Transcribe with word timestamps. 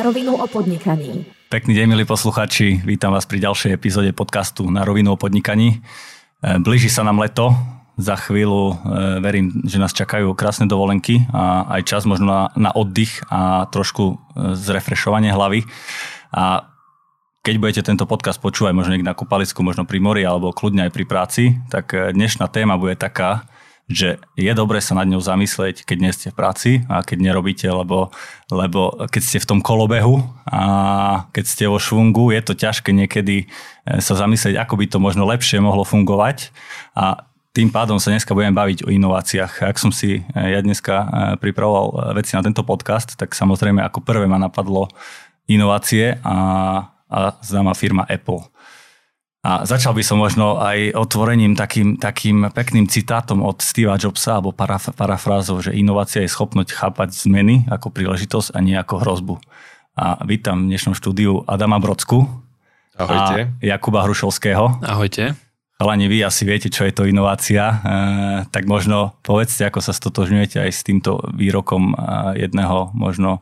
Na 0.00 0.08
rovinu 0.08 0.32
o 0.32 0.48
podnikaní. 0.48 1.28
Pekný 1.52 1.76
deň, 1.76 1.92
milí 1.92 2.08
posluchači. 2.08 2.80
Vítam 2.88 3.12
vás 3.12 3.28
pri 3.28 3.36
ďalšej 3.44 3.76
epizóde 3.76 4.16
podcastu 4.16 4.64
Na 4.72 4.80
rovinu 4.80 5.12
o 5.12 5.20
podnikaní. 5.20 5.76
E, 5.76 5.78
blíži 6.56 6.88
sa 6.88 7.04
nám 7.04 7.20
leto. 7.20 7.52
Za 8.00 8.16
chvíľu 8.16 8.80
e, 8.80 9.20
verím, 9.20 9.60
že 9.68 9.76
nás 9.76 9.92
čakajú 9.92 10.32
krásne 10.32 10.64
dovolenky 10.64 11.28
a 11.36 11.68
aj 11.76 11.84
čas 11.84 12.08
možno 12.08 12.32
na, 12.32 12.40
na 12.56 12.72
oddych 12.72 13.20
a 13.28 13.68
trošku 13.68 14.16
e, 14.16 14.56
zrefrešovanie 14.56 15.36
hlavy. 15.36 15.68
A 16.32 16.64
keď 17.44 17.54
budete 17.60 17.82
tento 17.84 18.08
podcast 18.08 18.40
počúvať 18.40 18.72
možno 18.72 18.96
niekde 18.96 19.12
na 19.12 19.12
kúpalisku, 19.12 19.60
možno 19.60 19.84
pri 19.84 20.00
mori 20.00 20.24
alebo 20.24 20.56
kľudne 20.56 20.88
aj 20.88 20.96
pri 20.96 21.04
práci, 21.04 21.60
tak 21.68 21.92
dnešná 21.92 22.48
téma 22.48 22.80
bude 22.80 22.96
taká, 22.96 23.44
že 23.90 24.22
je 24.38 24.52
dobre 24.54 24.78
sa 24.78 24.94
nad 24.94 25.10
ňou 25.10 25.18
zamyslieť, 25.18 25.82
keď 25.82 25.98
nie 25.98 26.14
ste 26.14 26.30
v 26.30 26.38
práci 26.38 26.70
a 26.86 27.02
keď 27.02 27.18
nerobíte, 27.26 27.66
lebo, 27.66 28.14
lebo 28.46 28.94
keď 29.10 29.22
ste 29.22 29.38
v 29.42 29.48
tom 29.50 29.60
kolobehu 29.60 30.22
a 30.46 30.62
keď 31.34 31.44
ste 31.44 31.64
vo 31.66 31.82
švungu, 31.82 32.30
je 32.30 32.40
to 32.46 32.54
ťažké 32.54 32.94
niekedy 32.94 33.44
e, 33.44 33.46
sa 33.98 34.14
zamyslieť, 34.14 34.62
ako 34.62 34.78
by 34.78 34.86
to 34.86 34.98
možno 35.02 35.26
lepšie 35.26 35.58
mohlo 35.58 35.82
fungovať 35.82 36.54
a 36.94 37.26
tým 37.50 37.74
pádom 37.74 37.98
sa 37.98 38.14
dneska 38.14 38.30
budeme 38.30 38.54
baviť 38.54 38.86
o 38.86 38.94
inováciách. 38.94 39.66
Ak 39.66 39.76
som 39.82 39.90
si 39.90 40.22
e, 40.22 40.38
ja 40.38 40.62
dneska 40.62 40.94
e, 40.94 41.06
pripravoval 41.42 42.14
veci 42.14 42.38
na 42.38 42.46
tento 42.46 42.62
podcast, 42.62 43.18
tak 43.18 43.34
samozrejme 43.34 43.82
ako 43.82 44.06
prvé 44.06 44.30
ma 44.30 44.38
napadlo 44.38 44.86
inovácie 45.50 46.14
a, 46.22 46.38
a 47.10 47.18
známa 47.42 47.74
firma 47.74 48.06
Apple. 48.06 48.46
A 49.40 49.64
začal 49.64 49.96
by 49.96 50.04
som 50.04 50.20
možno 50.20 50.60
aj 50.60 50.92
otvorením 50.92 51.56
takým, 51.56 51.96
takým 51.96 52.52
pekným 52.52 52.84
citátom 52.84 53.40
od 53.40 53.64
Steva 53.64 53.96
Jobsa 53.96 54.36
alebo 54.36 54.52
paraf- 54.52 54.92
parafrázou, 54.92 55.64
že 55.64 55.72
inovácia 55.72 56.20
je 56.20 56.28
schopnosť 56.28 56.76
chápať 56.76 57.16
zmeny 57.16 57.64
ako 57.72 57.88
príležitosť 57.88 58.52
a 58.52 58.58
nie 58.60 58.76
ako 58.76 59.00
hrozbu. 59.00 59.34
A 59.96 60.20
vítam 60.28 60.68
v 60.68 60.76
dnešnom 60.76 60.92
štúdiu 60.92 61.40
Adama 61.48 61.80
Brodsku 61.80 62.28
Ahojte. 63.00 63.48
a 63.48 63.64
Jakuba 63.64 64.04
Hrušovského. 64.04 64.84
Ahojte. 64.84 65.32
Chalani, 65.80 66.12
vy 66.12 66.20
asi 66.20 66.44
viete, 66.44 66.68
čo 66.68 66.84
je 66.84 66.92
to 66.92 67.08
inovácia, 67.08 67.64
e, 67.64 67.76
tak 68.52 68.68
možno 68.68 69.16
povedzte, 69.24 69.64
ako 69.64 69.80
sa 69.80 69.96
stotožňujete 69.96 70.60
aj 70.60 70.68
s 70.68 70.84
týmto 70.84 71.16
výrokom 71.32 71.96
jedného 72.36 72.92
možno 72.92 73.40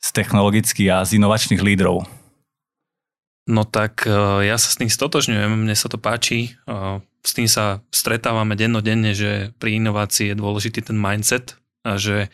z 0.00 0.08
technologických 0.16 0.88
a 0.96 1.04
z 1.04 1.20
inovačných 1.20 1.60
lídrov. 1.60 2.08
No 3.46 3.62
tak 3.62 4.02
e, 4.10 4.10
ja 4.42 4.58
sa 4.58 4.68
s 4.74 4.78
tým 4.78 4.90
stotožňujem, 4.90 5.54
mne 5.54 5.76
sa 5.78 5.86
to 5.86 6.02
páči. 6.02 6.58
E, 6.66 6.98
s 7.22 7.30
tým 7.30 7.46
sa 7.46 7.78
stretávame 7.94 8.58
dennodenne, 8.58 9.14
že 9.14 9.54
pri 9.62 9.78
inovácii 9.78 10.34
je 10.34 10.36
dôležitý 10.38 10.82
ten 10.82 10.98
mindset 10.98 11.54
a 11.86 11.94
že 11.94 12.26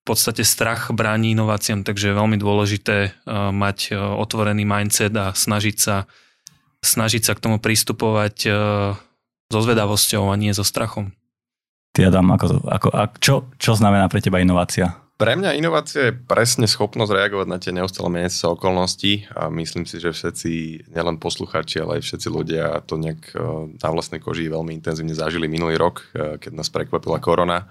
v 0.00 0.04
podstate 0.06 0.46
strach 0.46 0.94
bráni 0.94 1.34
inováciám, 1.34 1.82
takže 1.82 2.10
je 2.10 2.18
veľmi 2.18 2.38
dôležité 2.38 2.96
e, 3.02 3.10
mať 3.50 3.98
otvorený 3.98 4.62
mindset 4.62 5.10
a 5.18 5.34
snažiť 5.34 5.76
sa, 5.76 6.06
snažiť 6.86 7.22
sa 7.26 7.34
k 7.34 7.42
tomu 7.42 7.58
pristupovať 7.58 8.36
so 9.50 9.58
zvedavosťou 9.58 10.30
a 10.30 10.38
nie 10.38 10.54
so 10.54 10.62
strachom. 10.62 11.10
Ty 11.90 12.14
Adam, 12.14 12.30
ako, 12.30 12.46
ako, 12.70 12.88
ako, 12.94 13.14
čo, 13.18 13.34
čo 13.58 13.74
znamená 13.74 14.06
pre 14.06 14.22
teba 14.22 14.38
inovácia? 14.38 14.94
Pre 15.20 15.36
mňa 15.36 15.52
inovácia 15.52 16.08
je 16.08 16.16
presne 16.16 16.64
schopnosť 16.64 17.12
reagovať 17.12 17.44
na 17.44 17.60
tie 17.60 17.76
neustále 17.76 18.08
meniace 18.08 18.40
sa 18.40 18.56
okolnosti 18.56 19.28
a 19.36 19.52
myslím 19.52 19.84
si, 19.84 20.00
že 20.00 20.16
všetci, 20.16 20.52
nielen 20.96 21.20
posluchači, 21.20 21.84
ale 21.84 22.00
aj 22.00 22.08
všetci 22.08 22.28
ľudia 22.32 22.80
to 22.88 22.96
nejak 22.96 23.36
e, 23.36 23.36
na 23.76 23.88
vlastnej 23.92 24.16
koži 24.16 24.48
veľmi 24.48 24.72
intenzívne 24.72 25.12
zažili 25.12 25.44
minulý 25.44 25.76
rok, 25.76 26.08
e, 26.16 26.40
keď 26.40 26.56
nás 26.56 26.72
prekvapila 26.72 27.20
korona 27.20 27.68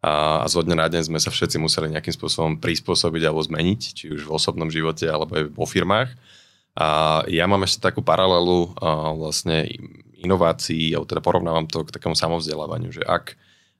a 0.00 0.48
zo 0.48 0.64
dňa 0.64 0.72
na 0.72 0.88
deň 0.88 1.12
sme 1.12 1.20
sa 1.20 1.28
všetci 1.28 1.60
museli 1.60 1.92
nejakým 1.92 2.16
spôsobom 2.16 2.56
prispôsobiť 2.64 3.22
alebo 3.28 3.44
zmeniť, 3.44 3.80
či 3.92 4.04
už 4.16 4.24
v 4.24 4.32
osobnom 4.32 4.72
živote 4.72 5.04
alebo 5.04 5.36
aj 5.36 5.52
vo 5.52 5.68
firmách. 5.68 6.16
A 6.80 7.20
ja 7.28 7.44
mám 7.44 7.64
ešte 7.68 7.84
takú 7.84 8.00
paralelu 8.00 8.72
vlastne 9.20 9.68
inovácií, 10.20 10.94
alebo 10.96 11.08
teda 11.08 11.24
porovnávam 11.24 11.66
to 11.68 11.84
k 11.84 11.92
takému 11.96 12.14
samovzdelávaniu, 12.14 12.92
že 12.92 13.02
ak 13.02 13.34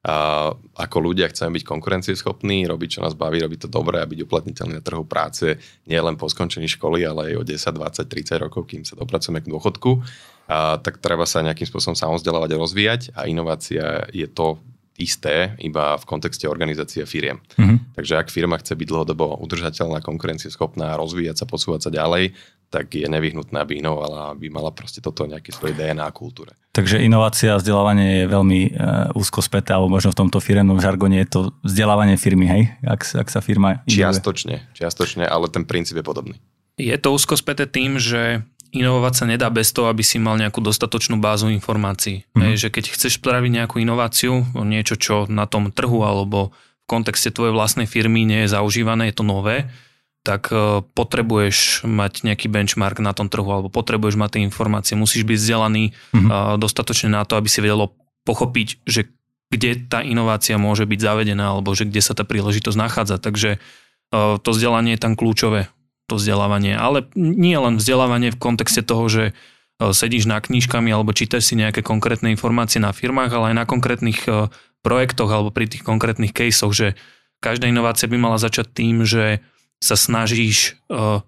a 0.06 0.54
ako 0.78 0.96
ľudia 1.02 1.26
chceme 1.26 1.58
byť 1.58 1.64
konkurencieschopní, 1.66 2.62
robiť, 2.70 2.88
čo 2.98 3.00
nás 3.02 3.18
baví, 3.18 3.42
robiť 3.42 3.66
to 3.66 3.68
dobre 3.68 3.98
a 3.98 4.06
byť 4.06 4.22
uplatniteľný 4.22 4.78
na 4.78 4.84
trhu 4.84 5.02
práce, 5.02 5.58
nie 5.90 5.98
len 5.98 6.14
po 6.14 6.30
skončení 6.30 6.70
školy, 6.70 7.02
ale 7.02 7.34
aj 7.34 7.42
o 7.42 7.42
10, 7.42 7.74
20, 7.74 8.06
30 8.06 8.44
rokov, 8.46 8.70
kým 8.70 8.86
sa 8.86 8.94
dopracujeme 8.94 9.42
k 9.42 9.50
dôchodku, 9.50 10.06
a, 10.46 10.78
tak 10.78 11.02
treba 11.02 11.26
sa 11.26 11.42
nejakým 11.42 11.66
spôsobom 11.66 11.98
samozdelávať 11.98 12.54
a 12.54 12.60
rozvíjať 12.62 13.02
a 13.18 13.26
inovácia 13.26 14.06
je 14.14 14.30
to 14.30 14.62
isté 14.96 15.58
iba 15.60 15.98
v 16.00 16.04
kontexte 16.08 16.48
organizácie 16.48 17.04
firiem. 17.04 17.42
Mm-hmm. 17.58 17.98
Takže 17.98 18.14
ak 18.16 18.32
firma 18.32 18.56
chce 18.56 18.72
byť 18.78 18.88
dlhodobo 18.88 19.42
udržateľná, 19.44 20.00
konkurencieschopná, 20.00 20.96
rozvíjať 20.96 21.44
sa, 21.44 21.46
posúvať 21.50 21.88
sa 21.88 21.90
ďalej, 21.92 22.32
tak 22.66 22.92
je 22.92 23.06
nevyhnutné, 23.06 23.56
aby 23.56 23.78
inovala, 23.78 24.34
aby 24.34 24.50
mala 24.50 24.74
proste 24.74 24.98
toto 24.98 25.24
nejaké 25.24 25.54
svoje 25.54 25.72
DNA 25.78 26.02
a 26.02 26.12
kultúre. 26.12 26.52
Takže 26.74 27.00
inovácia 27.00 27.56
a 27.56 27.60
vzdelávanie 27.62 28.22
je 28.22 28.26
veľmi 28.28 28.60
uh, 28.68 29.16
úzko 29.16 29.40
späté, 29.40 29.72
alebo 29.72 29.96
možno 29.96 30.12
v 30.12 30.18
tomto 30.26 30.42
firemnom 30.42 30.82
žargone 30.82 31.22
je 31.24 31.28
to 31.30 31.40
vzdelávanie 31.64 32.20
firmy, 32.20 32.46
hej? 32.50 32.62
Ak, 32.84 33.06
ak 33.16 33.28
sa 33.32 33.40
firma... 33.40 33.80
Inové. 33.86 33.96
Čiastočne, 33.96 34.56
čiastočne, 34.76 35.24
ale 35.24 35.48
ten 35.48 35.64
princíp 35.64 35.96
je 35.96 36.04
podobný. 36.04 36.36
Je 36.76 36.92
to 37.00 37.16
úzko 37.16 37.38
späté 37.40 37.64
tým, 37.64 37.96
že 37.96 38.44
inovovať 38.76 39.12
sa 39.16 39.24
nedá 39.24 39.48
bez 39.48 39.72
toho, 39.72 39.88
aby 39.88 40.04
si 40.04 40.20
mal 40.20 40.36
nejakú 40.36 40.60
dostatočnú 40.60 41.16
bázu 41.16 41.48
informácií. 41.48 42.28
Mm. 42.36 42.42
Hej, 42.44 42.54
že 42.66 42.68
keď 42.68 42.84
chceš 42.92 43.22
spraviť 43.22 43.50
nejakú 43.62 43.80
inováciu, 43.80 44.44
niečo, 44.60 45.00
čo 45.00 45.24
na 45.30 45.48
tom 45.48 45.72
trhu 45.72 46.04
alebo 46.04 46.52
v 46.52 46.86
kontexte 46.86 47.32
tvojej 47.32 47.56
vlastnej 47.56 47.88
firmy 47.88 48.28
nie 48.28 48.44
je 48.44 48.52
zaužívané, 48.52 49.10
je 49.10 49.16
to 49.16 49.24
nové, 49.24 49.72
tak 50.26 50.50
e, 50.50 50.82
potrebuješ 50.82 51.86
mať 51.86 52.26
nejaký 52.26 52.50
benchmark 52.50 52.98
na 52.98 53.14
tom 53.14 53.30
trhu 53.30 53.46
alebo 53.46 53.70
potrebuješ 53.70 54.18
mať 54.18 54.30
tie 54.34 54.42
informácie. 54.42 54.98
Musíš 54.98 55.22
byť 55.22 55.38
vzdelaný 55.38 55.94
mm-hmm. 55.94 56.58
dostatočne 56.58 57.14
na 57.14 57.22
to, 57.22 57.38
aby 57.38 57.46
si 57.46 57.62
vedelo 57.62 57.94
pochopiť, 58.26 58.82
že 58.82 59.06
kde 59.54 59.86
tá 59.86 60.02
inovácia 60.02 60.58
môže 60.58 60.82
byť 60.82 60.98
zavedená 60.98 61.54
alebo 61.54 61.70
že 61.78 61.86
kde 61.86 62.02
sa 62.02 62.18
tá 62.18 62.26
príležitosť 62.26 62.74
nachádza. 62.74 63.22
Takže 63.22 63.50
e, 63.54 63.58
to 64.42 64.50
vzdelanie 64.50 64.98
je 64.98 65.02
tam 65.06 65.14
kľúčové, 65.14 65.70
to 66.10 66.18
vzdelávanie. 66.18 66.74
Ale 66.74 67.06
nie 67.14 67.54
len 67.54 67.78
vzdelávanie 67.78 68.34
v 68.34 68.42
kontexte 68.42 68.82
toho, 68.82 69.06
že 69.06 69.24
sedíš 69.76 70.24
na 70.24 70.40
knížkami 70.40 70.88
alebo 70.88 71.12
čítaš 71.12 71.52
si 71.52 71.54
nejaké 71.54 71.84
konkrétne 71.84 72.32
informácie 72.32 72.80
na 72.80 72.96
firmách, 72.96 73.28
ale 73.28 73.52
aj 73.52 73.56
na 73.60 73.64
konkrétnych 73.68 74.24
projektoch 74.80 75.28
alebo 75.28 75.52
pri 75.52 75.68
tých 75.68 75.84
konkrétnych 75.84 76.32
caseoch, 76.32 76.72
že 76.72 76.96
každá 77.44 77.68
inovácia 77.68 78.08
by 78.08 78.16
mala 78.16 78.40
začať 78.40 78.72
tým, 78.72 79.04
že 79.04 79.44
sa 79.82 79.94
snažíš 79.94 80.80
uh, 80.88 81.20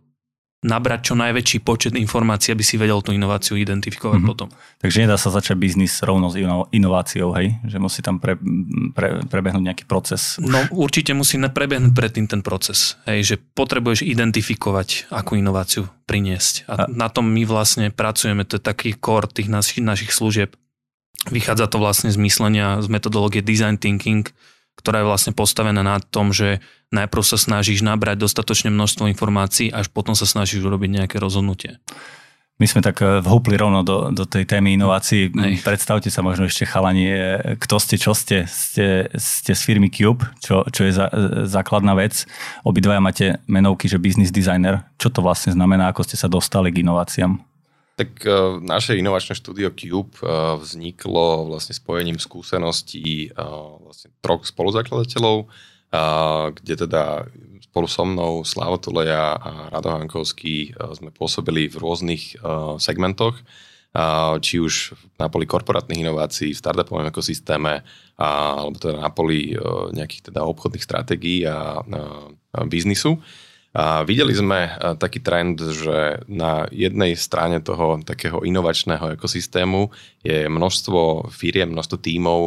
nabrať 0.59 1.12
čo 1.12 1.14
najväčší 1.14 1.62
počet 1.62 1.94
informácií, 1.94 2.50
aby 2.50 2.66
si 2.66 2.75
vedel 2.75 2.98
tú 2.98 3.14
inováciu 3.14 3.54
identifikovať 3.54 4.19
mm-hmm. 4.19 4.31
potom. 4.34 4.48
Takže 4.82 5.06
nedá 5.06 5.14
sa 5.14 5.31
začať 5.31 5.54
biznis 5.54 6.03
rovno 6.03 6.26
s 6.26 6.36
inováciou, 6.75 7.31
hej? 7.38 7.54
Že 7.62 7.78
musí 7.78 8.00
tam 8.03 8.19
pre, 8.19 8.34
pre, 8.91 9.22
prebehnúť 9.22 9.62
nejaký 9.62 9.84
proces. 9.87 10.34
No 10.42 10.58
určite 10.75 11.14
musí 11.14 11.38
prebehnúť 11.38 11.94
predtým 11.94 12.26
ten 12.26 12.42
proces. 12.42 12.98
Hej? 13.06 13.34
Že 13.34 13.34
potrebuješ 13.54 14.03
identifikovať, 14.03 15.14
akú 15.14 15.38
inováciu 15.38 15.87
priniesť. 16.10 16.66
A, 16.66 16.75
A 16.75 16.82
na 16.91 17.06
tom 17.06 17.31
my 17.31 17.47
vlastne 17.47 17.94
pracujeme, 17.94 18.42
to 18.42 18.58
je 18.58 18.62
taký 18.66 18.98
core 18.98 19.31
tých 19.31 19.47
našich, 19.47 19.78
našich 19.78 20.10
služieb. 20.10 20.58
Vychádza 21.31 21.70
to 21.70 21.78
vlastne 21.78 22.10
z 22.10 22.19
myslenia, 22.19 22.82
z 22.82 22.91
metodológie 22.91 23.47
design 23.47 23.78
thinking, 23.78 24.26
ktorá 24.78 25.02
je 25.02 25.10
vlastne 25.10 25.32
postavená 25.34 25.82
na 25.82 25.98
tom, 25.98 26.30
že 26.30 26.62
najprv 26.94 27.22
sa 27.26 27.36
snažíš 27.36 27.82
nabrať 27.82 28.22
dostatočne 28.22 28.70
množstvo 28.70 29.10
informácií, 29.10 29.74
až 29.74 29.90
potom 29.90 30.14
sa 30.14 30.24
snažíš 30.24 30.62
urobiť 30.62 31.02
nejaké 31.02 31.16
rozhodnutie. 31.18 31.82
My 32.58 32.66
sme 32.66 32.82
tak 32.82 32.98
eh, 33.06 33.22
vhúpli 33.22 33.54
rovno 33.54 33.86
do, 33.86 34.10
do 34.10 34.26
tej 34.26 34.42
témy 34.42 34.75
inovácií. 34.75 35.30
Hej. 35.30 35.62
Predstavte 35.62 36.10
sa 36.10 36.26
možno 36.26 36.50
ešte 36.50 36.66
chalani, 36.66 37.06
eh, 37.06 37.19
kto 37.54 37.78
ste, 37.78 37.94
čo 37.94 38.19
ste. 38.19 38.50
Ste, 38.50 39.06
ste 39.14 39.52
z 39.54 39.60
firmy 39.62 39.94
Cube, 39.94 40.26
čo, 40.42 40.66
čo 40.66 40.82
je 40.82 40.92
za, 40.92 41.06
eh, 41.06 41.46
základná 41.46 41.94
vec. 41.94 42.26
Obidvaja 42.66 42.98
máte 42.98 43.38
menovky, 43.46 43.86
že 43.86 44.02
business 44.02 44.34
designer. 44.34 44.82
Čo 44.98 45.14
to 45.14 45.20
vlastne 45.22 45.54
znamená, 45.54 45.94
ako 45.94 46.02
ste 46.02 46.19
sa 46.19 46.26
dostali 46.26 46.74
k 46.74 46.82
inováciám? 46.82 47.38
Tak 47.98 48.22
uh, 48.30 48.62
naše 48.62 48.94
inovačné 48.94 49.34
štúdio 49.34 49.74
Cube 49.74 50.14
uh, 50.22 50.54
vzniklo 50.54 51.50
vlastne 51.50 51.74
spojením 51.74 52.22
skúseností 52.22 53.34
uh, 53.34 53.74
vlastne 53.82 54.14
troch 54.22 54.46
spoluzakladateľov, 54.46 55.50
uh, 55.50 56.54
kde 56.54 56.86
teda 56.86 57.26
spolu 57.58 57.90
so 57.90 58.06
mnou 58.06 58.46
Slavo 58.46 58.78
Tuleja 58.78 59.34
a 59.34 59.66
Rado 59.74 59.90
Hankovský 59.90 60.78
uh, 60.78 60.94
sme 60.94 61.10
pôsobili 61.10 61.66
v 61.66 61.74
rôznych 61.74 62.38
uh, 62.38 62.78
segmentoch, 62.78 63.34
uh, 63.34 64.38
či 64.38 64.62
už 64.62 64.94
na 65.18 65.26
poli 65.26 65.50
korporátnych 65.50 65.98
inovácií, 65.98 66.54
v 66.54 66.62
startupovom 66.62 67.10
ekosystéme, 67.10 67.82
uh, 67.82 68.62
alebo 68.62 68.78
teda 68.78 69.02
na 69.02 69.10
poli 69.10 69.58
uh, 69.58 69.90
nejakých 69.90 70.30
teda 70.30 70.46
obchodných 70.46 70.86
stratégií 70.86 71.42
a 71.50 71.82
uh, 71.82 72.30
biznisu. 72.62 73.18
A 73.78 74.02
videli 74.02 74.34
sme 74.34 74.66
e, 74.66 74.70
taký 74.98 75.22
trend, 75.22 75.62
že 75.62 76.26
na 76.26 76.66
jednej 76.75 77.14
strane 77.14 77.62
toho 77.62 78.02
takého 78.02 78.42
inovačného 78.42 79.14
ekosystému 79.14 79.94
je 80.26 80.50
množstvo 80.50 81.30
firiem, 81.30 81.70
množstvo 81.70 81.96
tímov 82.02 82.40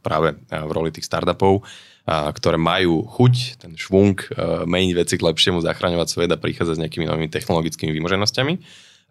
práve 0.00 0.40
v 0.48 0.70
roli 0.72 0.88
tých 0.88 1.04
startupov, 1.04 1.68
ktoré 2.08 2.56
majú 2.56 3.04
chuť, 3.04 3.60
ten 3.60 3.76
švung, 3.76 4.16
meniť 4.64 4.92
veci 4.96 5.14
k 5.20 5.26
lepšiemu, 5.28 5.60
zachraňovať 5.60 6.08
svet 6.08 6.30
a 6.32 6.40
prichádzať 6.40 6.80
s 6.80 6.82
nejakými 6.88 7.04
novými 7.04 7.28
technologickými 7.28 7.92
vymoženosťami. 7.92 8.52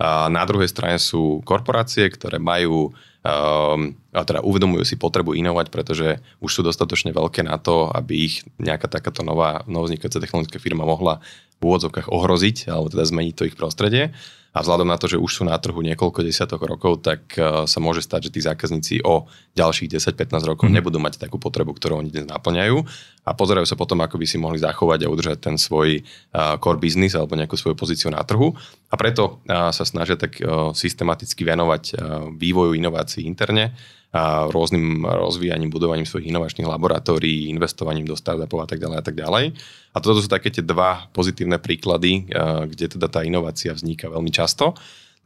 Na 0.05 0.43
druhej 0.45 0.69
strane 0.69 1.01
sú 1.01 1.41
korporácie, 1.41 2.05
ktoré 2.13 2.37
majú 2.37 2.93
a 3.27 4.23
teda 4.23 4.39
uvedomujú 4.39 4.87
si 4.87 4.95
potrebu 4.95 5.35
inovať, 5.35 5.67
pretože 5.67 6.23
už 6.39 6.47
sú 6.47 6.61
dostatočne 6.63 7.11
veľké 7.11 7.43
na 7.43 7.59
to, 7.59 7.91
aby 7.91 8.31
ich 8.31 8.47
nejaká 8.55 8.87
takáto 8.87 9.19
nová, 9.19 9.67
novoznikajúca 9.67 10.23
technologická 10.23 10.63
firma 10.63 10.87
mohla 10.87 11.19
v 11.57 11.61
úvodzovkách 11.61 12.13
ohroziť, 12.13 12.69
alebo 12.69 12.93
teda 12.93 13.03
zmeniť 13.05 13.33
to 13.33 13.47
ich 13.49 13.57
prostredie. 13.57 14.13
A 14.57 14.65
vzhľadom 14.65 14.89
na 14.89 14.97
to, 14.97 15.05
že 15.05 15.21
už 15.21 15.29
sú 15.29 15.43
na 15.45 15.53
trhu 15.61 15.77
niekoľko 15.85 16.25
desiatok 16.25 16.65
rokov, 16.65 17.05
tak 17.05 17.37
uh, 17.37 17.69
sa 17.69 17.77
môže 17.77 18.01
stať, 18.01 18.29
že 18.29 18.33
tí 18.33 18.39
zákazníci 18.41 19.05
o 19.05 19.29
ďalších 19.53 20.01
10-15 20.01 20.49
rokov 20.49 20.65
mm. 20.65 20.73
nebudú 20.81 20.97
mať 20.97 21.21
takú 21.21 21.37
potrebu, 21.37 21.77
ktorú 21.77 22.01
oni 22.01 22.09
dnes 22.09 22.25
naplňajú 22.25 22.77
a 23.21 23.31
pozerajú 23.37 23.69
sa 23.69 23.77
potom, 23.77 24.01
ako 24.01 24.17
by 24.17 24.25
si 24.25 24.41
mohli 24.41 24.57
zachovať 24.57 25.05
a 25.05 25.11
udržať 25.13 25.37
ten 25.45 25.55
svoj 25.61 26.01
uh, 26.01 26.57
core 26.57 26.81
business 26.81 27.13
alebo 27.13 27.37
nejakú 27.37 27.53
svoju 27.53 27.77
pozíciu 27.77 28.09
na 28.09 28.25
trhu. 28.25 28.57
A 28.89 28.95
preto 28.97 29.45
uh, 29.45 29.69
sa 29.69 29.85
snažia 29.85 30.17
tak 30.17 30.41
systematicky 30.73 31.45
venovať 31.45 31.83
vývoju 32.33 32.73
inovácií 32.73 33.29
interne 33.29 33.77
a 34.17 34.49
rôznym 34.49 35.05
rozvíjaním, 35.05 35.69
budovaním 35.69 36.09
svojich 36.09 36.33
inovačných 36.33 36.65
laboratórií, 36.65 37.53
investovaním 37.53 38.09
do 38.09 38.17
startupov 38.17 38.65
a 38.65 38.67
tak 38.67 38.81
ďalej 38.81 38.97
a 38.97 39.03
tak 39.05 39.13
ďalej. 39.13 39.45
A 39.93 39.97
toto 40.01 40.17
sú 40.17 40.25
také 40.25 40.49
tie 40.49 40.65
dva 40.65 41.05
pozitívne 41.13 41.61
príklady, 41.61 42.25
kde 42.65 42.97
teda 42.97 43.05
tá 43.05 43.21
inovácia 43.21 43.77
vzniká 43.77 44.09
veľmi 44.09 44.33
často. 44.33 44.73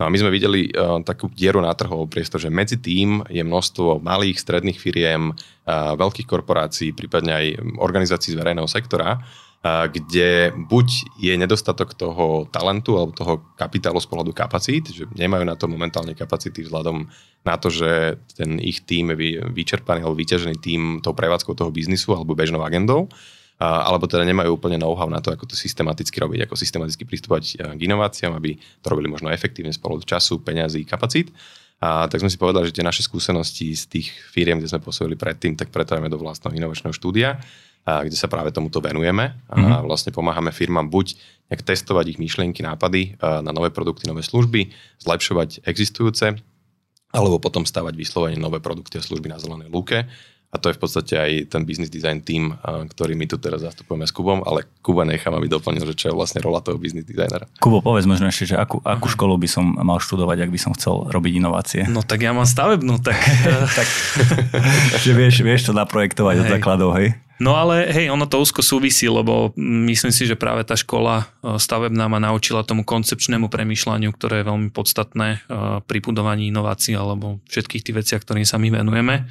No 0.01 0.09
a 0.09 0.09
my 0.09 0.17
sme 0.17 0.33
videli 0.33 0.65
uh, 0.73 0.97
takú 1.05 1.29
dieru 1.29 1.61
na 1.61 1.77
trhovom 1.77 2.09
priestor, 2.09 2.41
že 2.41 2.49
medzi 2.49 2.81
tým 2.81 3.21
je 3.29 3.45
množstvo 3.45 4.01
malých, 4.01 4.41
stredných 4.41 4.81
firiem, 4.81 5.29
uh, 5.29 5.93
veľkých 5.93 6.25
korporácií, 6.25 6.89
prípadne 6.89 7.37
aj 7.37 7.45
organizácií 7.77 8.33
z 8.33 8.39
verejného 8.41 8.65
sektora, 8.65 9.21
kde 9.65 10.49
buď 10.57 10.87
je 11.21 11.33
nedostatok 11.37 11.93
toho 11.93 12.49
talentu 12.49 12.97
alebo 12.97 13.13
toho 13.13 13.45
kapitálu 13.53 14.01
z 14.01 14.09
pohľadu 14.09 14.33
kapacít, 14.33 14.89
že 14.89 15.05
nemajú 15.13 15.45
na 15.45 15.53
to 15.53 15.69
momentálne 15.69 16.17
kapacity 16.17 16.65
vzhľadom 16.65 17.05
na 17.45 17.55
to, 17.61 17.69
že 17.69 18.17
ten 18.33 18.57
ich 18.57 18.81
tým 18.81 19.13
je 19.13 19.37
vyčerpaný 19.53 20.01
alebo 20.01 20.17
vyťažený 20.17 20.55
tým 20.57 20.81
tou 21.05 21.13
prevádzkou 21.13 21.53
toho 21.53 21.69
biznisu 21.69 22.17
alebo 22.17 22.33
bežnou 22.33 22.65
agendou, 22.65 23.05
alebo 23.61 24.09
teda 24.09 24.25
nemajú 24.25 24.57
úplne 24.57 24.81
know-how 24.81 25.05
na 25.05 25.21
to, 25.21 25.29
ako 25.29 25.45
to 25.45 25.53
systematicky 25.53 26.17
robiť, 26.17 26.49
ako 26.49 26.57
systematicky 26.57 27.05
pristupovať 27.05 27.61
k 27.77 27.81
inováciám, 27.85 28.33
aby 28.33 28.57
to 28.57 28.87
robili 28.89 29.13
možno 29.13 29.29
efektívne 29.29 29.69
z 29.69 29.77
času, 30.09 30.41
peňazí, 30.41 30.89
kapacít. 30.89 31.29
A 31.81 32.09
tak 32.09 32.21
sme 32.21 32.29
si 32.29 32.37
povedali, 32.37 32.69
že 32.69 32.77
tie 32.77 32.85
naše 32.85 33.05
skúsenosti 33.05 33.73
z 33.77 33.85
tých 33.89 34.07
firiem, 34.33 34.57
kde 34.57 34.69
sme 34.69 34.81
pôsobili 34.81 35.17
predtým, 35.17 35.53
tak 35.53 35.69
pretávame 35.69 36.09
do 36.09 36.17
vlastného 36.17 36.57
inovačného 36.57 36.93
štúdia 36.93 37.37
kde 37.81 38.13
sa 38.13 38.29
práve 38.29 38.53
tomuto 38.53 38.77
venujeme 38.77 39.33
a 39.49 39.53
mm-hmm. 39.57 39.85
vlastne 39.89 40.11
pomáhame 40.13 40.53
firmám 40.53 40.87
buď 40.87 41.17
nejak 41.49 41.65
testovať 41.65 42.15
ich 42.15 42.21
myšlienky, 42.21 42.61
nápady 42.63 43.17
na 43.19 43.51
nové 43.51 43.73
produkty, 43.73 44.07
nové 44.07 44.23
služby, 44.23 44.71
zlepšovať 45.03 45.65
existujúce, 45.67 46.37
alebo 47.11 47.43
potom 47.43 47.67
stavať 47.67 47.97
vyslovene 47.97 48.39
nové 48.39 48.63
produkty 48.63 49.01
a 49.01 49.03
služby 49.03 49.27
na 49.27 49.41
zelenej 49.41 49.67
lúke 49.67 50.07
a 50.51 50.59
to 50.59 50.67
je 50.67 50.75
v 50.75 50.81
podstate 50.83 51.13
aj 51.15 51.31
ten 51.47 51.63
business 51.63 51.87
design 51.87 52.19
team, 52.19 52.59
ktorý 52.61 53.15
my 53.15 53.23
tu 53.23 53.39
teraz 53.39 53.63
zastupujeme 53.63 54.03
s 54.03 54.11
Kubom, 54.11 54.43
ale 54.43 54.67
Kuba 54.83 55.07
nechám, 55.07 55.31
aby 55.31 55.47
doplnil, 55.47 55.87
že 55.87 55.95
čo 55.95 56.11
je 56.11 56.13
vlastne 56.15 56.43
rola 56.43 56.59
toho 56.59 56.75
business 56.75 57.07
designera. 57.07 57.47
Kubo, 57.63 57.79
povedz 57.79 58.03
možno 58.03 58.27
ešte, 58.27 58.51
že 58.51 58.55
akú, 58.59 58.83
akú 58.83 59.07
školu 59.07 59.39
by 59.39 59.47
som 59.47 59.63
mal 59.79 60.03
študovať, 60.03 60.43
ak 60.43 60.51
by 60.51 60.59
som 60.59 60.75
chcel 60.75 61.07
robiť 61.07 61.39
inovácie? 61.39 61.81
No 61.87 62.03
tak 62.03 62.27
ja 62.27 62.35
mám 62.35 62.43
stavebnú, 62.43 62.99
tak... 62.99 63.15
tak... 63.79 63.87
že 65.07 65.11
vieš, 65.15 65.39
vieš 65.39 65.71
to 65.71 65.73
naprojektovať 65.73 66.35
hej. 66.35 66.41
od 66.43 66.47
základov, 66.51 66.99
hej? 66.99 67.15
No 67.41 67.57
ale 67.57 67.89
hej, 67.89 68.13
ono 68.13 68.29
to 68.29 68.37
úzko 68.37 68.61
súvisí, 68.61 69.09
lebo 69.09 69.49
myslím 69.57 70.13
si, 70.13 70.29
že 70.29 70.37
práve 70.37 70.61
tá 70.61 70.77
škola 70.77 71.25
e, 71.41 71.57
stavebná 71.57 72.05
ma 72.05 72.21
naučila 72.21 72.61
tomu 72.61 72.85
koncepčnému 72.85 73.49
premýšľaniu, 73.49 74.13
ktoré 74.13 74.45
je 74.45 74.49
veľmi 74.53 74.69
podstatné 74.69 75.27
e, 75.41 75.59
pri 75.81 75.99
budovaní 76.05 76.53
inovácií 76.53 76.93
alebo 76.93 77.41
všetkých 77.49 77.81
tých 77.81 77.97
veciach, 77.97 78.21
ktorým 78.21 78.45
sa 78.45 78.61
my 78.61 78.69
venujeme. 78.69 79.25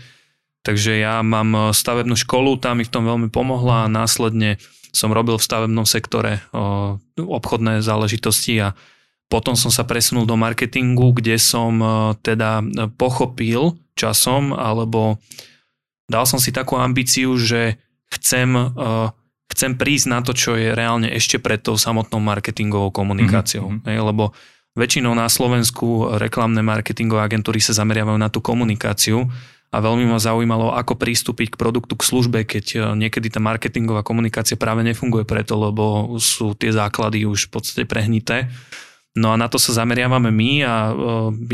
Takže 0.61 1.01
ja 1.01 1.25
mám 1.25 1.51
e, 1.57 1.61
stavebnú 1.73 2.15
školu, 2.17 2.61
tá 2.61 2.77
mi 2.77 2.85
v 2.85 2.93
tom 2.93 3.09
veľmi 3.09 3.33
pomohla 3.33 3.89
a 3.89 3.93
následne 3.93 4.61
som 4.93 5.15
robil 5.15 5.39
v 5.41 5.47
stavebnom 5.47 5.89
sektore 5.89 6.45
o, 6.53 7.01
e, 7.17 7.23
obchodné 7.25 7.81
záležitosti 7.81 8.61
a 8.61 8.77
potom 9.31 9.55
som 9.55 9.71
sa 9.71 9.87
presunul 9.87 10.27
do 10.27 10.35
marketingu, 10.35 11.17
kde 11.17 11.41
som 11.41 11.81
e, 11.81 11.89
teda 12.21 12.61
pochopil 13.01 13.81
časom, 13.97 14.53
alebo 14.53 15.17
dal 16.11 16.29
som 16.29 16.37
si 16.37 16.53
takú 16.53 16.77
ambíciu, 16.77 17.37
že 17.37 17.81
chcem, 18.11 18.51
chcem 19.53 19.79
prísť 19.79 20.07
na 20.11 20.19
to, 20.25 20.35
čo 20.35 20.59
je 20.59 20.75
reálne 20.75 21.07
ešte 21.15 21.39
pred 21.39 21.63
tou 21.63 21.79
samotnou 21.79 22.19
marketingovou 22.19 22.91
komunikáciou. 22.91 23.71
Mm-hmm. 23.71 23.87
Hej, 23.87 23.99
lebo 24.03 24.35
väčšinou 24.75 25.15
na 25.15 25.31
Slovensku 25.31 26.17
reklamné 26.19 26.65
marketingové 26.65 27.23
agentúry 27.23 27.63
sa 27.63 27.77
zameriavajú 27.77 28.19
na 28.19 28.33
tú 28.33 28.43
komunikáciu, 28.43 29.31
a 29.71 29.77
veľmi 29.79 30.03
ma 30.03 30.19
zaujímalo, 30.19 30.75
ako 30.75 30.99
pristúpiť 30.99 31.55
k 31.55 31.61
produktu, 31.61 31.95
k 31.95 32.03
službe, 32.03 32.43
keď 32.43 32.67
e, 32.75 32.79
niekedy 33.07 33.31
tá 33.31 33.39
marketingová 33.39 34.03
komunikácia 34.03 34.59
práve 34.59 34.83
nefunguje 34.83 35.23
preto, 35.23 35.55
lebo 35.55 36.19
sú 36.19 36.59
tie 36.59 36.75
základy 36.75 37.23
už 37.23 37.47
v 37.47 37.51
podstate 37.55 37.85
prehnité. 37.87 38.51
No 39.15 39.31
a 39.31 39.39
na 39.39 39.47
to 39.47 39.63
sa 39.63 39.71
zameriavame 39.75 40.35
my 40.35 40.51
a 40.67 40.75
e, 40.91 40.93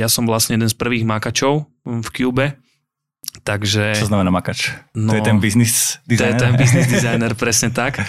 ja 0.00 0.08
som 0.08 0.24
vlastne 0.24 0.56
jeden 0.56 0.68
z 0.68 0.76
prvých 0.76 1.04
makačov 1.04 1.68
v 1.84 2.08
Cube. 2.08 2.56
Takže... 3.44 4.00
Čo 4.00 4.08
znamená 4.08 4.32
makač? 4.32 4.72
No, 4.96 5.12
to 5.12 5.20
je 5.20 5.24
ten 5.28 5.36
business 5.36 6.00
designer? 6.08 6.16
To 6.16 6.24
je 6.24 6.34
ten 6.40 6.54
business 6.56 6.86
designer, 6.88 7.32
presne 7.36 7.68
tak. 7.68 8.00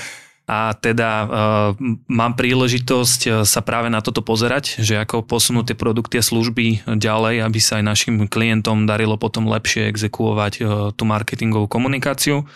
A 0.48 0.72
teda 0.80 1.12
uh, 1.12 1.30
mám 2.08 2.40
príležitosť 2.40 3.22
e, 3.28 3.30
sa 3.44 3.60
práve 3.60 3.92
na 3.92 4.00
toto 4.00 4.24
pozerať, 4.24 4.80
že 4.80 4.96
ako 4.96 5.28
posunú 5.28 5.68
tie 5.68 5.76
produkty 5.76 6.24
a 6.24 6.24
služby 6.24 6.88
ďalej, 6.88 7.44
aby 7.44 7.60
sa 7.60 7.84
aj 7.84 7.84
našim 7.84 8.16
klientom 8.32 8.88
darilo 8.88 9.20
potom 9.20 9.52
lepšie 9.52 9.92
exekuovať 9.92 10.54
uh, 10.64 10.68
tú 10.96 11.04
marketingovú 11.04 11.68
komunikáciu. 11.68 12.48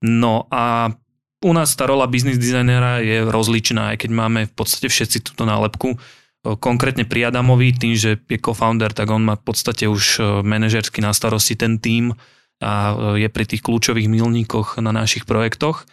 No 0.00 0.48
a 0.48 0.96
u 1.44 1.52
nás 1.52 1.76
tá 1.76 1.84
rola 1.84 2.08
business 2.08 2.40
designera 2.40 3.04
je 3.04 3.28
rozličná, 3.28 3.92
aj 3.92 4.08
keď 4.08 4.10
máme 4.16 4.40
v 4.48 4.52
podstate 4.56 4.88
všetci 4.88 5.20
túto 5.20 5.44
nálepku. 5.44 6.00
Konkrétne 6.40 7.04
pri 7.04 7.28
Adamovi, 7.28 7.76
tým, 7.76 7.92
že 7.92 8.16
je 8.16 8.38
co-founder, 8.40 8.96
tak 8.96 9.12
on 9.12 9.20
má 9.20 9.36
v 9.36 9.44
podstate 9.44 9.84
už 9.84 10.24
manažersky 10.40 11.04
na 11.04 11.12
starosti 11.12 11.52
ten 11.52 11.76
tím 11.76 12.16
a 12.64 12.96
je 13.20 13.28
pri 13.28 13.44
tých 13.44 13.60
kľúčových 13.60 14.08
milníkoch 14.08 14.80
na 14.80 14.94
našich 14.94 15.28
projektoch. 15.28 15.84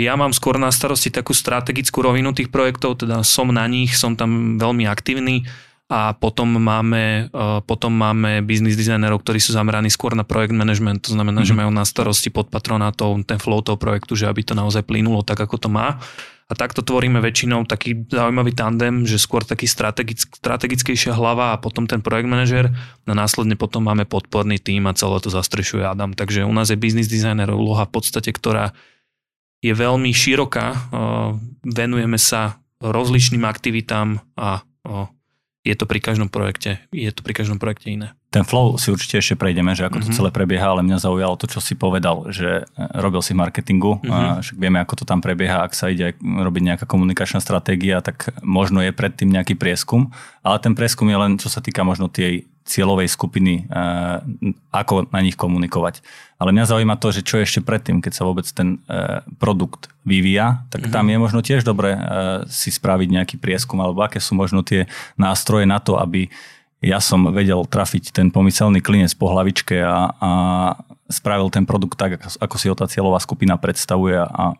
Ja 0.00 0.16
mám 0.16 0.32
skôr 0.32 0.56
na 0.56 0.72
starosti 0.72 1.12
takú 1.12 1.36
strategickú 1.36 2.00
rovinu 2.00 2.32
tých 2.32 2.48
projektov, 2.48 3.04
teda 3.04 3.20
som 3.20 3.52
na 3.52 3.68
nich, 3.68 3.92
som 3.92 4.16
tam 4.16 4.56
veľmi 4.56 4.88
aktívny 4.88 5.44
a 5.92 6.16
potom 6.16 6.48
máme, 6.56 7.28
e, 7.28 7.44
potom 7.68 7.92
máme 7.92 8.40
business 8.40 8.80
designerov, 8.80 9.20
ktorí 9.20 9.36
sú 9.36 9.52
zameraní 9.52 9.92
skôr 9.92 10.16
na 10.16 10.24
projekt 10.24 10.56
management, 10.56 11.04
to 11.04 11.12
znamená, 11.12 11.44
mm-hmm. 11.44 11.52
že 11.52 11.52
mhm. 11.52 11.60
majú 11.60 11.70
na 11.76 11.84
starosti 11.84 12.32
pod 12.32 12.48
patronátou 12.48 13.12
ten 13.28 13.36
flow 13.36 13.60
toho 13.60 13.76
projektu, 13.76 14.16
že 14.16 14.24
aby 14.24 14.40
to 14.40 14.56
naozaj 14.56 14.80
plynulo 14.80 15.20
tak, 15.20 15.44
ako 15.44 15.60
to 15.60 15.68
má. 15.68 16.00
A 16.48 16.52
takto 16.56 16.84
tvoríme 16.84 17.16
väčšinou 17.20 17.64
taký 17.64 18.08
zaujímavý 18.12 18.52
tandem, 18.52 19.08
že 19.08 19.16
skôr 19.16 19.40
taký 19.40 19.64
strategick, 19.64 20.36
strategickejšia 20.36 21.16
hlava 21.16 21.56
a 21.56 21.60
potom 21.60 21.88
ten 21.88 22.04
projekt 22.04 22.28
manažer 22.28 22.68
a 23.08 23.12
následne 23.16 23.56
potom 23.56 23.88
máme 23.88 24.04
podporný 24.04 24.60
tým 24.60 24.84
a 24.84 24.92
celé 24.92 25.16
to 25.24 25.32
zastrešuje 25.32 25.80
Adam. 25.80 26.12
Takže 26.12 26.44
u 26.44 26.52
nás 26.52 26.68
je 26.68 26.76
business 26.76 27.08
designer 27.08 27.48
úloha 27.56 27.88
v 27.88 27.92
podstate, 27.96 28.36
ktorá 28.36 28.76
je 29.62 29.72
veľmi 29.72 30.10
široká. 30.10 30.90
Venujeme 31.62 32.18
sa 32.18 32.58
rozličným 32.82 33.46
aktivitám 33.46 34.18
a 34.34 34.66
je 35.62 35.74
to 35.78 35.86
pri 35.86 36.02
každom 36.02 36.26
projekte, 36.26 36.82
je 36.90 37.06
to 37.14 37.22
pri 37.22 37.38
každom 37.38 37.62
projekte 37.62 37.86
iné. 37.86 38.18
Ten 38.34 38.42
flow 38.42 38.74
si 38.80 38.90
určite 38.90 39.22
ešte 39.22 39.38
prejdeme, 39.38 39.76
že 39.78 39.86
ako 39.86 40.02
to 40.02 40.10
mm-hmm. 40.10 40.18
celé 40.18 40.30
prebieha, 40.34 40.74
ale 40.74 40.82
mňa 40.82 40.98
zaujalo 40.98 41.38
to, 41.38 41.46
čo 41.46 41.62
si 41.62 41.78
povedal, 41.78 42.32
že 42.34 42.64
e, 42.64 42.82
robil 42.98 43.22
si 43.22 43.36
marketingu, 43.36 44.02
mm-hmm. 44.02 44.42
však 44.42 44.56
vieme, 44.58 44.82
ako 44.82 44.94
to 44.98 45.04
tam 45.06 45.22
prebieha, 45.22 45.62
ak 45.62 45.76
sa 45.76 45.92
ide 45.92 46.18
robiť 46.18 46.62
nejaká 46.66 46.84
komunikačná 46.88 47.38
stratégia, 47.38 48.02
tak 48.02 48.34
možno 48.42 48.82
je 48.82 48.90
predtým 48.90 49.30
nejaký 49.30 49.54
prieskum, 49.54 50.10
ale 50.42 50.58
ten 50.58 50.74
prieskum 50.74 51.06
je 51.06 51.18
len, 51.20 51.32
čo 51.38 51.46
sa 51.46 51.62
týka 51.62 51.86
možno 51.86 52.10
tej 52.10 52.50
cieľovej 52.62 53.10
skupiny, 53.10 53.66
eh, 53.66 54.18
ako 54.70 55.10
na 55.10 55.20
nich 55.20 55.34
komunikovať. 55.34 56.02
Ale 56.38 56.50
mňa 56.50 56.70
zaujíma 56.70 56.98
to, 56.98 57.14
že 57.14 57.26
čo 57.26 57.38
ešte 57.38 57.62
predtým, 57.62 58.02
keď 58.02 58.12
sa 58.14 58.26
vôbec 58.26 58.46
ten 58.46 58.82
eh, 58.86 59.22
produkt 59.42 59.90
vyvíja, 60.06 60.66
tak 60.70 60.86
mm-hmm. 60.86 60.94
tam 60.94 61.06
je 61.10 61.16
možno 61.18 61.40
tiež 61.42 61.66
dobre 61.66 61.94
eh, 61.94 62.00
si 62.46 62.70
spraviť 62.70 63.08
nejaký 63.10 63.36
prieskum, 63.42 63.82
alebo 63.82 64.02
aké 64.06 64.22
sú 64.22 64.38
možno 64.38 64.62
tie 64.62 64.86
nástroje 65.18 65.66
na 65.66 65.82
to, 65.82 65.98
aby 65.98 66.30
ja 66.82 66.98
som 66.98 67.30
vedel 67.30 67.62
trafiť 67.62 68.10
ten 68.10 68.34
pomyselný 68.34 68.82
klinec 68.82 69.14
po 69.14 69.30
hlavičke 69.30 69.78
a, 69.86 70.10
a 70.18 70.30
spravil 71.06 71.46
ten 71.46 71.62
produkt 71.62 71.94
tak, 71.94 72.18
ako 72.18 72.56
si 72.58 72.66
ho 72.66 72.74
tá 72.74 72.90
cieľová 72.90 73.22
skupina 73.22 73.54
predstavuje 73.54 74.18
a 74.18 74.58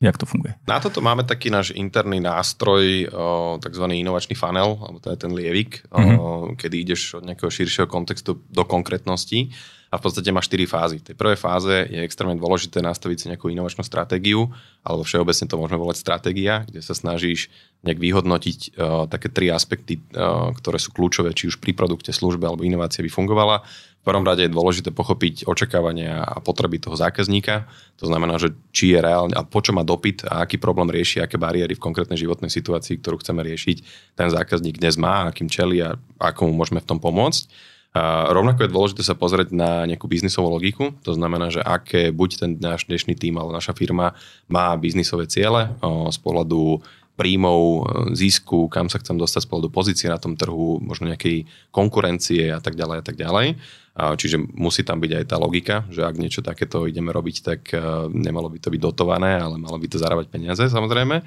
Jak 0.00 0.16
to 0.16 0.24
funguje? 0.24 0.56
Na 0.64 0.80
toto 0.80 1.04
máme 1.04 1.28
taký 1.28 1.52
náš 1.52 1.76
interný 1.76 2.24
nástroj, 2.24 3.12
tzv. 3.60 3.84
inovačný 3.84 4.32
funnel, 4.32 4.80
alebo 4.80 4.96
to 4.96 5.12
je 5.12 5.18
ten 5.20 5.32
lievik, 5.36 5.84
mm-hmm. 5.92 6.56
kedy 6.56 6.76
ideš 6.88 7.20
od 7.20 7.28
nejakého 7.28 7.52
širšieho 7.52 7.84
kontextu 7.84 8.40
do 8.48 8.64
konkrétnosti 8.64 9.52
a 9.90 9.98
v 9.98 10.02
podstate 10.06 10.30
má 10.30 10.38
štyri 10.38 10.70
fázy. 10.70 11.02
V 11.02 11.12
tej 11.12 11.16
prvej 11.18 11.34
fáze 11.34 11.74
je 11.90 11.98
extrémne 12.06 12.38
dôležité 12.38 12.78
nastaviť 12.78 13.18
si 13.18 13.26
nejakú 13.26 13.50
inovačnú 13.50 13.82
stratégiu, 13.82 14.46
alebo 14.86 15.02
všeobecne 15.02 15.50
to 15.50 15.58
môžeme 15.58 15.82
volať 15.82 15.98
stratégia, 15.98 16.62
kde 16.62 16.78
sa 16.78 16.94
snažíš 16.94 17.50
nejak 17.82 17.98
vyhodnotiť 17.98 18.58
uh, 18.78 19.10
také 19.10 19.34
tri 19.34 19.50
aspekty, 19.50 19.98
uh, 20.14 20.54
ktoré 20.54 20.78
sú 20.78 20.94
kľúčové, 20.94 21.34
či 21.34 21.50
už 21.50 21.58
pri 21.58 21.74
produkte, 21.74 22.14
službe 22.14 22.46
alebo 22.46 22.62
inovácie 22.62 23.02
by 23.02 23.10
fungovala. 23.10 23.66
V 24.00 24.08
prvom 24.08 24.24
rade 24.24 24.46
je 24.46 24.54
dôležité 24.54 24.96
pochopiť 24.96 25.44
očakávania 25.44 26.24
a 26.24 26.40
potreby 26.40 26.80
toho 26.80 26.96
zákazníka. 26.96 27.68
To 28.00 28.08
znamená, 28.08 28.40
že 28.40 28.56
či 28.72 28.96
je 28.96 28.98
reálne 29.02 29.36
a 29.36 29.44
po 29.44 29.60
čo 29.60 29.76
má 29.76 29.84
dopyt 29.84 30.24
a 30.24 30.48
aký 30.48 30.56
problém 30.56 30.88
rieši, 30.88 31.20
aké 31.20 31.36
bariéry 31.36 31.76
v 31.76 31.84
konkrétnej 31.84 32.16
životnej 32.16 32.48
situácii, 32.48 32.96
ktorú 32.96 33.20
chceme 33.20 33.44
riešiť, 33.44 33.76
ten 34.16 34.28
zákazník 34.32 34.80
dnes 34.80 34.96
má, 34.96 35.28
akým 35.28 35.52
čeli 35.52 35.84
a 35.84 36.00
ako 36.16 36.48
mu 36.48 36.64
môžeme 36.64 36.80
v 36.80 36.88
tom 36.88 36.96
pomôcť. 36.96 37.52
A 37.90 38.30
rovnako 38.30 38.62
je 38.62 38.70
dôležité 38.70 39.02
sa 39.02 39.18
pozrieť 39.18 39.50
na 39.50 39.82
nejakú 39.82 40.06
biznisovú 40.06 40.46
logiku, 40.46 40.94
to 41.02 41.10
znamená, 41.10 41.50
že 41.50 41.58
aké 41.58 42.14
buď 42.14 42.30
ten 42.38 42.50
náš 42.54 42.86
dnešný 42.86 43.18
tým 43.18 43.34
alebo 43.34 43.50
naša 43.50 43.74
firma 43.74 44.14
má 44.46 44.70
biznisové 44.78 45.26
ciele 45.26 45.74
z 45.82 46.18
pohľadu 46.22 46.78
príjmov, 47.18 47.84
zisku, 48.16 48.70
kam 48.72 48.88
sa 48.88 48.96
chcem 48.96 49.18
dostať 49.18 49.44
z 49.44 49.48
pohľadu 49.50 49.68
pozície 49.68 50.08
na 50.08 50.16
tom 50.16 50.38
trhu, 50.40 50.80
možno 50.80 51.10
nejakej 51.10 51.44
konkurencie 51.68 52.48
a 52.48 52.62
tak 52.64 52.78
ďalej 52.78 52.96
a 52.96 53.04
tak 53.04 53.20
ďalej. 53.20 53.60
Čiže 54.00 54.40
musí 54.56 54.86
tam 54.86 55.02
byť 55.02 55.12
aj 55.12 55.24
tá 55.28 55.36
logika, 55.36 55.84
že 55.92 56.06
ak 56.06 56.16
niečo 56.16 56.40
takéto 56.40 56.88
ideme 56.88 57.12
robiť, 57.12 57.36
tak 57.44 57.60
e, 57.74 58.08
nemalo 58.08 58.48
by 58.48 58.56
to 58.62 58.72
byť 58.72 58.80
dotované, 58.80 59.36
ale 59.36 59.60
malo 59.60 59.76
by 59.76 59.90
to 59.90 60.00
zarábať 60.00 60.32
peniaze 60.32 60.62
samozrejme. 60.62 61.20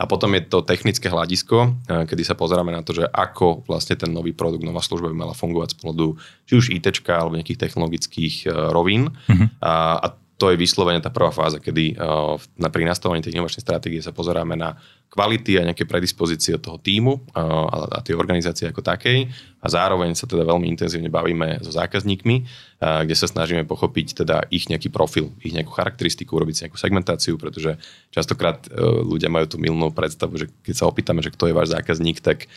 A 0.00 0.08
potom 0.08 0.32
je 0.32 0.48
to 0.48 0.64
technické 0.64 1.12
hľadisko, 1.12 1.84
e, 1.84 2.08
kedy 2.08 2.24
sa 2.24 2.32
pozeráme 2.32 2.72
na 2.72 2.80
to, 2.80 2.96
že 2.96 3.04
ako 3.04 3.68
vlastne 3.68 4.00
ten 4.00 4.08
nový 4.08 4.32
produkt, 4.32 4.64
nová 4.64 4.80
služba 4.80 5.12
by 5.12 5.16
mala 5.28 5.34
fungovať 5.36 5.76
z 5.76 5.76
pohľadu 5.76 6.06
či 6.48 6.52
už 6.56 6.64
IT 6.72 7.04
alebo 7.12 7.36
nejakých 7.36 7.60
technologických 7.60 8.48
rovín. 8.72 9.12
Uh-huh. 9.28 9.46
A, 9.60 10.00
a 10.00 10.06
to 10.40 10.48
je 10.48 10.56
vyslovene 10.56 11.04
tá 11.04 11.12
prvá 11.12 11.28
fáza, 11.28 11.60
kedy 11.60 12.00
uh, 12.00 12.40
na, 12.56 12.72
pri 12.72 12.88
nastavovaní 12.88 13.20
tej 13.20 13.36
inovačnej 13.36 13.60
stratégie 13.60 14.00
sa 14.00 14.08
pozeráme 14.08 14.56
na 14.56 14.80
kvality 15.12 15.60
a 15.60 15.66
nejaké 15.68 15.84
predispozície 15.84 16.56
toho 16.56 16.80
týmu 16.80 17.12
uh, 17.12 17.68
a, 17.68 17.78
a 17.92 17.98
tej 18.00 18.16
organizácie 18.16 18.64
ako 18.64 18.80
takej 18.80 19.28
a 19.60 19.66
zároveň 19.68 20.16
sa 20.16 20.24
teda 20.24 20.48
veľmi 20.48 20.64
intenzívne 20.64 21.12
bavíme 21.12 21.60
so 21.60 21.68
zákazníkmi, 21.76 22.36
uh, 22.40 23.04
kde 23.04 23.12
sa 23.12 23.28
snažíme 23.28 23.68
pochopiť 23.68 24.24
teda 24.24 24.48
ich 24.48 24.72
nejaký 24.72 24.88
profil, 24.88 25.28
ich 25.44 25.52
nejakú 25.52 25.76
charakteristiku, 25.76 26.40
urobiť 26.40 26.54
si 26.56 26.62
nejakú 26.64 26.80
segmentáciu, 26.80 27.36
pretože 27.36 27.76
častokrát 28.08 28.64
ľudia 28.80 29.28
majú 29.28 29.44
tú 29.44 29.56
milnú 29.60 29.92
predstavu, 29.92 30.40
že 30.40 30.48
keď 30.64 30.74
sa 30.74 30.88
opýtame, 30.88 31.20
že 31.20 31.36
kto 31.36 31.52
je 31.52 31.58
váš 31.58 31.68
zákazník, 31.76 32.24
tak 32.24 32.48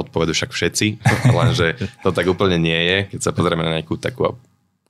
odpovedú 0.00 0.32
však 0.32 0.48
všetci, 0.48 0.86
lenže 1.38 1.76
to 2.00 2.08
tak 2.08 2.24
úplne 2.24 2.56
nie 2.56 2.80
je. 2.80 2.96
Keď 3.12 3.20
sa 3.20 3.36
pozrieme 3.36 3.66
na 3.66 3.76
nejakú 3.76 4.00
takú 4.00 4.32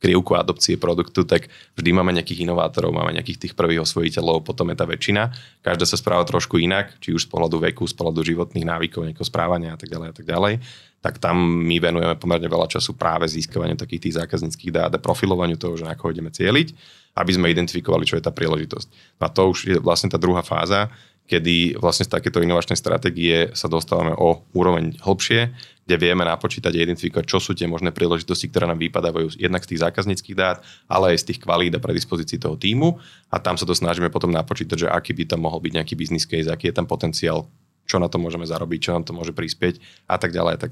krivku 0.02 0.34
adopcie 0.34 0.74
produktu, 0.74 1.22
tak 1.22 1.46
vždy 1.78 1.90
máme 1.94 2.10
nejakých 2.10 2.42
inovátorov, 2.42 2.90
máme 2.90 3.14
nejakých 3.14 3.46
tých 3.46 3.54
prvých 3.54 3.86
osvojiteľov, 3.86 4.42
potom 4.42 4.74
je 4.74 4.76
tá 4.76 4.82
väčšina. 4.82 5.30
Každá 5.62 5.86
sa 5.86 5.94
správa 5.94 6.26
trošku 6.26 6.58
inak, 6.58 6.98
či 6.98 7.14
už 7.14 7.24
z 7.24 7.30
pohľadu 7.30 7.62
veku, 7.62 7.86
z 7.86 7.94
pohľadu 7.94 8.26
životných 8.26 8.66
návykov, 8.66 9.06
nejakého 9.06 9.30
správania 9.30 9.72
a 9.72 9.78
tak 9.78 9.86
ďalej 9.86 10.08
a 10.10 10.14
tak 10.18 10.26
ďalej. 10.26 10.54
Tak 11.02 11.14
tam 11.22 11.38
my 11.38 11.78
venujeme 11.78 12.14
pomerne 12.18 12.50
veľa 12.50 12.66
času 12.66 12.98
práve 12.98 13.30
získavaniu 13.30 13.78
takých 13.78 14.10
tých 14.10 14.18
zákazníckých 14.26 14.74
dát 14.74 14.90
a 14.90 14.98
profilovaniu 14.98 15.54
toho, 15.54 15.78
že 15.78 15.86
na 15.86 15.94
koho 15.94 16.10
ideme 16.10 16.34
cieliť, 16.34 16.74
aby 17.14 17.30
sme 17.30 17.52
identifikovali, 17.54 18.02
čo 18.02 18.18
je 18.18 18.24
tá 18.26 18.34
príležitosť. 18.34 19.18
A 19.22 19.30
to 19.30 19.54
už 19.54 19.58
je 19.66 19.76
vlastne 19.78 20.10
tá 20.10 20.18
druhá 20.18 20.42
fáza, 20.42 20.90
kedy 21.32 21.80
vlastne 21.80 22.04
z 22.04 22.12
takéto 22.12 22.44
inovačnej 22.44 22.76
stratégie 22.76 23.56
sa 23.56 23.64
dostávame 23.64 24.12
o 24.12 24.44
úroveň 24.52 25.00
hlbšie, 25.00 25.48
kde 25.88 25.96
vieme 25.96 26.28
napočítať 26.28 26.68
a 26.76 26.84
identifikovať, 26.84 27.24
čo 27.24 27.40
sú 27.40 27.56
tie 27.56 27.64
možné 27.64 27.88
príležitosti, 27.88 28.52
ktoré 28.52 28.68
nám 28.68 28.76
vypadávajú 28.76 29.40
jednak 29.40 29.64
z 29.64 29.72
tých 29.72 29.82
zákazníckých 29.88 30.36
dát, 30.36 30.60
ale 30.92 31.16
aj 31.16 31.24
z 31.24 31.26
tých 31.32 31.40
kvalít 31.40 31.72
a 31.72 31.80
predispozícií 31.80 32.36
toho 32.36 32.60
týmu. 32.60 33.00
A 33.32 33.40
tam 33.40 33.56
sa 33.56 33.64
to 33.64 33.72
snažíme 33.72 34.12
potom 34.12 34.28
napočítať, 34.28 34.76
že 34.76 34.92
aký 34.92 35.16
by 35.16 35.32
tam 35.32 35.48
mohol 35.48 35.64
byť 35.64 35.72
nejaký 35.72 35.94
business 35.96 36.28
case, 36.28 36.52
aký 36.52 36.68
je 36.68 36.76
tam 36.76 36.84
potenciál, 36.84 37.48
čo 37.88 37.96
na 37.96 38.12
to 38.12 38.20
môžeme 38.20 38.44
zarobiť, 38.44 38.78
čo 38.78 38.94
nám 38.94 39.08
to 39.08 39.16
môže 39.16 39.32
prispieť 39.32 39.80
a 40.04 40.20
tak 40.20 40.36
ďalej 40.36 40.52
a 40.54 40.58
tak, 40.60 40.70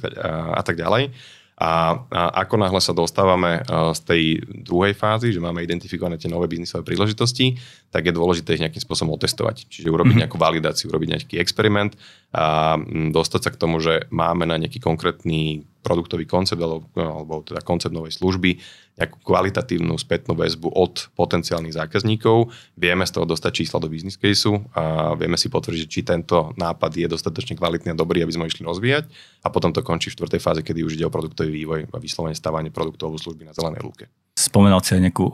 a 0.60 0.62
tak 0.62 0.76
ďalej. 0.76 1.16
A, 1.60 1.92
a 2.08 2.40
ako 2.40 2.56
náhle 2.56 2.80
sa 2.80 2.96
dostávame 2.96 3.60
z 3.68 4.00
tej 4.08 4.22
druhej 4.48 4.96
fázy, 4.96 5.28
že 5.28 5.44
máme 5.44 5.60
identifikované 5.60 6.16
tie 6.16 6.32
nové 6.32 6.48
biznisové 6.48 6.80
príležitosti, 6.88 7.60
tak 7.90 8.06
je 8.06 8.14
dôležité 8.14 8.54
ich 8.54 8.62
nejakým 8.62 8.82
spôsobom 8.82 9.18
otestovať. 9.18 9.66
Čiže 9.66 9.90
urobiť 9.90 10.14
mhm. 10.16 10.20
nejakú 10.26 10.38
validáciu, 10.38 10.88
urobiť 10.90 11.08
nejaký 11.10 11.34
experiment 11.42 11.98
a 12.30 12.78
dostať 13.10 13.40
sa 13.42 13.50
k 13.50 13.60
tomu, 13.60 13.82
že 13.82 14.06
máme 14.14 14.46
na 14.46 14.54
nejaký 14.54 14.78
konkrétny 14.78 15.66
produktový 15.80 16.28
koncept 16.28 16.60
alebo, 16.60 16.86
alebo 16.94 17.40
teda 17.40 17.64
koncept 17.64 17.90
novej 17.90 18.12
služby, 18.12 18.60
nejakú 19.00 19.16
kvalitatívnu 19.24 19.96
spätnú 19.96 20.36
väzbu 20.36 20.68
od 20.76 21.08
potenciálnych 21.16 21.72
zákazníkov. 21.72 22.52
Vieme 22.76 23.08
z 23.08 23.16
toho 23.16 23.24
dostať 23.24 23.64
čísla 23.64 23.80
do 23.80 23.88
business 23.88 24.20
caseu 24.20 24.60
a 24.76 25.16
vieme 25.16 25.40
si 25.40 25.48
potvrdiť, 25.48 25.86
či 25.88 26.00
tento 26.04 26.52
nápad 26.60 26.92
je 27.00 27.08
dostatočne 27.08 27.56
kvalitný 27.56 27.96
a 27.96 27.98
dobrý, 27.98 28.20
aby 28.20 28.32
sme 28.36 28.44
ho 28.44 28.50
išli 28.52 28.62
rozvíjať. 28.68 29.08
A 29.40 29.48
potom 29.48 29.72
to 29.72 29.80
končí 29.80 30.12
v 30.12 30.20
štvrtej 30.20 30.40
fáze, 30.44 30.60
kedy 30.60 30.84
už 30.84 31.00
ide 31.00 31.08
o 31.08 31.12
produktový 31.12 31.48
vývoj 31.48 31.88
a 31.88 31.96
vyslovene 31.96 32.36
stávanie 32.36 32.68
produktov 32.68 33.16
služby 33.16 33.48
na 33.48 33.56
zelenej 33.56 33.80
lúke. 33.80 34.04
Spomenal 34.38 34.80
si 34.80 34.96
aj 34.96 35.02
nejakú, 35.10 35.26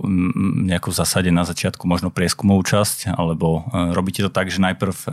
nejakú 0.66 0.90
zásade 0.90 1.28
na 1.30 1.46
začiatku, 1.46 1.84
možno 1.84 2.10
prieskumovú 2.10 2.64
časť, 2.64 3.14
alebo 3.14 3.62
e, 3.68 3.92
robíte 3.94 4.24
to 4.24 4.32
tak, 4.32 4.50
že 4.50 4.58
najprv 4.58 4.96
e, 4.96 5.06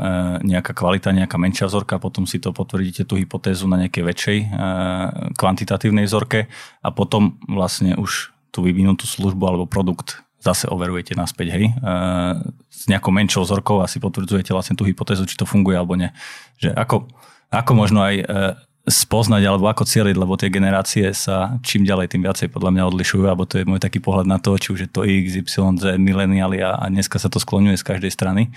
nejaká 0.50 0.72
kvalita, 0.74 1.14
nejaká 1.14 1.38
menšia 1.38 1.70
vzorka, 1.70 2.02
potom 2.02 2.24
si 2.24 2.40
to 2.40 2.56
potvrdíte 2.56 3.06
tú 3.06 3.20
hypotézu 3.20 3.70
na 3.70 3.78
nejakej 3.86 4.04
väčšej 4.08 4.38
e, 4.40 4.48
kvantitatívnej 5.36 6.10
vzorke 6.10 6.50
a 6.82 6.90
potom 6.90 7.38
vlastne 7.46 7.94
už 8.00 8.34
tú 8.50 8.66
vyvinutú 8.66 9.06
službu 9.06 9.44
alebo 9.46 9.66
produkt 9.70 10.24
zase 10.44 10.68
overujete 10.68 11.16
naspäť, 11.16 11.56
hej, 11.56 11.72
s 12.68 12.84
nejakou 12.92 13.16
menšou 13.16 13.48
vzorkou 13.48 13.80
a 13.80 13.88
si 13.88 14.04
potvrdzujete 14.04 14.52
vlastne 14.52 14.76
tú 14.76 14.84
hypotézu, 14.84 15.24
či 15.24 15.40
to 15.40 15.48
funguje 15.48 15.80
alebo 15.80 15.96
nie. 15.96 16.12
Že 16.60 16.76
ako, 16.76 17.08
ako 17.48 17.72
možno 17.72 18.04
aj 18.04 18.28
spoznať 18.84 19.44
alebo 19.48 19.72
ako 19.72 19.88
cieliť, 19.88 20.16
lebo 20.20 20.36
tie 20.36 20.52
generácie 20.52 21.08
sa 21.16 21.56
čím 21.64 21.88
ďalej 21.88 22.12
tým 22.12 22.28
viacej 22.28 22.52
podľa 22.52 22.76
mňa 22.76 22.84
odlišujú, 22.92 23.24
alebo 23.24 23.48
to 23.48 23.64
je 23.64 23.68
môj 23.68 23.80
taký 23.80 24.04
pohľad 24.04 24.28
na 24.28 24.44
to, 24.44 24.60
či 24.60 24.76
už 24.76 24.80
je 24.84 24.90
to 24.92 25.08
X, 25.08 25.40
Y, 25.40 25.80
Z, 25.80 25.96
mileniáli 25.96 26.60
a, 26.60 26.76
a 26.76 26.92
dneska 26.92 27.16
sa 27.16 27.32
to 27.32 27.40
skloňuje 27.40 27.80
z 27.80 27.88
každej 27.88 28.12
strany, 28.12 28.52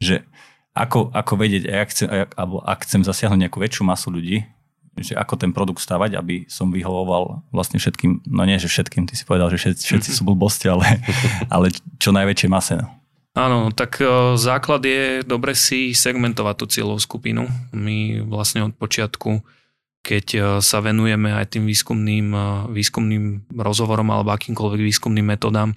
že 0.00 0.24
ako, 0.72 1.12
ako 1.12 1.32
vedieť, 1.36 1.68
ak 1.68 1.88
chcem, 1.92 2.08
alebo 2.40 2.64
ak 2.64 2.88
chcem 2.88 3.04
zasiahnuť 3.04 3.40
nejakú 3.46 3.60
väčšiu 3.60 3.84
masu 3.84 4.08
ľudí, 4.08 4.48
že 4.96 5.12
ako 5.12 5.36
ten 5.36 5.52
produkt 5.52 5.84
stavať, 5.84 6.16
aby 6.16 6.48
som 6.48 6.72
vyhovoval 6.72 7.44
vlastne 7.52 7.76
všetkým, 7.76 8.24
no 8.32 8.42
nie, 8.48 8.56
že 8.56 8.68
všetkým, 8.68 9.04
ty 9.04 9.12
si 9.12 9.28
povedal, 9.28 9.52
že 9.52 9.60
všetci, 9.60 9.82
všetci 9.84 10.10
sú 10.16 10.22
blbosti, 10.24 10.72
ale, 10.72 11.04
ale 11.52 11.68
čo 12.00 12.16
najväčšie 12.16 12.48
mase. 12.48 12.80
No. 12.80 12.99
Áno, 13.40 13.72
tak 13.72 14.04
e, 14.04 14.36
základ 14.36 14.84
je 14.84 15.24
dobre 15.24 15.56
si 15.56 15.96
segmentovať 15.96 16.54
tú 16.60 16.66
cieľovú 16.68 17.00
skupinu. 17.00 17.48
My 17.72 18.20
vlastne 18.20 18.68
od 18.68 18.76
počiatku, 18.76 19.40
keď 20.04 20.26
e, 20.36 20.40
sa 20.60 20.84
venujeme 20.84 21.32
aj 21.32 21.56
tým 21.56 21.64
výskumným, 21.64 22.26
e, 22.36 22.44
výskumným 22.76 23.48
rozhovorom 23.56 24.12
alebo 24.12 24.36
akýmkoľvek 24.36 24.80
výskumným 24.84 25.24
metodám, 25.24 25.72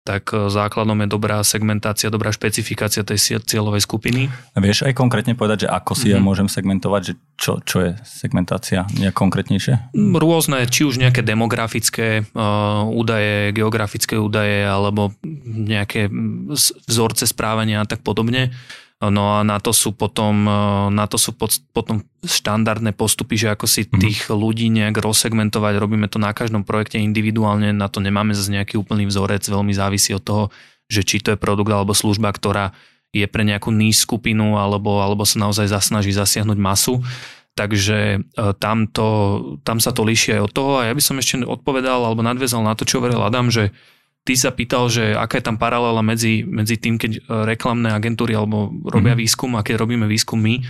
tak 0.00 0.32
e, 0.32 0.48
základom 0.48 0.96
je 1.04 1.08
dobrá 1.08 1.44
segmentácia, 1.44 2.08
dobrá 2.08 2.32
špecifikácia 2.32 3.04
tej 3.04 3.40
cieľovej 3.44 3.84
skupiny. 3.84 4.32
Vieš 4.56 4.88
aj 4.88 4.96
konkrétne 4.96 5.36
povedať, 5.36 5.66
že 5.66 5.68
ako 5.68 5.92
si 5.92 6.08
mm-hmm. 6.08 6.14
ja 6.14 6.18
mhm. 6.18 6.26
môžem 6.26 6.48
segmentovať, 6.48 7.02
že 7.04 7.12
čo, 7.36 7.52
čo 7.64 7.76
je 7.84 7.90
segmentácia 8.04 8.88
nejak 8.96 9.16
konkrétnejšie? 9.16 9.92
Mm, 9.92 10.16
rôzne, 10.16 10.64
či 10.68 10.88
už 10.88 11.00
nejaké 11.00 11.24
demografické 11.24 12.24
uh, 12.24 12.84
údaje, 12.84 13.52
geografické 13.56 14.20
údaje 14.20 14.64
alebo 14.64 15.16
nejaké 15.44 16.12
vzorce 16.84 17.24
správania 17.24 17.80
a 17.80 17.88
tak 17.88 18.04
podobne. 18.04 18.52
No 19.00 19.40
a 19.40 19.40
na 19.40 19.56
to 19.56 19.72
sú 19.72 19.96
potom, 19.96 20.44
e, 20.44 20.60
na 20.92 21.08
to 21.08 21.16
sú 21.16 21.32
potom 21.72 22.04
štandardné 22.20 22.92
postupy, 22.92 23.40
že 23.40 23.48
ako 23.48 23.64
si 23.64 23.88
mhm. 23.88 23.96
tých 23.96 24.18
ľudí 24.28 24.68
nejak 24.68 25.00
rozsegmentovať, 25.00 25.80
robíme 25.80 26.04
to 26.12 26.20
na 26.20 26.36
každom 26.36 26.68
projekte 26.68 27.00
individuálne, 27.00 27.72
na 27.72 27.88
to 27.88 28.04
nemáme 28.04 28.36
zase 28.36 28.52
nejaký 28.52 28.76
úplný 28.76 29.08
vzorec, 29.08 29.40
veľmi 29.48 29.72
závisí 29.72 30.12
od 30.12 30.20
toho, 30.20 30.44
že 30.92 31.00
či 31.00 31.24
to 31.24 31.32
je 31.32 31.40
produkt 31.40 31.72
alebo 31.72 31.96
služba, 31.96 32.28
ktorá 32.28 32.76
je 33.10 33.24
pre 33.24 33.42
nejakú 33.42 33.72
níž 33.72 34.04
skupinu 34.04 34.60
alebo, 34.60 35.00
alebo 35.00 35.24
sa 35.24 35.40
naozaj 35.40 35.66
zasnaží 35.72 36.12
zasiahnuť 36.12 36.58
masu. 36.60 37.00
Takže 37.56 38.20
e, 38.20 38.44
tam, 38.60 38.84
to, 38.84 39.08
tam 39.64 39.80
sa 39.80 39.96
to 39.96 40.04
líši 40.04 40.36
aj 40.38 40.40
od 40.44 40.52
toho 40.52 40.72
a 40.78 40.86
ja 40.86 40.94
by 40.94 41.02
som 41.02 41.16
ešte 41.16 41.40
odpovedal 41.42 42.04
alebo 42.04 42.20
nadviezal 42.20 42.62
na 42.62 42.76
to, 42.76 42.84
čo 42.84 43.00
hovoril 43.00 43.24
Adam, 43.24 43.48
že 43.48 43.72
Ty 44.20 44.34
sa 44.36 44.50
pýtal, 44.52 44.92
že 44.92 45.16
aká 45.16 45.40
je 45.40 45.48
tam 45.48 45.56
paralela 45.56 46.04
medzi, 46.04 46.44
medzi 46.44 46.76
tým, 46.76 47.00
keď 47.00 47.12
e, 47.16 47.20
reklamné 47.48 47.88
agentúry 47.96 48.36
alebo 48.36 48.68
robia 48.84 49.16
mm. 49.16 49.20
výskum 49.20 49.56
a 49.56 49.64
keď 49.64 49.80
robíme 49.80 50.04
výskum 50.04 50.36
my. 50.36 50.60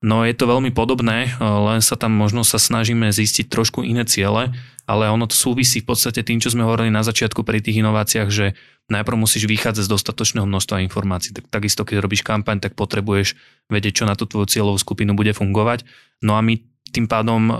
No 0.00 0.24
je 0.24 0.32
to 0.32 0.48
veľmi 0.48 0.70
podobné, 0.70 1.28
e, 1.28 1.42
len 1.42 1.82
sa 1.82 1.98
tam 1.98 2.14
možno 2.14 2.46
sa 2.46 2.56
snažíme 2.56 3.10
zistiť 3.10 3.50
trošku 3.50 3.82
iné 3.82 4.06
ciele, 4.06 4.54
ale 4.86 5.10
ono 5.10 5.26
to 5.26 5.34
súvisí 5.34 5.82
v 5.82 5.90
podstate 5.90 6.22
tým, 6.22 6.38
čo 6.38 6.54
sme 6.54 6.62
hovorili 6.62 6.88
na 6.88 7.02
začiatku 7.02 7.42
pri 7.42 7.58
tých 7.58 7.82
inováciách, 7.82 8.30
že 8.30 8.54
najprv 8.90 9.16
musíš 9.18 9.46
vychádzať 9.46 9.86
z 9.86 9.92
dostatočného 9.92 10.46
množstva 10.46 10.82
informácií. 10.86 11.34
Tak, 11.34 11.50
takisto, 11.50 11.82
keď 11.86 12.02
robíš 12.02 12.22
kampaň, 12.26 12.58
tak 12.62 12.78
potrebuješ 12.78 13.38
vedieť, 13.70 14.02
čo 14.02 14.04
na 14.06 14.18
tú 14.18 14.26
tvoju 14.26 14.50
cieľovú 14.50 14.78
skupinu 14.78 15.14
bude 15.14 15.30
fungovať. 15.30 15.86
No 16.22 16.34
a 16.34 16.42
my 16.42 16.58
tým 16.90 17.06
pádom 17.06 17.50
uh, 17.50 17.56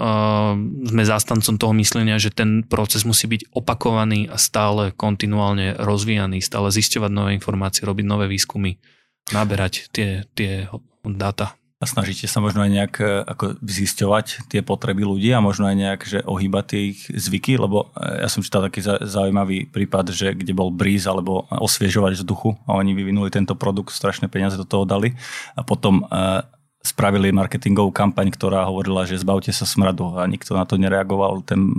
sme 0.91 1.03
zástancom 1.07 1.55
toho 1.57 1.75
myslenia, 1.79 2.19
že 2.19 2.35
ten 2.35 2.67
proces 2.67 3.07
musí 3.07 3.31
byť 3.31 3.55
opakovaný 3.55 4.27
a 4.27 4.37
stále 4.37 4.91
kontinuálne 4.95 5.79
rozvíjaný, 5.79 6.43
stále 6.43 6.69
zisťovať 6.75 7.11
nové 7.11 7.31
informácie, 7.39 7.87
robiť 7.87 8.07
nové 8.07 8.27
výskumy, 8.27 8.77
naberať 9.31 9.91
tie, 9.95 10.27
tie 10.35 10.67
dáta. 11.07 11.55
A 11.81 11.89
snažíte 11.89 12.29
sa 12.29 12.45
možno 12.45 12.61
aj 12.61 12.71
nejak 12.77 12.95
e, 13.01 13.25
ako 13.25 13.57
zisťovať 13.65 14.53
tie 14.53 14.61
potreby 14.61 15.01
ľudí 15.01 15.33
a 15.33 15.41
možno 15.41 15.65
aj 15.65 15.77
nejak, 15.81 16.01
že 16.05 16.19
ohýbať 16.29 16.65
tie 16.69 16.81
ich 16.93 17.09
zvyky, 17.09 17.57
lebo 17.57 17.89
e, 17.97 18.21
ja 18.21 18.29
som 18.29 18.45
čítal 18.45 18.69
taký 18.69 18.85
zaujímavý 18.85 19.65
prípad, 19.65 20.13
že 20.13 20.37
kde 20.37 20.53
bol 20.53 20.69
bríz 20.69 21.09
alebo 21.09 21.49
osviežovač 21.49 22.21
vzduchu 22.21 22.61
a 22.69 22.77
oni 22.77 22.93
vyvinuli 22.93 23.33
tento 23.33 23.57
produkt, 23.57 23.97
strašné 23.97 24.29
peniaze 24.29 24.61
do 24.61 24.69
toho 24.69 24.85
dali 24.85 25.17
a 25.57 25.65
potom 25.65 26.05
spravili 26.81 27.29
marketingovú 27.29 27.93
kampaň, 27.93 28.33
ktorá 28.33 28.65
hovorila, 28.65 29.05
že 29.05 29.21
zbavte 29.21 29.53
sa 29.53 29.69
smradu 29.69 30.17
a 30.17 30.25
nikto 30.25 30.57
na 30.57 30.65
to 30.65 30.81
nereagoval, 30.81 31.45
ten 31.45 31.77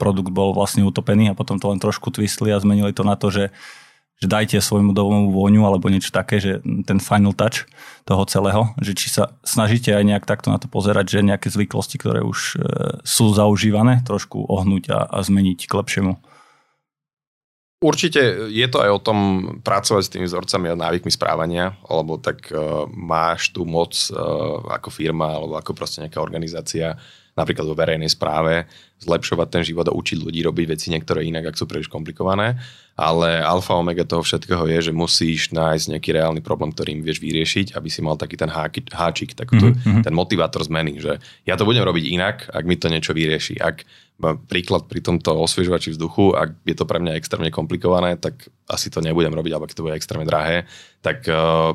produkt 0.00 0.32
bol 0.32 0.56
vlastne 0.56 0.80
utopený 0.80 1.28
a 1.28 1.36
potom 1.36 1.60
to 1.60 1.68
len 1.68 1.76
trošku 1.76 2.08
twistli 2.08 2.48
a 2.48 2.62
zmenili 2.62 2.96
to 2.96 3.04
na 3.04 3.20
to, 3.20 3.28
že 3.28 3.52
že 4.20 4.28
dajte 4.28 4.60
svojmu 4.60 4.92
domovu 4.92 5.32
vôňu 5.32 5.64
alebo 5.64 5.88
niečo 5.88 6.12
také, 6.12 6.44
že 6.44 6.60
ten 6.84 7.00
final 7.00 7.32
touch 7.32 7.64
toho 8.04 8.28
celého, 8.28 8.68
že 8.76 8.92
či 8.92 9.08
sa 9.08 9.32
snažíte 9.40 9.96
aj 9.96 10.04
nejak 10.04 10.28
takto 10.28 10.52
na 10.52 10.60
to 10.60 10.68
pozerať, 10.68 11.08
že 11.08 11.24
nejaké 11.24 11.48
zvyklosti, 11.48 11.96
ktoré 11.96 12.20
už 12.20 12.38
e, 12.38 12.56
sú 13.00 13.32
zaužívané, 13.32 14.04
trošku 14.04 14.44
ohnúť 14.44 14.92
a, 14.92 15.08
a 15.08 15.18
zmeniť 15.24 15.64
k 15.64 15.72
lepšiemu. 15.72 16.20
Určite 17.80 18.52
je 18.52 18.66
to 18.68 18.84
aj 18.84 18.90
o 18.92 19.00
tom 19.00 19.18
pracovať 19.64 20.02
s 20.04 20.12
tými 20.12 20.28
vzorcami 20.28 20.68
a 20.68 20.76
návykmi 20.76 21.08
správania, 21.08 21.80
lebo 21.88 22.20
tak 22.20 22.52
uh, 22.52 22.84
máš 22.92 23.56
tú 23.56 23.64
moc 23.64 23.96
uh, 24.12 24.60
ako 24.68 24.92
firma 24.92 25.32
alebo 25.32 25.56
ako 25.56 25.72
proste 25.72 26.04
nejaká 26.04 26.20
organizácia 26.20 27.00
napríklad 27.40 27.64
vo 27.64 27.78
verejnej 27.78 28.12
správe, 28.12 28.68
zlepšovať 29.00 29.48
ten 29.48 29.62
život 29.64 29.88
a 29.88 29.96
učiť 29.96 30.18
ľudí 30.20 30.44
robiť 30.44 30.66
veci 30.76 30.92
niektoré 30.92 31.24
inak, 31.24 31.48
ak 31.48 31.56
sú 31.56 31.64
príliš 31.64 31.88
komplikované. 31.88 32.60
Ale 33.00 33.40
alfa 33.40 33.80
omega 33.80 34.04
toho 34.04 34.20
všetkého 34.20 34.68
je, 34.76 34.90
že 34.90 34.92
musíš 34.92 35.48
nájsť 35.56 35.96
nejaký 35.96 36.10
reálny 36.20 36.44
problém, 36.44 36.68
ktorým 36.68 37.00
vieš 37.00 37.24
vyriešiť, 37.24 37.72
aby 37.72 37.88
si 37.88 38.04
mal 38.04 38.20
taký 38.20 38.36
ten 38.36 38.52
háčik, 38.52 38.92
háčik 38.92 39.32
taký 39.32 39.56
mm-hmm. 39.56 40.04
ten 40.04 40.12
motivátor 40.12 40.60
zmeny, 40.68 41.00
že 41.00 41.16
ja 41.48 41.56
to 41.56 41.64
budem 41.64 41.80
robiť 41.80 42.04
inak, 42.12 42.36
ak 42.52 42.64
mi 42.68 42.76
to 42.76 42.92
niečo 42.92 43.16
vyrieši. 43.16 43.56
Ak 43.56 43.88
príklad 44.46 44.86
pri 44.86 45.00
tomto 45.00 45.32
osviežovači 45.44 45.96
vzduchu, 45.96 46.36
ak 46.36 46.62
je 46.68 46.76
to 46.76 46.84
pre 46.84 47.00
mňa 47.00 47.16
extrémne 47.16 47.48
komplikované, 47.48 48.20
tak 48.20 48.46
asi 48.70 48.92
to 48.92 49.02
nebudem 49.02 49.34
robiť, 49.34 49.50
alebo 49.50 49.66
ak 49.66 49.74
to 49.74 49.82
bude 49.82 49.96
extrémne 49.96 50.28
drahé, 50.28 50.68
tak 51.02 51.26
uh, 51.26 51.74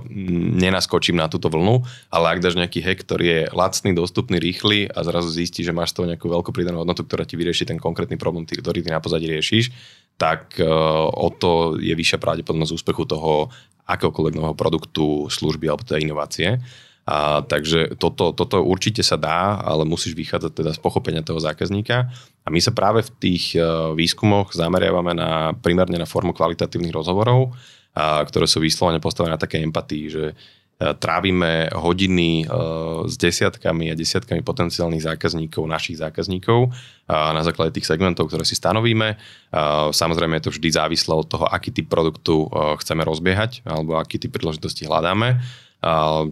nenaskočím 0.55 1.19
na 1.19 1.27
túto 1.27 1.51
vlnu, 1.51 1.83
ale 2.13 2.37
ak 2.37 2.41
dáš 2.45 2.55
nejaký 2.55 2.79
hack, 2.85 3.03
ktorý 3.03 3.25
je 3.25 3.41
lacný, 3.51 3.91
dostupný, 3.91 4.39
rýchly 4.39 4.87
a 4.87 5.03
zrazu 5.03 5.33
zistí, 5.33 5.65
že 5.65 5.75
máš 5.75 5.91
toho 5.91 6.07
nejakú 6.07 6.29
veľkú 6.29 6.55
pridanú 6.55 6.85
hodnotu, 6.85 7.03
ktorá 7.03 7.27
ti 7.27 7.35
vyrieši 7.35 7.67
ten 7.67 7.81
konkrétny 7.81 8.15
problém, 8.15 8.47
ktorý 8.47 8.85
ty 8.85 8.89
na 8.93 9.03
pozadí 9.03 9.27
riešiš, 9.27 9.73
tak 10.15 10.55
uh, 10.61 10.67
o 11.11 11.27
to 11.33 11.75
je 11.81 11.91
vyššia 11.91 12.21
pravdepodobnosť 12.21 12.75
úspechu 12.77 13.03
toho 13.03 13.51
akéhokoľvek 13.85 14.37
nového 14.37 14.57
produktu, 14.57 15.29
služby 15.29 15.69
alebo 15.69 15.85
teda 15.85 16.01
inovácie. 16.01 16.57
A, 17.05 17.45
takže 17.45 17.93
toto, 18.01 18.33
toto 18.33 18.65
určite 18.65 19.05
sa 19.05 19.13
dá, 19.13 19.61
ale 19.61 19.85
musíš 19.85 20.17
vychádzať 20.17 20.51
teda 20.57 20.71
z 20.73 20.79
pochopenia 20.81 21.21
toho 21.21 21.37
zákazníka. 21.37 22.09
A 22.41 22.47
my 22.49 22.57
sa 22.57 22.73
práve 22.73 23.05
v 23.05 23.13
tých 23.21 23.53
uh, 23.53 23.93
výskumoch 23.93 24.57
zameriavame 24.57 25.13
na, 25.13 25.53
primárne 25.53 26.01
na 26.01 26.09
formu 26.09 26.33
kvalitatívnych 26.33 26.89
rozhovorov, 26.89 27.53
uh, 27.53 28.25
ktoré 28.25 28.49
sú 28.49 28.57
vyslovene 28.57 28.97
postavené 28.97 29.37
na 29.37 29.41
také 29.41 29.61
empatii, 29.61 30.03
že 30.09 30.25
uh, 30.33 30.97
trávime 30.97 31.69
hodiny 31.77 32.49
uh, 32.49 33.05
s 33.05 33.21
desiatkami 33.21 33.93
a 33.93 33.97
desiatkami 33.97 34.41
potenciálnych 34.41 35.05
zákazníkov, 35.05 35.61
našich 35.61 36.01
zákazníkov 36.01 36.73
na 37.05 37.45
základe 37.45 37.69
tých 37.77 37.85
segmentov, 37.85 38.33
ktoré 38.33 38.41
si 38.49 38.57
stanovíme. 38.57 39.13
Samozrejme 39.93 40.41
je 40.41 40.49
to 40.49 40.53
vždy 40.57 40.73
závislé 40.73 41.13
od 41.13 41.29
toho, 41.29 41.45
aký 41.45 41.69
typ 41.69 41.85
produktu 41.85 42.49
chceme 42.81 43.05
rozbiehať 43.05 43.61
alebo 43.61 44.01
aký 44.01 44.17
typ 44.17 44.33
príležitosti 44.33 44.89
hľadáme 44.89 45.37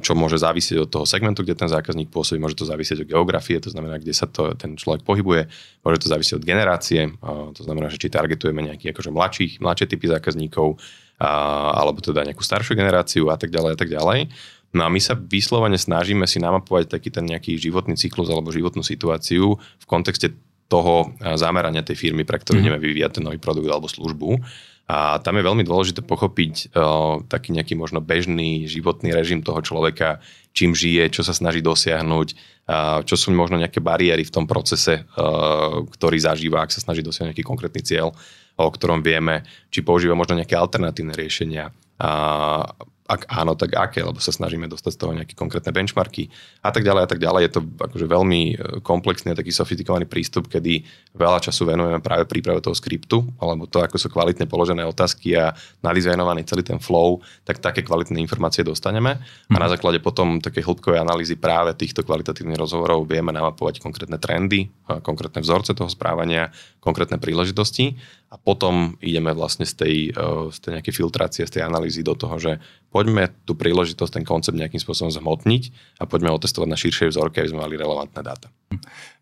čo 0.01 0.17
môže 0.17 0.41
závisieť 0.41 0.81
od 0.81 0.89
toho 0.89 1.05
segmentu, 1.05 1.45
kde 1.45 1.53
ten 1.53 1.69
zákazník 1.69 2.09
pôsobí, 2.09 2.41
môže 2.41 2.57
to 2.57 2.65
závisieť 2.65 3.05
od 3.05 3.11
geografie, 3.13 3.61
to 3.61 3.69
znamená, 3.69 4.01
kde 4.01 4.09
sa 4.09 4.25
to, 4.25 4.57
ten 4.57 4.73
človek 4.73 5.05
pohybuje, 5.05 5.45
môže 5.85 6.01
to 6.01 6.09
závisieť 6.09 6.41
od 6.41 6.47
generácie, 6.47 7.13
to 7.53 7.61
znamená, 7.61 7.93
že 7.93 8.01
či 8.01 8.09
targetujeme 8.09 8.65
nejakých 8.65 8.97
akože 8.97 9.13
mladších, 9.13 9.51
mladšie 9.61 9.85
typy 9.93 10.09
zákazníkov, 10.09 10.81
alebo 11.21 12.01
teda 12.01 12.25
nejakú 12.25 12.41
staršiu 12.41 12.73
generáciu 12.73 13.29
a 13.29 13.37
tak 13.37 13.53
ďalej 13.53 13.71
a 13.71 13.77
tak 13.77 13.93
ďalej. 13.93 14.33
No 14.73 14.81
a 14.85 14.89
my 14.89 14.97
sa 14.97 15.13
vyslovene 15.13 15.77
snažíme 15.77 16.25
si 16.25 16.41
namapovať 16.41 16.89
taký 16.89 17.13
ten 17.13 17.29
nejaký 17.29 17.53
životný 17.61 17.93
cyklus 17.93 18.33
alebo 18.33 18.49
životnú 18.49 18.81
situáciu 18.81 19.53
v 19.53 19.85
kontexte 19.85 20.33
toho 20.65 21.13
zamerania 21.37 21.85
tej 21.85 22.09
firmy, 22.09 22.25
pre 22.25 22.41
ktorú 22.41 22.57
mm. 22.57 22.63
ideme 22.65 22.79
vyvíjať 22.81 23.21
ten 23.21 23.23
nový 23.29 23.37
produkt 23.37 23.69
alebo 23.69 23.85
službu. 23.85 24.41
A 24.83 25.17
tam 25.23 25.39
je 25.39 25.47
veľmi 25.47 25.63
dôležité 25.63 26.03
pochopiť 26.03 26.75
uh, 26.75 27.23
taký 27.31 27.55
nejaký 27.55 27.73
možno 27.79 28.03
bežný 28.03 28.67
životný 28.67 29.15
režim 29.15 29.39
toho 29.39 29.63
človeka, 29.63 30.19
čím 30.51 30.75
žije, 30.75 31.07
čo 31.07 31.23
sa 31.23 31.31
snaží 31.31 31.63
dosiahnuť, 31.63 32.27
uh, 32.67 32.99
čo 33.07 33.15
sú 33.15 33.31
možno 33.31 33.55
nejaké 33.55 33.79
bariéry 33.79 34.27
v 34.27 34.33
tom 34.33 34.43
procese, 34.43 35.07
uh, 35.07 35.87
ktorý 35.87 36.17
zažíva, 36.19 36.67
ak 36.67 36.75
sa 36.75 36.83
snaží 36.83 36.99
dosiahnuť 36.99 37.31
nejaký 37.31 37.47
konkrétny 37.47 37.79
cieľ, 37.79 38.11
o 38.59 38.67
ktorom 38.67 38.99
vieme, 38.99 39.47
či 39.71 39.81
používa 39.87 40.19
možno 40.19 40.35
nejaké 40.35 40.59
alternatívne 40.59 41.15
riešenia. 41.15 41.71
Uh, 41.97 42.67
ak 43.03 43.27
áno, 43.27 43.59
tak 43.59 43.75
aké, 43.75 43.99
lebo 43.99 44.15
sa 44.23 44.31
snažíme 44.31 44.63
dostať 44.71 44.91
z 44.95 44.99
toho 44.99 45.11
nejaké 45.11 45.35
konkrétne 45.35 45.75
benchmarky 45.75 46.31
a 46.63 46.71
tak 46.71 46.87
ďalej 46.87 47.01
a 47.03 47.09
tak 47.11 47.19
ďalej. 47.19 47.41
Je 47.43 47.51
to 47.51 47.61
akože 47.75 48.05
veľmi 48.07 48.41
e, 48.47 48.55
komplexný 48.79 49.35
a 49.35 49.39
taký 49.39 49.51
sofistikovaný 49.51 50.07
prístup, 50.07 50.47
kedy 50.47 50.87
veľa 51.11 51.43
času 51.43 51.67
venujeme 51.67 51.99
práve 51.99 52.23
príprave 52.23 52.63
toho 52.63 52.71
skriptu, 52.71 53.27
alebo 53.43 53.67
to, 53.67 53.83
ako 53.83 53.99
sú 53.99 54.07
kvalitne 54.07 54.47
položené 54.47 54.87
otázky 54.87 55.35
a 55.35 55.51
nadizajnovaný 55.83 56.47
celý 56.47 56.63
ten 56.63 56.79
flow, 56.79 57.19
tak 57.43 57.59
také 57.59 57.83
kvalitné 57.83 58.23
informácie 58.23 58.63
dostaneme 58.63 59.19
a 59.51 59.55
na 59.59 59.67
mhm. 59.67 59.73
základe 59.75 59.99
potom 59.99 60.39
také 60.39 60.63
hĺbkovej 60.63 61.03
analýzy 61.03 61.35
práve 61.35 61.75
týchto 61.75 62.07
kvalitatívnych 62.07 62.57
rozhovorov 62.57 63.03
vieme 63.03 63.35
namapovať 63.35 63.83
konkrétne 63.83 64.15
trendy, 64.15 64.71
konkrétne 65.03 65.43
vzorce 65.43 65.75
toho 65.75 65.91
správania, 65.91 66.55
konkrétne 66.79 67.19
príležitosti 67.19 67.99
a 68.33 68.35
potom 68.41 68.97
ideme 68.97 69.29
vlastne 69.35 69.67
z 69.67 69.73
tej, 69.77 69.95
e, 70.09 70.49
z 70.49 70.57
tej 70.57 70.71
nejakej 70.79 70.93
filtrácie, 70.95 71.43
z 71.45 71.59
tej 71.59 71.63
analýzy 71.69 72.01
do 72.01 72.17
toho, 72.17 72.41
že 72.41 72.57
poďme 72.89 73.02
tú 73.43 73.57
príležitosť, 73.57 74.21
ten 74.21 74.25
koncept 74.25 74.55
nejakým 74.55 74.79
spôsobom 74.79 75.11
zhmotniť 75.11 75.63
a 75.99 76.07
poďme 76.07 76.31
otestovať 76.31 76.67
na 76.69 76.77
širšej 76.79 77.11
vzorke, 77.11 77.41
aby 77.41 77.51
sme 77.51 77.63
mali 77.65 77.75
relevantné 77.75 78.21
dáta. 78.23 78.47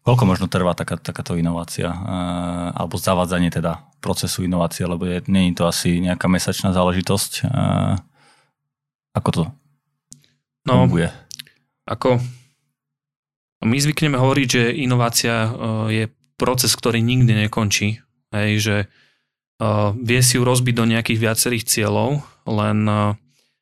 Koľko 0.02 0.24
možno 0.26 0.46
trvá 0.50 0.74
taká, 0.74 0.98
takáto 0.98 1.38
inovácia 1.38 1.89
e, 1.89 1.98
alebo 2.74 2.98
zavádzanie 2.98 3.54
teda 3.54 3.86
procesu 4.02 4.46
inovácie, 4.46 4.86
lebo 4.86 5.06
je, 5.06 5.22
nie 5.30 5.54
je 5.54 5.62
to 5.62 5.65
asi 5.70 6.02
nejaká 6.02 6.26
mesačná 6.26 6.74
záležitosť. 6.74 7.32
E, 7.41 7.44
ako 9.15 9.30
to 9.30 9.44
no, 10.70 10.74
funguje? 10.86 11.10
Ako 11.86 12.17
my 13.62 13.78
zvykneme 13.78 14.17
hovoriť, 14.17 14.48
že 14.50 14.63
inovácia 14.74 15.54
je 15.94 16.10
proces, 16.34 16.74
ktorý 16.74 16.98
nikdy 16.98 17.46
nekončí. 17.46 18.02
Hej, 18.34 18.52
že 18.58 18.76
vie 20.02 20.20
si 20.26 20.41
ju 20.41 20.44
rozbiť 20.44 20.74
do 20.74 20.86
nejakých 20.89 21.20
viacerých 21.22 21.67
cieľov, 21.70 22.26
len 22.50 22.89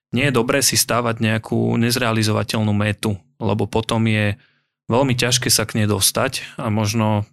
nie 0.09 0.29
je 0.29 0.37
dobré 0.37 0.65
si 0.65 0.73
stávať 0.73 1.21
nejakú 1.21 1.77
nezrealizovateľnú 1.77 2.73
metu, 2.73 3.17
lebo 3.37 3.69
potom 3.69 4.05
je 4.09 4.37
veľmi 4.89 5.13
ťažké 5.13 5.53
sa 5.53 5.69
k 5.69 5.81
nej 5.81 5.87
dostať 5.87 6.57
a 6.57 6.73
možno 6.73 7.29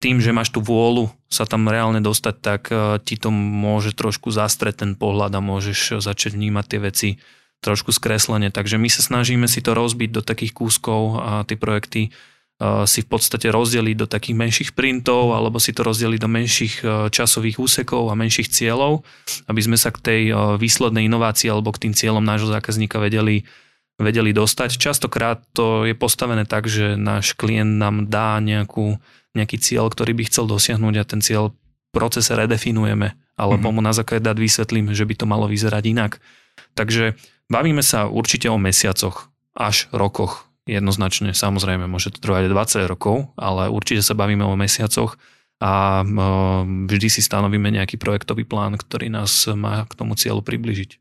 tým, 0.00 0.22
že 0.22 0.32
máš 0.32 0.48
tú 0.48 0.64
vôľu 0.64 1.12
sa 1.28 1.44
tam 1.44 1.68
reálne 1.68 2.00
dostať, 2.00 2.34
tak 2.40 2.62
uh, 2.72 2.96
ti 3.02 3.20
to 3.20 3.28
môže 3.28 3.92
trošku 3.92 4.32
zastreť 4.32 4.86
ten 4.86 4.92
pohľad 4.96 5.36
a 5.36 5.44
môžeš 5.44 6.00
začať 6.00 6.34
vnímať 6.34 6.64
tie 6.66 6.80
veci 6.80 7.10
trošku 7.60 7.92
skreslene. 7.92 8.48
Takže 8.48 8.80
my 8.80 8.88
sa 8.88 9.04
snažíme 9.04 9.44
si 9.44 9.60
to 9.60 9.76
rozbiť 9.76 10.10
do 10.16 10.22
takých 10.24 10.56
kúskov 10.56 11.20
a 11.20 11.30
tie 11.44 11.60
projekty 11.60 12.08
si 12.60 13.00
v 13.00 13.08
podstate 13.08 13.48
rozdeliť 13.48 13.96
do 13.96 14.04
takých 14.04 14.36
menších 14.36 14.70
printov 14.76 15.32
alebo 15.32 15.56
si 15.56 15.72
to 15.72 15.80
rozdeliť 15.80 16.20
do 16.20 16.28
menších 16.28 16.74
e, 16.84 16.86
časových 17.08 17.56
úsekov 17.56 18.12
a 18.12 18.18
menších 18.18 18.52
cieľov, 18.52 19.00
aby 19.48 19.60
sme 19.64 19.80
sa 19.80 19.88
k 19.88 19.98
tej 20.04 20.22
e, 20.28 20.32
výslednej 20.60 21.08
inovácii 21.08 21.48
alebo 21.48 21.72
k 21.72 21.88
tým 21.88 21.96
cieľom 21.96 22.20
nášho 22.20 22.52
zákazníka 22.52 23.00
vedeli, 23.00 23.48
vedeli 23.96 24.36
dostať. 24.36 24.76
Častokrát 24.76 25.40
to 25.56 25.88
je 25.88 25.96
postavené 25.96 26.44
tak, 26.44 26.68
že 26.68 27.00
náš 27.00 27.32
klient 27.32 27.80
nám 27.80 28.12
dá 28.12 28.36
nejakú, 28.44 29.00
nejaký 29.32 29.56
cieľ, 29.56 29.88
ktorý 29.88 30.12
by 30.20 30.28
chcel 30.28 30.44
dosiahnuť 30.44 30.94
a 31.00 31.08
ten 31.08 31.24
cieľ 31.24 31.56
procese 31.96 32.36
redefinujeme 32.36 33.16
alebo 33.40 33.72
mm-hmm. 33.72 33.80
mu 33.80 33.80
na 33.80 33.96
základe 33.96 34.20
dát 34.20 34.36
vysvetlím, 34.36 34.92
že 34.92 35.08
by 35.08 35.14
to 35.16 35.24
malo 35.24 35.48
vyzerať 35.48 35.96
inak. 35.96 36.20
Takže 36.76 37.16
bavíme 37.48 37.80
sa 37.80 38.04
určite 38.04 38.52
o 38.52 38.60
mesiacoch 38.60 39.32
až 39.56 39.88
rokoch 39.96 40.49
jednoznačne, 40.68 41.32
samozrejme, 41.32 41.88
môže 41.88 42.12
to 42.12 42.18
trvať 42.20 42.52
20 42.52 42.90
rokov, 42.90 43.32
ale 43.38 43.72
určite 43.72 44.04
sa 44.04 44.18
bavíme 44.18 44.44
o 44.44 44.58
mesiacoch 44.58 45.16
a 45.60 46.00
vždy 46.88 47.08
si 47.12 47.20
stanovíme 47.20 47.68
nejaký 47.68 48.00
projektový 48.00 48.48
plán, 48.48 48.80
ktorý 48.80 49.12
nás 49.12 49.44
má 49.52 49.84
k 49.84 49.92
tomu 49.92 50.16
cieľu 50.16 50.40
približiť. 50.40 50.96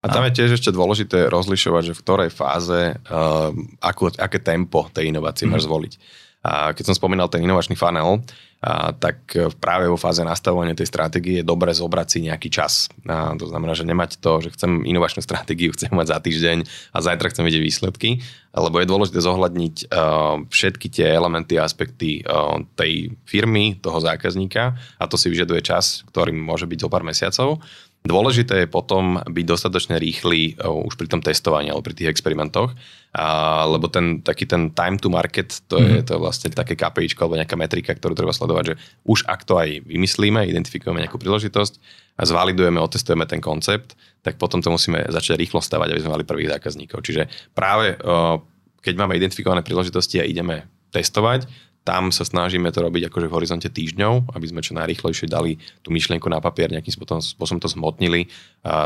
A 0.00 0.08
tam 0.08 0.24
je 0.24 0.32
tiež 0.32 0.56
ešte 0.56 0.72
dôležité 0.72 1.28
rozlišovať, 1.28 1.92
že 1.92 1.96
v 1.96 2.02
ktorej 2.02 2.30
fáze, 2.32 2.96
uh, 2.96 3.52
ako, 3.84 4.16
aké 4.16 4.40
tempo 4.40 4.88
tej 4.96 5.12
inovácie 5.12 5.44
mm. 5.44 5.50
máš 5.52 5.68
zvoliť. 5.68 5.92
A 6.40 6.72
keď 6.72 6.88
som 6.88 6.96
spomínal 6.96 7.28
ten 7.28 7.44
inovačný 7.44 7.76
funnel, 7.76 8.24
a, 8.60 8.92
tak 8.92 9.32
práve 9.56 9.88
vo 9.88 9.96
fáze 9.96 10.20
nastavovania 10.20 10.76
tej 10.76 10.92
stratégie 10.92 11.40
je 11.40 11.48
dobre 11.48 11.72
zobrať 11.72 12.06
si 12.08 12.18
nejaký 12.28 12.48
čas. 12.52 12.92
A 13.08 13.32
to 13.40 13.48
znamená, 13.48 13.72
že 13.72 13.88
nemať 13.88 14.20
to, 14.20 14.44
že 14.44 14.52
chcem 14.52 14.84
inovačnú 14.84 15.24
stratégiu, 15.28 15.72
chcem 15.72 15.88
mať 15.88 16.12
za 16.12 16.18
týždeň 16.20 16.58
a 16.92 16.98
zajtra 17.00 17.32
chcem 17.32 17.44
vidieť 17.48 17.62
výsledky, 17.64 18.10
lebo 18.52 18.82
je 18.82 18.90
dôležité 18.90 19.18
zohľadniť 19.22 19.74
uh, 19.88 20.42
všetky 20.50 20.90
tie 20.90 21.06
elementy 21.08 21.56
a 21.56 21.64
aspekty 21.64 22.20
uh, 22.26 22.60
tej 22.74 23.14
firmy, 23.24 23.78
toho 23.78 24.02
zákazníka 24.02 24.74
a 24.98 25.04
to 25.06 25.14
si 25.14 25.30
vyžaduje 25.30 25.62
čas, 25.62 26.02
ktorým 26.10 26.36
môže 26.36 26.66
byť 26.66 26.78
zo 26.82 26.88
pár 26.90 27.06
mesiacov. 27.06 27.62
Dôležité 28.00 28.64
je 28.64 28.68
potom 28.68 29.20
byť 29.20 29.44
dostatočne 29.44 30.00
rýchly 30.00 30.56
uh, 30.56 30.72
už 30.72 30.96
pri 30.96 31.04
tom 31.04 31.20
testovaní 31.20 31.68
alebo 31.68 31.84
pri 31.84 31.92
tých 31.92 32.08
experimentoch, 32.08 32.72
uh, 32.72 33.64
lebo 33.68 33.92
ten 33.92 34.24
taký 34.24 34.48
ten 34.48 34.72
time 34.72 34.96
to 34.96 35.12
market, 35.12 35.60
to 35.68 35.76
je, 35.76 36.00
mm. 36.00 36.08
to 36.08 36.16
je 36.16 36.20
vlastne 36.20 36.48
také 36.48 36.80
KPI 36.80 37.12
alebo 37.20 37.36
nejaká 37.36 37.60
metrika, 37.60 37.92
ktorú 37.92 38.16
treba 38.16 38.32
sledovať, 38.32 38.72
že 38.72 38.74
už 39.04 39.28
ak 39.28 39.44
to 39.44 39.60
aj 39.60 39.84
vymyslíme, 39.84 40.48
identifikujeme 40.48 41.04
nejakú 41.04 41.20
príležitosť 41.20 41.76
a 42.16 42.22
zvalidujeme, 42.24 42.80
otestujeme 42.80 43.28
ten 43.28 43.44
koncept, 43.44 43.92
tak 44.24 44.40
potom 44.40 44.64
to 44.64 44.72
musíme 44.72 45.04
začať 45.12 45.36
rýchlo 45.36 45.60
stavať, 45.60 45.92
aby 45.92 46.00
sme 46.00 46.14
mali 46.16 46.24
prvých 46.24 46.56
zákazníkov. 46.56 47.04
Čiže 47.04 47.28
práve 47.52 48.00
uh, 48.00 48.40
keď 48.80 48.94
máme 48.96 49.16
identifikované 49.16 49.60
príležitosti 49.60 50.20
a 50.20 50.28
ideme 50.28 50.64
testovať, 50.90 51.46
tam 51.80 52.12
sa 52.12 52.28
snažíme 52.28 52.68
to 52.68 52.84
robiť 52.84 53.08
akože 53.08 53.26
v 53.26 53.36
horizonte 53.40 53.68
týždňov, 53.72 54.36
aby 54.36 54.46
sme 54.46 54.60
čo 54.60 54.76
najrýchlejšie 54.76 55.26
dali 55.26 55.56
tú 55.80 55.88
myšlienku 55.90 56.28
na 56.28 56.38
papier, 56.38 56.68
nejakým 56.68 56.92
spôsobom 56.92 57.60
to 57.60 57.72
zmotnili, 57.72 58.28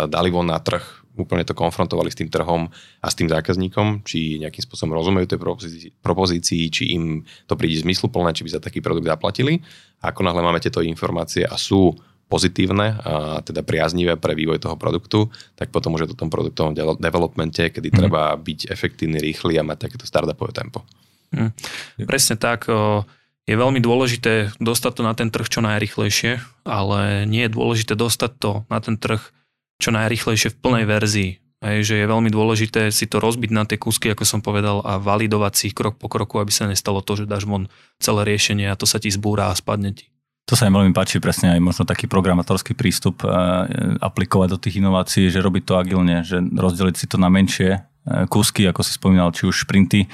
dali 0.07 0.29
von 0.31 0.47
na 0.47 0.63
trh, 0.63 0.81
úplne 1.19 1.43
to 1.47 1.55
konfrontovali 1.59 2.11
s 2.11 2.19
tým 2.19 2.31
trhom 2.31 2.71
a 3.03 3.07
s 3.07 3.19
tým 3.19 3.31
zákazníkom, 3.31 4.07
či 4.07 4.39
nejakým 4.43 4.63
spôsobom 4.63 4.95
rozumejú 4.95 5.27
tej 5.27 5.41
propozícii, 5.43 5.91
propozícii 6.03 6.63
či 6.71 6.95
im 6.95 7.27
to 7.51 7.55
príde 7.59 7.83
zmysluplné, 7.83 8.35
či 8.35 8.47
by 8.47 8.51
za 8.59 8.63
taký 8.63 8.79
produkt 8.79 9.07
zaplatili. 9.07 9.63
A 10.03 10.15
ako 10.15 10.27
náhle 10.27 10.43
máme 10.43 10.63
tieto 10.63 10.83
informácie 10.83 11.47
a 11.47 11.55
sú 11.59 11.95
pozitívne 12.25 12.99
a 13.05 13.45
teda 13.45 13.63
priaznivé 13.63 14.17
pre 14.17 14.33
vývoj 14.35 14.59
toho 14.59 14.75
produktu, 14.81 15.29
tak 15.55 15.71
potom 15.71 15.95
už 15.95 16.07
je 16.07 16.11
to 16.15 16.21
tom 16.25 16.33
produktovom 16.33 16.75
developmente, 16.99 17.69
kedy 17.69 17.93
mm. 17.93 17.97
treba 18.01 18.35
byť 18.35 18.73
efektívny, 18.73 19.21
rýchly 19.21 19.61
a 19.61 19.63
mať 19.63 19.87
takéto 19.87 20.09
startupové 20.09 20.51
tempo. 20.57 20.83
Hm. 21.33 21.51
Presne 22.05 22.37
tak. 22.37 22.69
Je 23.45 23.61
veľmi 23.61 23.77
dôležité 23.77 24.57
dostať 24.57 24.93
to 24.97 25.03
na 25.05 25.13
ten 25.13 25.29
trh 25.29 25.45
čo 25.45 25.61
najrychlejšie, 25.61 26.41
ale 26.65 27.29
nie 27.29 27.45
je 27.45 27.53
dôležité 27.53 27.93
dostať 27.93 28.31
to 28.41 28.53
na 28.73 28.81
ten 28.81 28.97
trh 28.97 29.21
čo 29.77 29.93
najrychlejšie 29.93 30.49
v 30.53 30.61
plnej 30.61 30.85
verzii. 30.89 31.31
Hej, 31.65 31.79
že 31.89 31.95
je 31.97 32.07
veľmi 32.09 32.29
dôležité 32.29 32.93
si 32.93 33.09
to 33.09 33.21
rozbiť 33.25 33.51
na 33.53 33.65
tie 33.65 33.81
kúsky, 33.81 34.13
ako 34.13 34.29
som 34.29 34.45
povedal, 34.45 34.85
a 34.85 35.01
validovať 35.01 35.53
si 35.57 35.63
ich 35.73 35.77
krok 35.77 35.97
po 35.97 36.13
kroku, 36.13 36.37
aby 36.37 36.53
sa 36.53 36.69
nestalo 36.69 37.01
to, 37.01 37.17
že 37.17 37.25
dáš 37.25 37.49
von 37.49 37.73
celé 37.97 38.29
riešenie 38.29 38.69
a 38.69 38.77
to 38.77 38.85
sa 38.85 39.01
ti 39.01 39.09
zbúra 39.09 39.49
a 39.49 39.57
spadne 39.57 39.97
ti. 39.97 40.13
To 40.45 40.61
sa 40.61 40.69
mi 40.69 40.77
veľmi 40.77 40.93
páči, 40.93 41.25
presne 41.25 41.57
aj 41.57 41.61
možno 41.65 41.89
taký 41.89 42.05
programátorský 42.05 42.77
prístup 42.77 43.25
e, 43.25 43.33
aplikovať 43.97 44.49
do 44.53 44.59
tých 44.61 44.77
inovácií, 44.77 45.33
že 45.33 45.41
robiť 45.41 45.65
to 45.65 45.75
agilne, 45.81 46.21
že 46.21 46.37
rozdeliť 46.37 46.97
si 47.01 47.09
to 47.09 47.17
na 47.17 47.33
menšie 47.33 47.81
kúsky, 48.05 48.69
ako 48.69 48.85
si 48.85 48.93
spomínal, 48.93 49.33
či 49.33 49.49
už 49.49 49.65
šprinty 49.65 50.05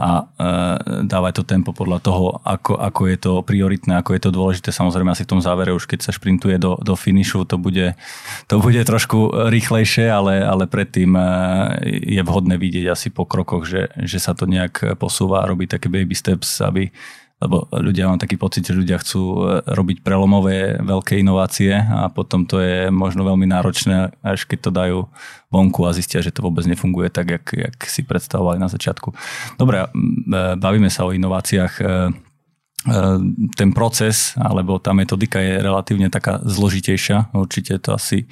a 0.00 0.24
e, 0.24 1.04
dávať 1.04 1.32
to 1.38 1.44
tempo 1.44 1.76
podľa 1.76 2.00
toho, 2.00 2.40
ako, 2.40 2.80
ako 2.80 3.02
je 3.04 3.16
to 3.20 3.32
prioritné, 3.44 4.00
ako 4.00 4.16
je 4.16 4.22
to 4.24 4.30
dôležité. 4.32 4.68
Samozrejme 4.72 5.12
asi 5.12 5.28
v 5.28 5.36
tom 5.36 5.44
závere 5.44 5.76
už 5.76 5.84
keď 5.84 6.08
sa 6.08 6.16
šprintuje 6.16 6.56
do, 6.56 6.80
do 6.80 6.96
finišu, 6.96 7.44
to 7.44 7.60
bude, 7.60 7.92
to 8.48 8.56
bude 8.58 8.80
trošku 8.88 9.52
rýchlejšie, 9.52 10.08
ale, 10.08 10.40
ale 10.40 10.64
predtým 10.64 11.12
e, 11.12 11.24
je 12.16 12.22
vhodné 12.24 12.56
vidieť 12.56 12.88
asi 12.88 13.12
po 13.12 13.28
krokoch, 13.28 13.68
že, 13.68 13.92
že 14.00 14.16
sa 14.16 14.32
to 14.32 14.48
nejak 14.48 14.96
posúva 14.96 15.44
a 15.44 15.48
robí 15.52 15.68
také 15.68 15.92
baby 15.92 16.16
steps, 16.16 16.64
aby, 16.64 16.88
lebo 17.42 17.66
ľudia 17.74 18.06
mám 18.06 18.22
taký 18.22 18.38
pocit, 18.38 18.62
že 18.62 18.78
ľudia 18.78 19.02
chcú 19.02 19.22
e, 19.22 19.38
robiť 19.66 20.06
prelomové 20.06 20.78
veľké 20.78 21.18
inovácie 21.18 21.74
a 21.74 22.06
potom 22.06 22.46
to 22.46 22.62
je 22.62 22.88
možno 22.94 23.26
veľmi 23.26 23.50
náročné, 23.50 24.14
až 24.22 24.46
keď 24.46 24.58
to 24.62 24.70
dajú 24.70 24.98
vonku 25.50 25.82
a 25.84 25.92
zistia, 25.92 26.22
že 26.22 26.30
to 26.30 26.46
vôbec 26.46 26.62
nefunguje 26.64 27.10
tak, 27.10 27.34
jak, 27.34 27.44
jak 27.50 27.76
si 27.90 28.06
predstavovali 28.06 28.62
na 28.62 28.70
začiatku. 28.70 29.10
Dobre, 29.58 29.82
e, 29.82 29.88
bavíme 30.54 30.88
sa 30.88 31.04
o 31.04 31.14
inováciách 31.14 31.74
e, 31.82 31.84
ten 33.56 33.70
proces, 33.72 34.36
alebo 34.36 34.76
tá 34.76 34.92
metodika 34.92 35.40
je 35.40 35.56
relatívne 35.56 36.12
taká 36.12 36.44
zložitejšia. 36.44 37.32
Určite 37.32 37.80
to 37.80 37.96
asi 37.96 38.28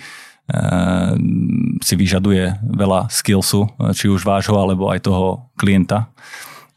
si 1.81 1.95
vyžaduje 1.97 2.61
veľa 2.61 3.09
skillsu, 3.09 3.65
či 3.97 4.12
už 4.12 4.27
vášho, 4.27 4.59
alebo 4.61 4.93
aj 4.93 5.09
toho 5.09 5.49
klienta 5.57 6.12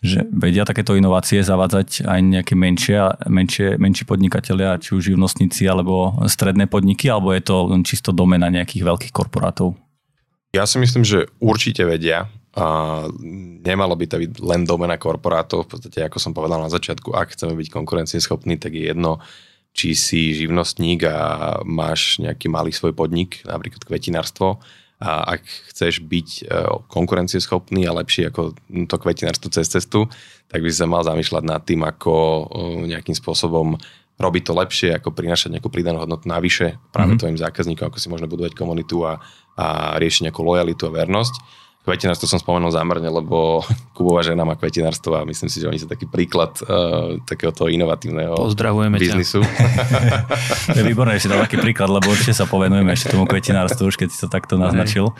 že 0.05 0.19
vedia 0.29 0.63
takéto 0.63 0.93
inovácie 0.93 1.41
zavádzať 1.41 2.05
aj 2.05 2.19
nejaké 2.21 2.53
menšie, 2.53 3.01
menšie, 3.25 3.81
menší 3.81 4.05
podnikatelia, 4.05 4.77
či 4.77 4.93
už 4.93 5.13
živnostníci 5.13 5.65
alebo 5.65 6.13
stredné 6.29 6.69
podniky, 6.69 7.09
alebo 7.09 7.33
je 7.33 7.41
to 7.41 7.73
len 7.73 7.81
čisto 7.81 8.13
domena 8.13 8.47
nejakých 8.53 8.85
veľkých 8.85 9.13
korporátov? 9.13 9.73
Ja 10.55 10.63
si 10.63 10.79
myslím, 10.79 11.03
že 11.03 11.27
určite 11.43 11.83
vedia. 11.83 12.31
A 12.55 13.03
nemalo 13.67 13.99
by 13.99 14.07
to 14.07 14.15
byť 14.15 14.31
len 14.39 14.63
domena 14.63 14.95
korporátov. 14.95 15.67
V 15.67 15.75
podstate, 15.75 15.99
ako 16.07 16.23
som 16.23 16.31
povedal 16.31 16.63
na 16.63 16.71
začiatku, 16.71 17.11
ak 17.11 17.35
chceme 17.35 17.51
byť 17.51 17.67
konkurencieschopní, 17.67 18.55
tak 18.55 18.71
je 18.71 18.95
jedno, 18.95 19.19
či 19.75 19.91
si 19.91 20.31
živnostník 20.31 21.03
a 21.03 21.59
máš 21.67 22.15
nejaký 22.23 22.47
malý 22.47 22.71
svoj 22.71 22.95
podnik, 22.95 23.43
napríklad 23.43 23.83
kvetinárstvo, 23.83 24.63
a 24.95 25.35
ak 25.35 25.43
chceš 25.75 25.99
byť 26.07 26.29
e, 26.39 26.43
konkurencieschopný 26.87 27.83
a 27.83 27.95
lepší 27.99 28.31
ako 28.31 28.55
to 28.87 28.95
kvetinárstvo 28.95 29.51
cez 29.51 29.67
cestu, 29.67 30.07
tak 30.47 30.63
by 30.63 30.71
si 30.71 30.79
sa 30.79 30.87
mal 30.87 31.03
zamýšľať 31.03 31.43
nad 31.43 31.61
tým, 31.67 31.83
ako 31.83 32.13
e, 32.15 32.43
nejakým 32.95 33.15
spôsobom 33.15 33.75
robiť 34.15 34.43
to 34.47 34.53
lepšie, 34.55 34.89
ako 34.95 35.11
prinašať 35.11 35.59
nejakú 35.59 35.67
pridanú 35.67 35.99
hodnotu 35.99 36.31
navyše 36.31 36.79
práve 36.95 37.15
mm-hmm. 37.15 37.19
tvojim 37.19 37.39
zákazníkom, 37.43 37.85
ako 37.91 37.99
si 37.99 38.07
možno 38.07 38.31
budovať 38.31 38.55
komunitu 38.55 39.03
a, 39.03 39.19
a 39.59 39.99
riešiť 39.99 40.31
nejakú 40.31 40.39
lojalitu 40.39 40.87
a 40.87 40.95
vernosť. 40.95 41.35
Kvetinárstvo 41.85 42.25
som 42.25 42.41
spomenul 42.41 42.73
zámerne, 42.73 43.05
lebo 43.13 43.61
Kubová 43.95 44.25
žena 44.25 44.41
má 44.41 44.57
kvetinárstvo 44.57 45.21
a 45.21 45.21
myslím 45.29 45.49
si, 45.53 45.61
že 45.61 45.69
oni 45.69 45.77
sú 45.77 45.85
taký 45.85 46.09
príklad 46.09 46.57
uh, 46.65 47.21
takéhoto 47.29 47.69
inovatívneho 47.69 48.33
Pozdravujeme 48.33 48.97
biznisu. 48.97 49.45
to 50.73 50.77
je 50.81 50.85
výborné, 50.85 51.21
že 51.21 51.29
si 51.29 51.31
dal 51.31 51.45
taký 51.45 51.61
príklad, 51.61 51.93
lebo 51.93 52.09
určite 52.09 52.33
sa 52.33 52.49
povenujeme 52.49 52.89
ešte 52.89 53.13
tomu 53.13 53.29
kvetinárstvu, 53.29 53.85
už 53.93 54.01
keď 54.01 54.09
si 54.09 54.17
to 54.17 54.27
takto 54.27 54.57
naznačil. 54.57 55.13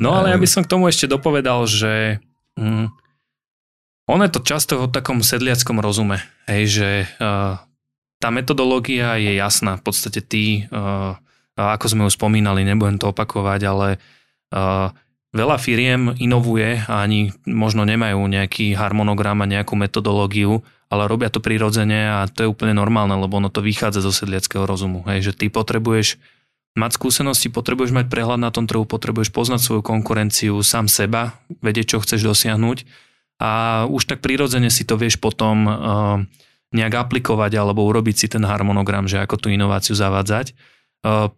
No 0.00 0.16
ale 0.16 0.32
ja 0.32 0.38
by 0.40 0.48
som 0.48 0.64
k 0.64 0.72
tomu 0.72 0.88
ešte 0.88 1.06
dopovedal, 1.06 1.68
že 1.68 2.24
mm, 2.56 2.90
ono 4.10 4.22
je 4.26 4.32
to 4.32 4.40
často 4.42 4.72
o 4.80 4.90
takom 4.90 5.20
sedliackom 5.20 5.78
rozume, 5.78 6.24
hej, 6.48 6.62
že 6.66 6.88
uh, 7.20 7.60
tá 8.18 8.28
metodológia 8.32 9.20
je 9.20 9.36
jasná. 9.36 9.76
V 9.76 9.84
podstate 9.84 10.24
ty, 10.24 10.64
uh, 10.72 11.14
ako 11.54 11.86
sme 11.86 12.02
už 12.08 12.16
spomínali, 12.16 12.64
nebudem 12.64 12.96
to 12.96 13.12
opakovať, 13.12 13.60
ale 13.68 13.88
uh, 14.50 14.90
Veľa 15.34 15.58
firiem 15.58 16.14
inovuje 16.14 16.86
a 16.86 17.02
ani 17.02 17.34
možno 17.42 17.82
nemajú 17.82 18.22
nejaký 18.22 18.78
harmonogram 18.78 19.42
a 19.42 19.50
nejakú 19.50 19.74
metodológiu, 19.74 20.62
ale 20.86 21.10
robia 21.10 21.26
to 21.26 21.42
prirodzene 21.42 22.06
a 22.06 22.30
to 22.30 22.46
je 22.46 22.52
úplne 22.54 22.70
normálne, 22.70 23.18
lebo 23.18 23.42
ono 23.42 23.50
to 23.50 23.58
vychádza 23.58 23.98
zo 23.98 24.14
sedliackého 24.14 24.62
rozumu. 24.62 25.02
Hej, 25.10 25.30
že 25.30 25.32
ty 25.34 25.50
potrebuješ 25.50 26.22
mať 26.78 26.90
skúsenosti, 26.94 27.50
potrebuješ 27.50 27.90
mať 27.90 28.06
prehľad 28.06 28.38
na 28.38 28.54
tom 28.54 28.70
trhu, 28.70 28.86
potrebuješ 28.86 29.34
poznať 29.34 29.58
svoju 29.62 29.82
konkurenciu, 29.82 30.54
sám 30.62 30.86
seba, 30.86 31.34
vedieť, 31.58 31.98
čo 31.98 32.02
chceš 32.02 32.22
dosiahnuť 32.22 32.86
a 33.42 33.84
už 33.90 34.06
tak 34.06 34.22
prirodzene 34.22 34.70
si 34.70 34.86
to 34.86 34.94
vieš 34.94 35.18
potom 35.18 35.66
uh, 35.66 35.74
nejak 36.70 36.94
aplikovať 36.94 37.58
alebo 37.58 37.82
urobiť 37.86 38.14
si 38.14 38.26
ten 38.30 38.46
harmonogram, 38.46 39.10
že 39.10 39.18
ako 39.18 39.34
tú 39.38 39.46
inováciu 39.50 39.98
zavádzať. 39.98 40.54
Uh, 41.02 41.34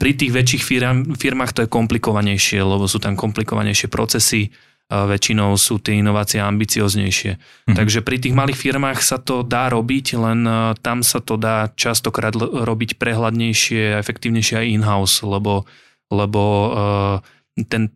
pri 0.00 0.16
tých 0.16 0.32
väčších 0.32 0.62
firm, 0.64 1.12
firmách 1.12 1.52
to 1.52 1.60
je 1.62 1.68
komplikovanejšie, 1.68 2.64
lebo 2.64 2.88
sú 2.88 2.96
tam 2.96 3.20
komplikovanejšie 3.20 3.92
procesy, 3.92 4.48
väčšinou 4.90 5.54
sú 5.54 5.78
tie 5.78 6.02
inovácie 6.02 6.42
ambicioznejšie. 6.42 7.38
Mm-hmm. 7.38 7.76
Takže 7.78 8.02
pri 8.02 8.16
tých 8.18 8.34
malých 8.34 8.58
firmách 8.58 8.98
sa 9.06 9.22
to 9.22 9.46
dá 9.46 9.70
robiť, 9.70 10.18
len 10.18 10.42
e, 10.42 10.74
tam 10.82 11.06
sa 11.06 11.22
to 11.22 11.38
dá 11.38 11.70
častokrát 11.78 12.34
robiť 12.34 12.98
prehľadnejšie 12.98 13.94
a 13.94 14.00
efektívnejšie 14.02 14.66
aj 14.66 14.66
in-house, 14.66 15.22
lebo, 15.22 15.62
lebo 16.10 16.42
uh, 16.42 17.16
ten 17.70 17.94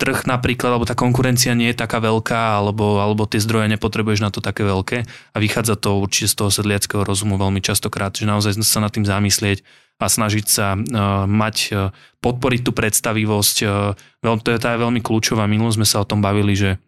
trh 0.00 0.24
napríklad, 0.24 0.72
alebo 0.72 0.88
tá 0.88 0.96
konkurencia 0.96 1.52
nie 1.52 1.70
je 1.70 1.78
taká 1.78 2.00
veľká, 2.00 2.58
alebo, 2.58 2.98
alebo 2.98 3.28
tie 3.28 3.38
zdroje 3.38 3.68
nepotrebuješ 3.76 4.24
na 4.24 4.32
to 4.32 4.40
také 4.40 4.64
veľké 4.64 5.04
a 5.06 5.36
vychádza 5.36 5.78
to 5.78 6.00
určite 6.00 6.32
z 6.32 6.36
toho 6.42 6.50
sedliackého 6.50 7.06
rozumu 7.06 7.36
veľmi 7.38 7.60
častokrát, 7.62 8.10
že 8.10 8.26
naozaj 8.26 8.58
sa 8.64 8.82
nad 8.82 8.90
tým 8.90 9.06
zamyslieť, 9.06 9.62
a 9.98 10.06
snažiť 10.08 10.46
sa 10.48 10.74
uh, 10.74 11.24
mať, 11.28 11.56
uh, 11.72 11.90
podporiť 12.22 12.60
tú 12.64 12.72
predstavivosť. 12.74 13.56
Uh, 13.62 14.38
to 14.40 14.48
je 14.50 14.60
tá 14.60 14.74
veľmi 14.76 15.04
kľúčová. 15.04 15.46
Minulo 15.46 15.70
sme 15.70 15.86
sa 15.86 16.02
o 16.02 16.08
tom 16.08 16.24
bavili, 16.24 16.56
že 16.56 16.80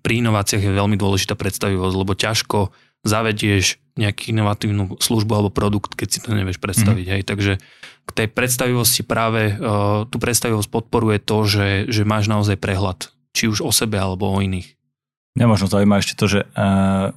pri 0.00 0.24
inováciách 0.24 0.62
je 0.62 0.78
veľmi 0.78 0.96
dôležitá 0.96 1.36
predstavivosť, 1.36 1.94
lebo 1.94 2.12
ťažko 2.16 2.58
zavedieš 3.02 3.82
nejakú 3.98 4.32
inovatívnu 4.32 4.96
službu 5.02 5.32
alebo 5.36 5.50
produkt, 5.52 5.92
keď 5.98 6.08
si 6.08 6.18
to 6.22 6.32
nevieš 6.32 6.62
predstaviť. 6.62 7.06
Mm. 7.06 7.12
Hej. 7.12 7.22
Takže 7.28 7.52
k 8.02 8.10
tej 8.10 8.26
predstavivosti 8.32 9.02
práve 9.04 9.52
uh, 9.52 10.08
tú 10.08 10.16
predstavivosť 10.16 10.68
podporuje 10.70 11.18
to, 11.20 11.44
že, 11.44 11.68
že 11.92 12.02
máš 12.08 12.26
naozaj 12.30 12.56
prehľad, 12.56 13.12
či 13.36 13.50
už 13.52 13.60
o 13.60 13.70
sebe 13.74 14.00
alebo 14.00 14.32
o 14.32 14.40
iných. 14.40 14.74
Mňa 15.32 15.46
možno 15.48 15.66
zaujíma 15.68 16.00
ešte 16.00 16.16
to, 16.16 16.26
že 16.28 16.40
uh, 16.44 17.12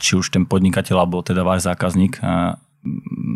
či 0.00 0.16
už 0.16 0.32
ten 0.32 0.44
podnikateľ 0.44 1.04
alebo 1.04 1.24
teda 1.24 1.44
váš 1.44 1.64
zákazník 1.68 2.20
uh, 2.20 2.56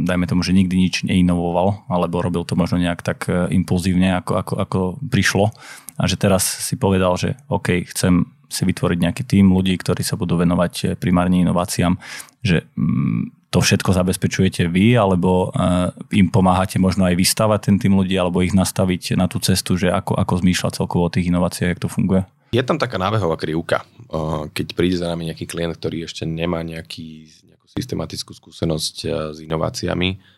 dajme 0.04 0.28
tomu, 0.28 0.44
že 0.44 0.56
nikdy 0.56 0.76
nič 0.76 0.94
neinovoval, 1.04 1.88
alebo 1.88 2.20
robil 2.20 2.44
to 2.44 2.54
možno 2.54 2.78
nejak 2.78 3.00
tak 3.00 3.28
impulzívne, 3.28 4.20
ako, 4.20 4.32
ako, 4.38 4.54
ako 4.60 4.80
prišlo. 5.02 5.50
A 5.98 6.06
že 6.06 6.14
teraz 6.20 6.46
si 6.46 6.78
povedal, 6.78 7.18
že 7.18 7.34
OK, 7.50 7.88
chcem 7.90 8.37
si 8.48 8.62
vytvoriť 8.64 8.98
nejaký 8.98 9.22
tým 9.24 9.52
ľudí, 9.52 9.76
ktorí 9.76 10.00
sa 10.00 10.16
budú 10.16 10.40
venovať 10.40 10.74
eh, 10.84 10.86
primárne 10.96 11.44
inováciám, 11.44 12.00
že 12.40 12.64
mm, 12.74 13.48
to 13.48 13.64
všetko 13.64 13.96
zabezpečujete 13.96 14.68
vy, 14.68 14.96
alebo 14.96 15.52
eh, 15.52 15.92
im 16.16 16.32
pomáhate 16.32 16.80
možno 16.80 17.04
aj 17.08 17.14
vystavať 17.16 17.60
ten 17.72 17.76
tým 17.76 17.96
ľudí, 17.96 18.16
alebo 18.16 18.40
ich 18.40 18.56
nastaviť 18.56 19.14
na 19.14 19.28
tú 19.28 19.38
cestu, 19.38 19.76
že 19.76 19.92
ako, 19.92 20.16
ako 20.16 20.32
zmýšľať 20.40 20.72
celkovo 20.80 21.06
o 21.06 21.12
tých 21.12 21.28
inováciách, 21.28 21.76
jak 21.76 21.84
to 21.84 21.92
funguje? 21.92 22.24
Je 22.48 22.64
tam 22.64 22.80
taká 22.80 22.96
nábehová 22.96 23.36
krivka. 23.36 23.84
Eh, 24.08 24.42
keď 24.52 24.66
príde 24.72 24.96
za 24.96 25.12
nami 25.12 25.28
nejaký 25.28 25.44
klient, 25.44 25.76
ktorý 25.76 26.08
ešte 26.08 26.24
nemá 26.24 26.64
nejaký, 26.64 27.28
nejakú 27.48 27.66
systematickú 27.72 28.32
skúsenosť 28.32 28.96
s 29.36 29.38
inováciami, 29.44 30.37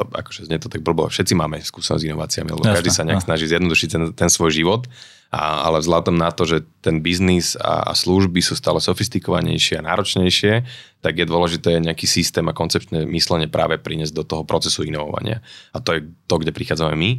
akože 0.00 0.48
znie 0.48 0.56
to 0.56 0.72
tak 0.72 0.80
blbo, 0.80 1.04
všetci 1.04 1.36
máme 1.36 1.60
skúsenosť 1.60 2.00
s 2.00 2.08
inováciami, 2.08 2.48
lebo 2.48 2.64
jasne, 2.64 2.76
každý 2.80 2.90
sa 2.90 3.04
nejak 3.04 3.20
jasne. 3.20 3.28
snaží 3.28 3.44
zjednodušiť 3.52 3.88
ten, 3.92 4.02
ten 4.16 4.30
svoj 4.32 4.50
život, 4.56 4.88
a, 5.28 5.68
ale 5.68 5.84
vzhľadom 5.84 6.16
na 6.16 6.32
to, 6.32 6.48
že 6.48 6.64
ten 6.80 7.04
biznis 7.04 7.60
a, 7.60 7.84
a 7.84 7.92
služby 7.92 8.40
sú 8.40 8.56
stále 8.56 8.80
sofistikovanejšie 8.80 9.76
a 9.76 9.84
náročnejšie, 9.84 10.64
tak 11.04 11.12
je 11.20 11.28
dôležité 11.28 11.76
nejaký 11.76 12.08
systém 12.08 12.44
a 12.48 12.56
koncepčné 12.56 13.04
myslenie 13.04 13.52
práve 13.52 13.76
priniesť 13.76 14.16
do 14.16 14.24
toho 14.24 14.42
procesu 14.48 14.88
inovovania. 14.88 15.44
A 15.76 15.84
to 15.84 16.00
je 16.00 16.08
to, 16.24 16.40
kde 16.40 16.56
prichádzame 16.56 16.96
my. 16.96 17.10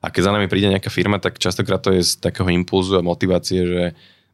A 0.00 0.08
keď 0.08 0.32
za 0.32 0.34
nami 0.34 0.48
príde 0.48 0.72
nejaká 0.72 0.88
firma, 0.88 1.20
tak 1.20 1.36
častokrát 1.36 1.84
to 1.84 1.92
je 1.92 2.00
z 2.00 2.12
takého 2.16 2.48
impulzu 2.48 2.96
a 2.96 3.04
motivácie, 3.04 3.60
že 3.62 3.82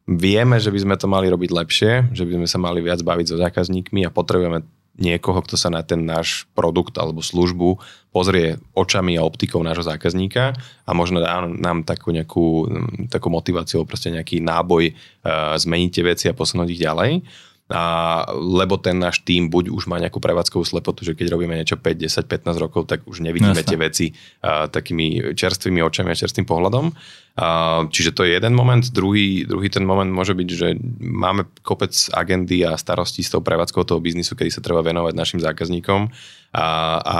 vieme, 0.07 0.55
že 0.57 0.71
by 0.71 0.79
sme 0.87 0.95
to 0.95 1.05
mali 1.11 1.27
robiť 1.27 1.51
lepšie, 1.51 1.91
že 2.15 2.23
by 2.23 2.41
sme 2.41 2.47
sa 2.47 2.57
mali 2.63 2.79
viac 2.79 3.03
baviť 3.03 3.25
so 3.27 3.35
zákazníkmi 3.37 4.07
a 4.07 4.09
potrebujeme 4.09 4.65
niekoho, 4.99 5.39
kto 5.41 5.55
sa 5.55 5.71
na 5.71 5.81
ten 5.81 6.03
náš 6.03 6.45
produkt 6.51 6.99
alebo 6.99 7.23
službu 7.23 7.79
pozrie 8.11 8.59
očami 8.75 9.15
a 9.15 9.25
optikou 9.25 9.63
nášho 9.63 9.87
zákazníka 9.87 10.53
a 10.83 10.91
možno 10.91 11.23
dá 11.23 11.39
nám 11.45 11.87
takú 11.87 12.11
nejakú 12.11 12.67
takú 13.07 13.31
motiváciu, 13.31 13.87
proste 13.87 14.11
nejaký 14.11 14.43
náboj 14.43 14.91
uh, 14.91 15.55
zmeniť 15.55 15.89
tie 15.89 16.03
veci 16.03 16.25
a 16.27 16.37
posunúť 16.37 16.69
ich 16.75 16.83
ďalej 16.83 17.23
a, 17.69 18.25
lebo 18.33 18.81
ten 18.81 18.97
náš 18.97 19.21
tým 19.21 19.45
buď 19.53 19.69
už 19.69 19.85
má 19.85 20.01
nejakú 20.01 20.17
prevádzkovú 20.17 20.65
slepotu, 20.65 21.05
že 21.05 21.13
keď 21.13 21.37
robíme 21.37 21.53
niečo 21.53 21.77
5, 21.77 21.85
10, 21.85 22.25
15 22.25 22.57
rokov, 22.57 22.89
tak 22.89 23.05
už 23.05 23.21
nevidíme 23.21 23.53
Jasne. 23.53 23.69
tie 23.69 23.77
veci 23.77 24.05
a, 24.41 24.65
takými 24.65 25.37
čerstvými 25.37 25.77
očami 25.85 26.09
a 26.09 26.17
čerstvým 26.17 26.49
pohľadom. 26.49 26.89
A, 27.37 27.85
čiže 27.85 28.17
to 28.17 28.25
je 28.25 28.33
jeden 28.33 28.57
moment. 28.57 28.81
Druhý, 28.81 29.45
druhý 29.45 29.69
ten 29.69 29.85
moment 29.85 30.09
môže 30.09 30.33
byť, 30.33 30.49
že 30.49 30.73
máme 30.99 31.45
kopec 31.61 31.93
agendy 32.09 32.65
a 32.65 32.73
starostí 32.73 33.21
s 33.21 33.29
tou 33.29 33.45
prevádzkou 33.45 33.85
toho 33.85 34.01
biznisu, 34.01 34.33
kedy 34.33 34.49
sa 34.49 34.65
treba 34.65 34.81
venovať 34.81 35.13
našim 35.13 35.39
zákazníkom 35.39 36.09
a, 36.49 36.67
a 36.97 37.17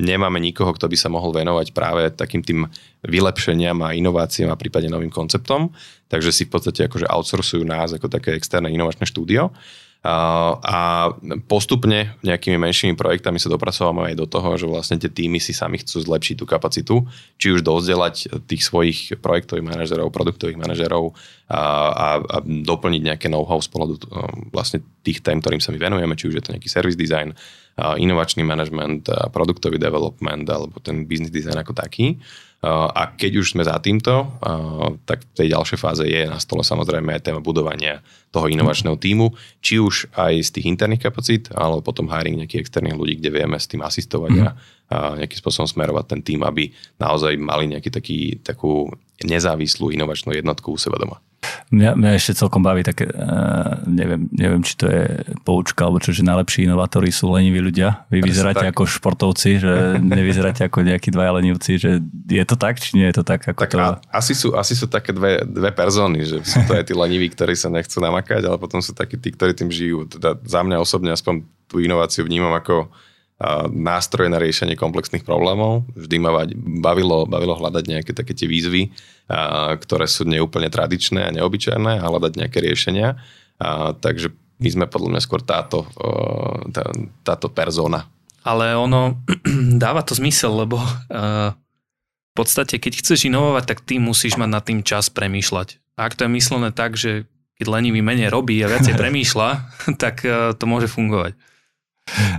nemáme 0.00 0.40
nikoho, 0.40 0.72
kto 0.72 0.88
by 0.88 0.96
sa 0.96 1.12
mohol 1.12 1.32
venovať 1.36 1.76
práve 1.76 2.08
takým 2.16 2.40
tým 2.40 2.64
vylepšeniam 3.04 3.76
a 3.84 3.92
inováciám 3.92 4.48
a 4.48 4.56
prípadne 4.56 4.88
novým 4.88 5.12
konceptom. 5.12 5.68
Takže 6.08 6.32
si 6.32 6.42
v 6.48 6.56
podstate 6.56 6.88
akože 6.88 7.04
outsourcujú 7.04 7.62
nás 7.68 7.92
ako 7.92 8.08
také 8.08 8.32
externé 8.32 8.72
inovačné 8.72 9.04
štúdio 9.04 9.52
a 10.06 11.10
postupne 11.50 12.14
nejakými 12.22 12.54
menšími 12.62 12.94
projektami 12.94 13.42
sa 13.42 13.50
dopracovávame 13.50 14.14
aj 14.14 14.16
do 14.22 14.26
toho, 14.30 14.54
že 14.54 14.66
vlastne 14.70 14.96
tie 15.02 15.10
týmy 15.10 15.42
si 15.42 15.50
sami 15.50 15.82
chcú 15.82 15.98
zlepšiť 15.98 16.34
tú 16.38 16.46
kapacitu, 16.46 16.94
či 17.42 17.50
už 17.50 17.66
dozdelať 17.66 18.30
tých 18.46 18.62
svojich 18.62 19.18
projektových 19.18 19.66
manažerov, 19.66 20.14
produktových 20.14 20.62
manažerov 20.62 21.18
a, 21.50 21.58
a, 21.90 22.08
a 22.22 22.36
doplniť 22.44 23.02
nejaké 23.02 23.26
know-how 23.26 23.58
z 23.58 23.66
pohľadu 23.66 23.94
vlastne 24.54 24.78
tých 25.02 25.26
tém, 25.26 25.42
ktorým 25.42 25.58
sa 25.58 25.74
my 25.74 25.78
venujeme, 25.82 26.14
či 26.14 26.30
už 26.30 26.38
je 26.38 26.44
to 26.44 26.54
nejaký 26.54 26.70
service 26.70 26.94
design, 26.94 27.34
inovačný 27.76 28.40
management, 28.40 29.10
produktový 29.34 29.76
development 29.76 30.48
alebo 30.48 30.80
ten 30.80 31.04
business 31.04 31.34
design 31.34 31.60
ako 31.60 31.76
taký. 31.76 32.16
A 32.64 33.12
keď 33.14 33.44
už 33.44 33.52
sme 33.52 33.62
za 33.62 33.76
týmto, 33.78 34.32
tak 35.04 35.22
v 35.22 35.34
tej 35.36 35.48
ďalšej 35.52 35.78
fáze 35.78 36.02
je 36.08 36.24
na 36.24 36.40
stole 36.40 36.64
samozrejme 36.64 37.14
aj 37.14 37.28
téma 37.28 37.44
budovania 37.44 38.00
toho 38.32 38.48
inovačného 38.50 38.96
týmu, 38.96 39.36
či 39.60 39.78
už 39.78 40.10
aj 40.16 40.40
z 40.40 40.50
tých 40.56 40.66
interných 40.66 41.04
kapacít, 41.06 41.52
alebo 41.52 41.84
potom 41.84 42.08
hiring 42.10 42.42
nejakých 42.42 42.66
externých 42.66 42.98
ľudí, 42.98 43.14
kde 43.20 43.30
vieme 43.30 43.60
s 43.60 43.70
tým 43.70 43.84
asistovať 43.84 44.32
mm. 44.32 44.40
a, 44.42 44.48
nejakým 45.20 45.38
spôsobom 45.38 45.68
smerovať 45.68 46.04
ten 46.16 46.20
tým, 46.24 46.40
aby 46.42 46.72
naozaj 46.98 47.38
mali 47.38 47.70
nejaký 47.76 47.90
taký, 47.92 48.18
takú 48.40 48.90
nezávislú 49.22 49.92
inovačnú 49.92 50.34
jednotku 50.34 50.74
u 50.74 50.80
seba 50.80 50.98
doma. 50.98 51.22
Mňa, 51.70 51.98
mňa 51.98 52.10
ešte 52.14 52.32
celkom 52.38 52.62
baví 52.62 52.86
také, 52.86 53.10
uh, 53.10 53.82
neviem, 53.86 54.30
neviem, 54.30 54.62
či 54.62 54.78
to 54.78 54.86
je 54.86 55.04
poučka, 55.42 55.86
alebo 55.86 55.98
čo, 55.98 56.14
že 56.14 56.22
najlepší 56.22 56.66
inovátori 56.66 57.10
sú 57.10 57.30
leniví 57.32 57.58
ľudia. 57.58 58.06
Vy 58.10 58.22
vyzeráte 58.22 58.66
ako 58.70 58.86
športovci, 58.86 59.62
že 59.62 59.72
nevyzeráte 60.18 60.66
ako 60.66 60.86
nejakí 60.86 61.10
dvaja 61.10 61.36
lenivci, 61.38 61.78
že 61.78 62.02
je 62.30 62.44
to 62.46 62.54
tak, 62.54 62.78
či 62.78 62.98
nie 62.98 63.06
je 63.10 63.20
to 63.20 63.24
tak? 63.26 63.46
Ako 63.46 63.60
tak 63.60 63.70
to... 63.72 63.78
a, 63.78 63.98
asi, 64.14 64.32
sú, 64.32 64.54
asi 64.54 64.78
sú 64.78 64.86
také 64.86 65.10
dve, 65.10 65.42
dve 65.42 65.70
persóny, 65.74 66.22
že 66.22 66.42
sú 66.46 66.62
to 66.66 66.78
aj 66.78 66.86
tí 66.86 66.94
leniví, 66.94 67.30
ktorí 67.30 67.58
sa 67.58 67.72
nechcú 67.72 67.98
namakať, 67.98 68.46
ale 68.46 68.56
potom 68.56 68.78
sú 68.78 68.94
takí 68.94 69.18
tí, 69.18 69.34
ktorí 69.34 69.52
tým 69.54 69.70
žijú. 69.70 70.06
Teda 70.06 70.38
za 70.46 70.60
mňa 70.62 70.82
osobne 70.82 71.10
aspoň 71.10 71.42
tú 71.66 71.82
inováciu 71.82 72.22
vnímam 72.22 72.54
ako 72.54 72.90
nástroje 73.68 74.32
na 74.32 74.40
riešenie 74.40 74.80
komplexných 74.80 75.20
problémov. 75.20 75.84
Vždy 75.92 76.16
ma 76.16 76.48
bavilo, 76.80 77.28
bavilo 77.28 77.52
hľadať 77.52 77.84
nejaké 77.84 78.12
také 78.16 78.32
tie 78.32 78.48
výzvy, 78.48 78.96
ktoré 79.76 80.08
sú 80.08 80.24
neúplne 80.24 80.72
tradičné 80.72 81.28
a 81.28 81.34
neobyčajné 81.36 82.00
a 82.00 82.08
hľadať 82.08 82.32
nejaké 82.32 82.64
riešenia. 82.64 83.20
Takže 84.00 84.32
my 84.32 84.68
sme 84.72 84.86
podľa 84.88 85.08
mňa 85.12 85.20
skôr 85.20 85.44
táto, 85.44 85.84
tá, 86.72 86.88
táto 87.20 87.52
persona. 87.52 88.08
Ale 88.40 88.72
ono 88.72 89.20
dáva 89.84 90.00
to 90.00 90.16
zmysel, 90.16 90.56
lebo 90.64 90.80
v 91.12 92.32
podstate, 92.32 92.80
keď 92.80 93.04
chceš 93.04 93.28
inovovať, 93.28 93.64
tak 93.68 93.78
ty 93.84 94.00
musíš 94.00 94.40
mať 94.40 94.48
nad 94.48 94.64
tým 94.64 94.80
čas 94.80 95.12
premýšľať. 95.12 95.76
A 96.00 96.08
ak 96.08 96.16
to 96.16 96.24
je 96.24 96.36
myslené 96.40 96.72
tak, 96.72 96.96
že 96.96 97.28
keď 97.60 97.68
lenivý 97.68 98.00
menej 98.00 98.32
robí 98.32 98.56
a 98.64 98.72
viacej 98.72 98.96
premýšľa, 99.00 99.48
tak 100.00 100.24
to 100.56 100.64
môže 100.64 100.88
fungovať. 100.88 101.36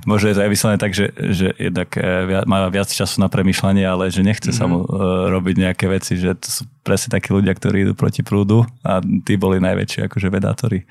Možno 0.08 0.32
je 0.32 0.36
to 0.40 0.44
aj 0.48 0.52
vyslené 0.52 0.76
tak, 0.80 0.96
že, 0.96 1.12
že 1.12 1.52
jednak 1.60 1.92
e, 2.00 2.44
má 2.48 2.64
viac 2.72 2.88
času 2.88 3.20
na 3.20 3.28
premyšľanie, 3.28 3.84
ale 3.84 4.08
že 4.08 4.24
nechce 4.24 4.48
mm-hmm. 4.50 4.64
sa 4.64 4.72
mu 4.72 4.88
uh, 4.88 5.28
robiť 5.28 5.56
nejaké 5.60 5.86
veci, 5.92 6.16
že 6.16 6.40
to 6.40 6.48
sú 6.48 6.64
presne 6.88 7.12
takí 7.12 7.36
ľudia, 7.36 7.52
ktorí 7.52 7.84
idú 7.84 7.94
proti 7.94 8.24
prúdu 8.24 8.64
a 8.88 9.04
tí 9.04 9.36
boli 9.36 9.60
najväčší 9.60 10.08
akože 10.08 10.28
vedátori. 10.32 10.88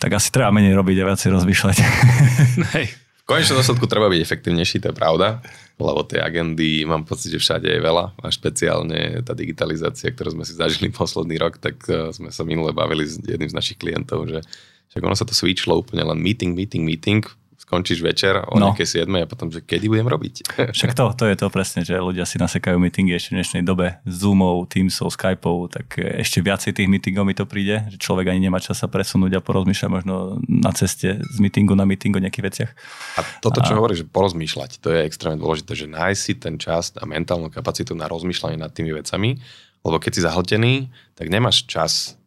Tak 0.00 0.12
asi 0.12 0.28
treba 0.28 0.52
menej 0.52 0.76
robiť 0.76 0.96
a 1.00 1.04
viac 1.08 1.20
rozmýšľať. 1.20 1.76
Hej. 2.76 2.86
V 2.92 3.24
konečnom 3.24 3.60
dôsledku 3.62 3.88
treba 3.88 4.12
byť 4.12 4.20
efektívnejší, 4.20 4.84
to 4.84 4.90
je 4.90 4.96
pravda, 4.96 5.40
lebo 5.80 6.04
tej 6.04 6.20
agendy 6.20 6.84
mám 6.84 7.08
pocit, 7.08 7.32
že 7.32 7.40
všade 7.40 7.68
je 7.68 7.80
veľa 7.80 8.12
a 8.20 8.26
špeciálne 8.28 9.22
tá 9.24 9.32
digitalizácia, 9.32 10.12
ktorú 10.12 10.36
sme 10.36 10.44
si 10.44 10.52
zažili 10.52 10.92
posledný 11.00 11.40
rok, 11.40 11.56
tak 11.56 11.80
e, 11.88 12.12
sme 12.12 12.28
sa 12.28 12.44
minule 12.44 12.76
bavili 12.76 13.08
s 13.08 13.16
jedným 13.16 13.48
z 13.48 13.56
našich 13.56 13.80
klientov, 13.80 14.28
že 14.28 14.44
však 14.90 15.02
ono 15.06 15.14
sa 15.14 15.26
to 15.26 15.34
switchlo 15.34 15.78
úplne 15.78 16.02
len 16.02 16.18
meeting, 16.18 16.58
meeting, 16.58 16.82
meeting, 16.82 17.22
skončíš 17.70 18.02
večer 18.02 18.34
o 18.50 18.58
no. 18.58 18.74
nejakej 18.74 19.06
7 19.06 19.22
a 19.22 19.30
potom, 19.30 19.46
že 19.54 19.62
kedy 19.62 19.86
budem 19.86 20.10
robiť. 20.10 20.34
Však 20.76 20.90
to, 20.98 21.14
to 21.14 21.30
je 21.30 21.36
to 21.38 21.46
presne, 21.54 21.86
že 21.86 21.94
ľudia 22.02 22.26
si 22.26 22.34
nasekajú 22.42 22.74
meetingy 22.82 23.14
ešte 23.14 23.30
v 23.30 23.36
dnešnej 23.38 23.62
dobe 23.62 24.02
Zoomov, 24.02 24.66
Teamsov, 24.66 25.14
Skypeov, 25.14 25.70
tak 25.70 25.94
ešte 26.02 26.42
viacej 26.42 26.74
tých 26.74 26.90
meetingov 26.90 27.22
mi 27.22 27.38
to 27.38 27.46
príde, 27.46 27.86
že 27.86 28.02
človek 28.02 28.34
ani 28.34 28.50
nemá 28.50 28.58
čas 28.58 28.82
sa 28.82 28.90
presunúť 28.90 29.38
a 29.38 29.44
porozmýšľať 29.44 29.86
možno 29.86 30.42
na 30.50 30.74
ceste 30.74 31.22
z 31.22 31.36
meetingu 31.38 31.78
na 31.78 31.86
meeting 31.86 32.10
o 32.10 32.18
nejakých 32.18 32.46
veciach. 32.50 32.70
A 33.14 33.20
toto, 33.38 33.62
čo 33.62 33.76
a... 33.76 33.78
hovoríš, 33.78 34.02
že 34.02 34.06
porozmýšľať, 34.10 34.82
to 34.82 34.90
je 34.90 35.06
extrémne 35.06 35.38
dôležité, 35.38 35.78
že 35.78 35.86
nájsť 35.86 36.20
si 36.20 36.32
ten 36.42 36.58
čas 36.58 36.90
a 36.98 37.06
mentálnu 37.06 37.54
kapacitu 37.54 37.94
na 37.94 38.10
rozmýšľanie 38.10 38.58
nad 38.58 38.74
tými 38.74 38.90
vecami, 38.90 39.38
lebo 39.86 39.96
keď 40.02 40.10
si 40.10 40.20
zahltený, 40.26 40.74
tak 41.14 41.30
nemáš 41.30 41.70
čas 41.70 42.19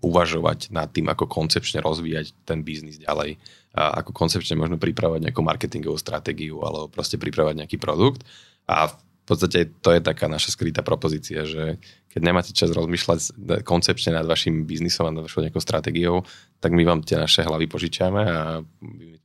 uvažovať 0.00 0.72
nad 0.72 0.88
tým, 0.88 1.12
ako 1.12 1.28
koncepčne 1.28 1.84
rozvíjať 1.84 2.32
ten 2.48 2.64
biznis 2.64 2.96
ďalej, 2.96 3.36
a 3.76 4.00
ako 4.00 4.16
koncepčne 4.16 4.56
možno 4.56 4.80
pripravať 4.80 5.28
nejakú 5.28 5.44
marketingovú 5.44 6.00
stratégiu 6.00 6.64
alebo 6.64 6.88
proste 6.88 7.20
pripravať 7.20 7.54
nejaký 7.60 7.76
produkt. 7.76 8.24
A 8.64 8.88
v 8.88 9.24
podstate 9.28 9.68
to 9.84 9.92
je 9.92 10.00
taká 10.00 10.24
naša 10.24 10.56
skrytá 10.56 10.80
propozícia, 10.80 11.44
že 11.44 11.76
keď 12.08 12.20
nemáte 12.24 12.56
čas 12.56 12.72
rozmýšľať 12.72 13.36
koncepčne 13.68 14.16
nad 14.16 14.24
vašim 14.24 14.64
biznisom 14.64 15.04
a 15.04 15.12
nad 15.12 15.28
vašou 15.28 15.44
nejakou 15.44 15.60
stratégiou, 15.60 16.24
tak 16.64 16.72
my 16.72 16.80
vám 16.88 17.04
tie 17.04 17.20
naše 17.20 17.44
hlavy 17.44 17.68
požičiame 17.68 18.22
a 18.24 18.64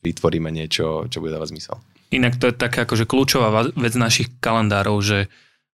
vytvoríme 0.03 0.51
niečo, 0.51 1.07
čo 1.07 1.23
bude 1.23 1.31
dávať 1.31 1.55
zmysel. 1.55 1.79
Inak 2.11 2.35
to 2.35 2.51
je 2.51 2.59
taká 2.59 2.83
akože 2.83 3.07
kľúčová 3.07 3.71
vec 3.73 3.95
našich 3.95 4.27
kalendárov, 4.43 4.99
že 4.99 5.31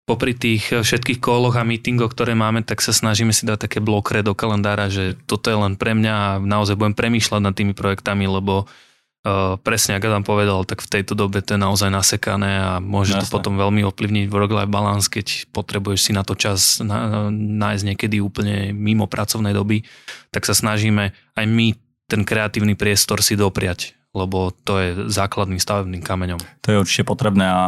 popri 0.10 0.34
tých 0.34 0.74
všetkých 0.74 1.22
koloch 1.22 1.54
a 1.54 1.62
meetingoch, 1.62 2.10
ktoré 2.18 2.34
máme, 2.34 2.66
tak 2.66 2.82
sa 2.82 2.90
snažíme 2.90 3.30
si 3.30 3.46
dať 3.46 3.70
také 3.70 3.78
blokre 3.78 4.26
do 4.26 4.34
kalendára, 4.34 4.90
že 4.90 5.14
toto 5.30 5.54
je 5.54 5.58
len 5.62 5.78
pre 5.78 5.94
mňa 5.94 6.14
a 6.18 6.30
naozaj 6.42 6.74
budem 6.74 6.98
premýšľať 6.98 7.42
nad 7.46 7.54
tými 7.54 7.78
projektami, 7.78 8.26
lebo 8.26 8.66
uh, 8.66 9.62
presne 9.62 10.02
ako 10.02 10.10
Adam 10.10 10.26
povedal, 10.26 10.66
tak 10.66 10.82
v 10.82 10.90
tejto 10.98 11.14
dobe 11.14 11.46
to 11.46 11.54
je 11.54 11.62
naozaj 11.62 11.94
nasekané 11.94 12.58
a 12.58 12.70
môže 12.82 13.14
Jasne. 13.14 13.30
to 13.30 13.34
potom 13.38 13.62
veľmi 13.62 13.86
ovplyvniť 13.86 14.26
work-life 14.34 14.74
balance, 14.74 15.06
keď 15.06 15.46
potrebuješ 15.54 16.10
si 16.10 16.12
na 16.18 16.26
to 16.26 16.34
čas 16.34 16.82
na, 16.82 17.30
nájsť 17.30 17.84
niekedy 17.94 18.18
úplne 18.18 18.74
mimo 18.74 19.06
pracovnej 19.06 19.54
doby, 19.54 19.86
tak 20.34 20.50
sa 20.50 20.58
snažíme 20.58 21.14
aj 21.38 21.46
my 21.46 21.78
ten 22.10 22.26
kreatívny 22.26 22.74
priestor 22.74 23.22
si 23.22 23.38
dopriať 23.38 23.94
lebo 24.10 24.50
to 24.66 24.82
je 24.82 24.90
základným 25.06 25.62
stavebným 25.62 26.02
kameňom. 26.02 26.42
To 26.66 26.68
je 26.74 26.82
určite 26.82 27.06
potrebné 27.06 27.46
a 27.46 27.64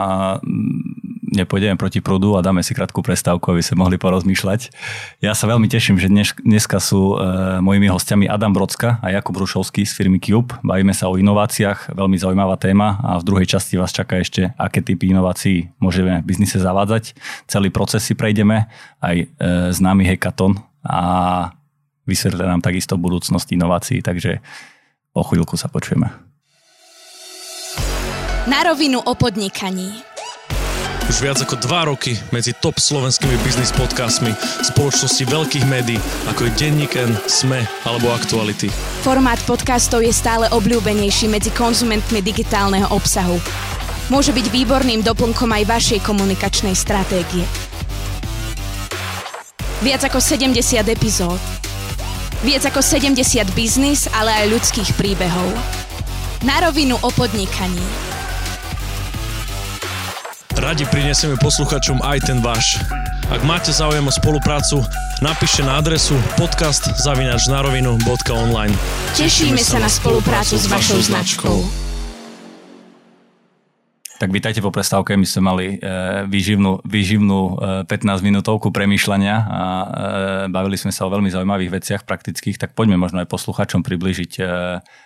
nepôjdeme 1.31 1.79
proti 1.79 2.03
prúdu 2.03 2.35
a 2.35 2.43
dáme 2.43 2.59
si 2.61 2.75
krátku 2.75 2.99
prestávku, 2.99 3.55
aby 3.55 3.63
sme 3.63 3.81
mohli 3.81 3.95
porozmýšľať. 3.95 4.69
Ja 5.23 5.31
sa 5.31 5.47
veľmi 5.47 5.71
teším, 5.71 5.95
že 5.95 6.11
dnes, 6.11 6.35
dneska 6.43 6.83
sú 6.83 7.15
e, 7.15 7.63
mojimi 7.63 7.87
hostiami 7.87 8.27
Adam 8.27 8.51
Brocka 8.51 8.99
a 8.99 9.07
Jakub 9.15 9.39
Rušovský 9.39 9.87
z 9.87 9.95
firmy 9.95 10.19
Cube. 10.19 10.51
Bavíme 10.61 10.91
sa 10.91 11.07
o 11.07 11.15
inováciách, 11.15 11.95
veľmi 11.95 12.19
zaujímavá 12.19 12.59
téma 12.59 12.99
a 12.99 13.17
v 13.17 13.25
druhej 13.25 13.47
časti 13.47 13.79
vás 13.79 13.95
čaká 13.95 14.19
ešte, 14.19 14.51
aké 14.59 14.83
typy 14.83 15.15
inovácií 15.15 15.71
môžeme 15.79 16.19
v 16.19 16.27
biznise 16.27 16.59
zavádzať. 16.59 17.15
Celý 17.47 17.71
proces 17.71 18.03
si 18.03 18.13
prejdeme, 18.13 18.67
aj 18.99 19.15
e, 19.15 19.25
známy 19.71 20.03
hackathon 20.11 20.59
a 20.83 20.99
vysvetlia 22.03 22.51
nám 22.51 22.59
takisto 22.59 22.99
budúcnosť 22.99 23.47
inovácií, 23.55 24.03
takže 24.03 24.43
o 25.15 25.23
chvíľku 25.23 25.55
sa 25.55 25.71
počujeme. 25.71 26.11
Na 28.49 28.65
rovinu 28.65 28.99
o 28.99 29.13
podnikaní. 29.13 30.11
Už 31.12 31.19
viac 31.19 31.43
ako 31.43 31.60
dva 31.60 31.91
roky 31.91 32.15
medzi 32.32 32.56
top 32.56 32.80
slovenskými 32.80 33.36
biznis 33.43 33.76
podcastmi 33.76 34.32
spoločnosti 34.63 35.19
veľkých 35.28 35.67
médií, 35.67 36.00
ako 36.32 36.47
je 36.47 36.52
Denníken, 36.56 37.12
Sme 37.28 37.67
alebo 37.84 38.15
Aktuality. 38.15 38.71
Formát 39.04 39.36
podcastov 39.43 40.08
je 40.08 40.15
stále 40.15 40.47
obľúbenejší 40.56 41.28
medzi 41.28 41.52
konzumentmi 41.52 42.24
digitálneho 42.24 42.88
obsahu. 42.95 43.43
Môže 44.08 44.32
byť 44.32 44.56
výborným 44.56 45.04
doplnkom 45.04 45.52
aj 45.52 45.63
vašej 45.67 46.00
komunikačnej 46.00 46.80
stratégie. 46.80 47.43
Viac 49.84 50.08
ako 50.08 50.24
70 50.24 50.63
epizód. 50.88 51.43
Viac 52.39 52.71
ako 52.71 52.80
70 52.80 53.19
biznis, 53.52 54.08
ale 54.15 54.32
aj 54.32 54.45
ľudských 54.47 54.95
príbehov. 54.95 55.52
Na 56.47 56.63
rovinu 56.63 56.95
o 57.04 57.10
podnikaní. 57.12 57.84
Radi 60.62 60.86
prinesieme 60.86 61.41
posluchačom 61.41 62.06
aj 62.06 62.21
ten 62.21 62.38
váš. 62.38 62.78
Ak 63.34 63.41
máte 63.41 63.74
záujem 63.74 64.06
o 64.06 64.13
spoluprácu, 64.13 64.86
napíšte 65.17 65.65
na 65.65 65.82
adresu 65.82 66.13
podcast.narovinu.online 66.38 68.69
Tešíme 69.17 69.58
sa 69.58 69.82
na 69.82 69.89
spoluprácu 69.89 70.62
s 70.62 70.69
vašou 70.69 71.02
značkou. 71.02 71.65
Tak 74.21 74.29
vítajte 74.29 74.62
po 74.62 74.69
prestávke, 74.69 75.17
my 75.17 75.25
sme 75.25 75.41
mali 75.41 75.65
e, 75.81 75.89
výživnú, 76.29 76.86
výživnú 76.86 77.57
15 77.89 77.89
e, 77.89 78.21
minútovku 78.21 78.69
premýšľania 78.69 79.36
a 79.49 79.63
e, 79.65 79.86
bavili 80.45 80.77
sme 80.77 80.93
sa 80.93 81.10
o 81.10 81.13
veľmi 81.17 81.34
zaujímavých 81.34 81.81
veciach 81.81 82.01
praktických, 82.05 82.62
tak 82.62 82.77
poďme 82.77 83.01
možno 83.01 83.25
aj 83.25 83.34
posluchačom 83.34 83.81
približiť, 83.81 84.45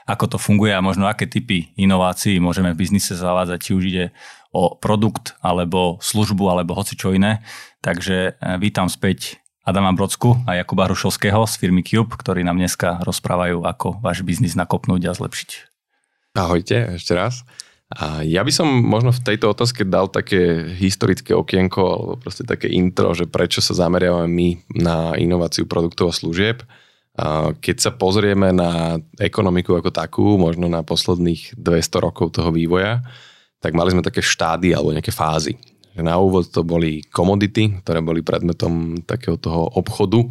ako 0.03 0.35
to 0.35 0.35
funguje 0.35 0.75
a 0.75 0.83
možno 0.83 1.07
aké 1.07 1.31
typy 1.31 1.71
inovácií 1.79 2.43
môžeme 2.43 2.75
v 2.75 2.83
biznise 2.83 3.15
zavádzať, 3.15 3.59
či 3.63 3.71
už 3.71 3.83
ide 3.87 4.05
o 4.51 4.75
produkt 4.75 5.39
alebo 5.39 5.95
službu 6.03 6.51
alebo 6.51 6.75
hoci 6.75 6.99
čo 6.99 7.15
iné. 7.15 7.39
Takže 7.79 8.35
vítam 8.59 8.91
späť 8.91 9.39
Adama 9.63 9.95
Brodsku 9.95 10.43
a 10.43 10.59
Jakuba 10.59 10.91
Hrušovského 10.91 11.39
z 11.47 11.55
firmy 11.55 11.87
Cube, 11.87 12.19
ktorí 12.19 12.43
nám 12.43 12.59
dneska 12.59 12.99
rozprávajú, 12.99 13.63
ako 13.63 14.03
váš 14.03 14.27
biznis 14.27 14.59
nakopnúť 14.59 15.07
a 15.07 15.15
zlepšiť. 15.15 15.49
Ahojte 16.35 16.99
ešte 16.99 17.15
raz. 17.15 17.47
A 17.95 18.27
ja 18.27 18.43
by 18.43 18.51
som 18.51 18.67
možno 18.67 19.15
v 19.15 19.23
tejto 19.23 19.55
otázke 19.55 19.87
dal 19.87 20.11
také 20.11 20.67
historické 20.75 21.31
okienko 21.31 21.81
alebo 21.81 22.13
proste 22.19 22.43
také 22.43 22.67
intro, 22.67 23.15
že 23.15 23.23
prečo 23.23 23.63
sa 23.63 23.71
zameriavame 23.71 24.27
my 24.27 24.49
na 24.83 25.15
inováciu 25.15 25.63
produktov 25.63 26.11
a 26.11 26.17
služieb. 26.17 26.59
A 27.15 27.55
keď 27.55 27.75
sa 27.79 27.91
pozrieme 27.95 28.51
na 28.51 28.99
ekonomiku 29.15 29.79
ako 29.79 29.95
takú, 29.95 30.35
možno 30.35 30.67
na 30.67 30.83
posledných 30.83 31.55
200 31.55 32.03
rokov 32.03 32.35
toho 32.35 32.51
vývoja, 32.51 32.99
tak 33.63 33.71
mali 33.71 33.95
sme 33.95 34.03
také 34.03 34.19
štády 34.19 34.75
alebo 34.75 34.91
nejaké 34.91 35.15
fázy. 35.15 35.55
Na 35.95 36.19
úvod 36.19 36.51
to 36.51 36.67
boli 36.67 37.07
komodity, 37.07 37.79
ktoré 37.79 38.03
boli 38.03 38.19
predmetom 38.19 38.99
takého 39.07 39.39
toho 39.39 39.71
obchodu, 39.79 40.27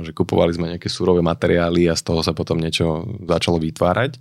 že 0.00 0.16
kupovali 0.16 0.56
sme 0.56 0.72
nejaké 0.72 0.88
surové 0.88 1.20
materiály 1.20 1.92
a 1.92 1.94
z 1.94 2.00
toho 2.00 2.24
sa 2.24 2.32
potom 2.32 2.56
niečo 2.56 3.04
začalo 3.28 3.60
vytvárať. 3.60 4.16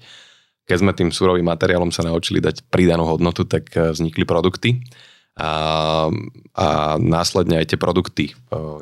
Keď 0.71 0.79
sme 0.79 0.95
tým 0.95 1.12
surovým 1.12 1.43
materiálom 1.43 1.91
sa 1.91 2.07
naučili 2.07 2.39
dať 2.39 2.71
pridanú 2.71 3.03
hodnotu, 3.03 3.43
tak 3.43 3.67
e, 3.75 3.91
vznikli 3.91 4.23
produkty 4.23 4.79
a, 5.36 6.07
a 6.55 6.67
následne 6.95 7.60
aj 7.60 7.75
tie 7.75 7.79
produkty 7.79 8.31
e, 8.31 8.34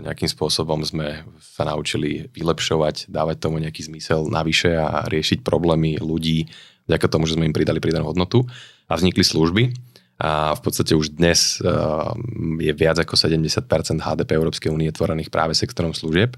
nejakým 0.06 0.30
spôsobom 0.30 0.86
sme 0.86 1.26
sa 1.42 1.66
naučili 1.66 2.30
vylepšovať, 2.30 3.10
dávať 3.10 3.42
tomu 3.42 3.58
nejaký 3.58 3.90
zmysel 3.90 4.30
navyše 4.30 4.78
a 4.78 5.10
riešiť 5.10 5.42
problémy 5.42 5.98
ľudí 5.98 6.46
vďaka 6.86 7.10
tomu, 7.10 7.26
že 7.26 7.34
sme 7.34 7.50
im 7.50 7.58
pridali 7.58 7.82
pridanú 7.82 8.14
hodnotu 8.14 8.46
a 8.86 8.94
vznikli 8.94 9.26
služby. 9.26 9.74
A 10.22 10.54
v 10.54 10.62
podstate 10.62 10.94
už 10.94 11.16
dnes 11.16 11.58
uh, 11.64 12.12
je 12.60 12.74
viac 12.76 13.00
ako 13.00 13.16
70% 13.16 13.56
HDP 14.04 14.30
Európskej 14.36 14.68
únie 14.68 14.92
tvorených 14.92 15.32
práve 15.32 15.56
sektorom 15.56 15.96
služieb. 15.96 16.36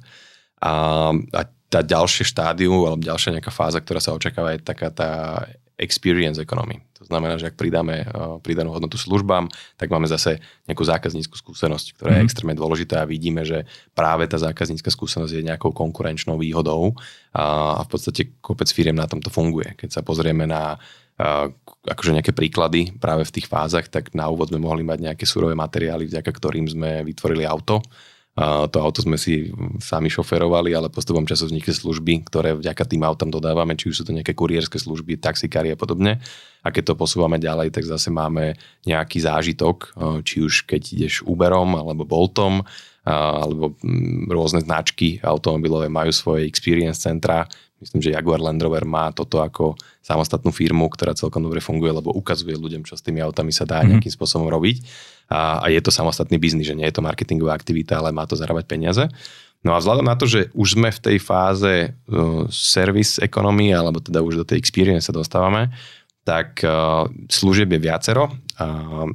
A, 0.62 1.10
a 1.34 1.42
tá 1.72 1.80
ďalšie 1.80 2.28
štádium 2.28 2.84
alebo 2.84 3.08
ďalšia 3.08 3.40
nejaká 3.40 3.50
fáza, 3.50 3.80
ktorá 3.80 4.04
sa 4.04 4.12
očakáva, 4.12 4.52
je 4.52 4.60
taká 4.60 4.92
tá 4.92 5.10
experience 5.80 6.38
economy. 6.38 6.84
To 7.02 7.10
znamená, 7.10 7.42
že 7.42 7.50
ak 7.50 7.58
pridáme 7.58 8.06
uh, 8.06 8.38
pridanú 8.38 8.70
hodnotu 8.70 9.00
službám, 9.00 9.50
tak 9.80 9.90
máme 9.90 10.06
zase 10.06 10.38
nejakú 10.70 10.86
zákazníckú 10.86 11.34
skúsenosť, 11.34 11.98
ktorá 11.98 12.14
mm-hmm. 12.14 12.20
je 12.20 12.22
mhm. 12.22 12.28
extrémne 12.30 12.56
dôležitá 12.60 13.02
a 13.02 13.10
vidíme, 13.10 13.42
že 13.42 13.66
práve 13.98 14.30
tá 14.30 14.38
zákaznícka 14.38 14.94
skúsenosť 14.94 15.34
je 15.34 15.48
nejakou 15.48 15.74
konkurenčnou 15.74 16.38
výhodou 16.38 16.94
a, 17.34 17.80
a 17.80 17.82
v 17.82 17.90
podstate 17.90 18.38
kopec 18.44 18.70
firiem 18.70 19.00
na 19.00 19.10
tomto 19.10 19.34
funguje. 19.34 19.74
Keď 19.80 19.90
sa 19.90 20.02
pozrieme 20.06 20.46
na 20.46 20.78
akože 21.86 22.18
nejaké 22.18 22.34
príklady 22.34 22.98
práve 22.98 23.26
v 23.28 23.34
tých 23.34 23.46
fázach, 23.46 23.86
tak 23.90 24.14
na 24.18 24.26
úvod 24.30 24.50
sme 24.50 24.62
mohli 24.62 24.82
mať 24.82 25.12
nejaké 25.12 25.26
surové 25.30 25.54
materiály, 25.54 26.10
vďaka 26.10 26.32
ktorým 26.34 26.66
sme 26.66 27.06
vytvorili 27.06 27.46
auto. 27.46 27.82
A 28.32 28.72
to 28.72 28.80
auto 28.80 29.04
sme 29.04 29.20
si 29.20 29.52
sami 29.84 30.08
šoferovali, 30.08 30.72
ale 30.72 30.88
postupom 30.88 31.28
času 31.28 31.52
vznikli 31.52 31.76
služby, 31.76 32.32
ktoré 32.32 32.56
vďaka 32.56 32.88
tým 32.88 33.04
autom 33.04 33.28
dodávame, 33.28 33.76
či 33.76 33.92
už 33.92 34.02
sú 34.02 34.04
to 34.08 34.16
nejaké 34.16 34.32
kuriérske 34.32 34.80
služby, 34.80 35.20
taxikári 35.20 35.76
a 35.76 35.78
podobne. 35.78 36.24
A 36.64 36.72
keď 36.72 36.96
to 36.96 37.00
posúvame 37.00 37.44
ďalej, 37.44 37.76
tak 37.76 37.84
zase 37.84 38.08
máme 38.08 38.56
nejaký 38.88 39.20
zážitok, 39.20 39.92
či 40.24 40.48
už 40.48 40.64
keď 40.64 40.82
ideš 40.96 41.28
Uberom 41.28 41.76
alebo 41.76 42.08
Boltom, 42.08 42.64
alebo 43.04 43.74
mm, 43.82 44.30
rôzne 44.30 44.62
značky 44.62 45.18
automobilové 45.26 45.90
majú 45.90 46.14
svoje 46.14 46.46
experience 46.46 47.02
centra, 47.02 47.50
Myslím, 47.82 48.00
že 48.06 48.14
Jaguar 48.14 48.38
Land 48.38 48.62
Rover 48.62 48.86
má 48.86 49.10
toto 49.10 49.42
ako 49.42 49.74
samostatnú 50.06 50.54
firmu, 50.54 50.86
ktorá 50.86 51.18
celkom 51.18 51.42
dobre 51.42 51.58
funguje, 51.58 51.90
lebo 51.90 52.14
ukazuje 52.14 52.54
ľuďom, 52.54 52.86
čo 52.86 52.94
s 52.94 53.02
tými 53.02 53.26
autami 53.26 53.50
sa 53.50 53.66
dá 53.66 53.82
mm-hmm. 53.82 53.98
nejakým 53.98 54.14
spôsobom 54.14 54.46
robiť. 54.46 54.86
A, 55.34 55.66
a 55.66 55.66
je 55.74 55.82
to 55.82 55.90
samostatný 55.90 56.38
biznis, 56.38 56.70
že 56.70 56.78
nie 56.78 56.86
je 56.86 56.94
to 56.94 57.02
marketingová 57.02 57.58
aktivita, 57.58 57.98
ale 57.98 58.14
má 58.14 58.30
to 58.30 58.38
zarábať 58.38 58.70
peniaze. 58.70 59.02
No 59.66 59.74
a 59.74 59.82
vzhľadom 59.82 60.06
na 60.06 60.14
to, 60.14 60.30
že 60.30 60.54
už 60.54 60.78
sme 60.78 60.90
v 60.94 61.02
tej 61.02 61.18
fáze 61.18 61.74
uh, 61.90 62.46
service 62.50 63.18
ekonomie, 63.22 63.74
alebo 63.74 63.98
teda 63.98 64.22
už 64.22 64.42
do 64.42 64.46
tej 64.46 64.62
experience 64.62 65.10
sa 65.10 65.14
dostávame, 65.14 65.74
tak 66.22 66.62
uh, 66.62 67.10
služieb 67.30 67.70
je 67.74 67.82
viacero. 67.82 68.30
Uh, 68.58 69.10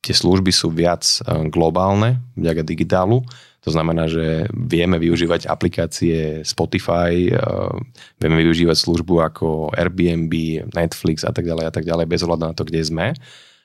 tie 0.00 0.16
služby 0.16 0.52
sú 0.52 0.72
viac 0.72 1.04
uh, 1.04 1.44
globálne, 1.48 2.20
vďaka 2.36 2.62
digitálu 2.64 3.24
to 3.66 3.74
znamená, 3.74 4.06
že 4.06 4.46
vieme 4.54 4.94
využívať 5.02 5.50
aplikácie 5.50 6.46
Spotify, 6.46 7.34
eh, 7.34 7.74
vieme 8.22 8.38
využívať 8.46 8.78
službu 8.78 9.14
ako 9.26 9.74
Airbnb, 9.74 10.30
Netflix 10.70 11.26
a 11.26 11.34
tak 11.34 11.50
ďalej 11.50 11.66
a 11.66 11.72
tak 11.74 11.82
ďalej, 11.82 12.06
bez 12.06 12.22
ohľadu 12.22 12.44
na 12.46 12.54
to, 12.54 12.62
kde 12.62 12.86
sme. 12.86 13.06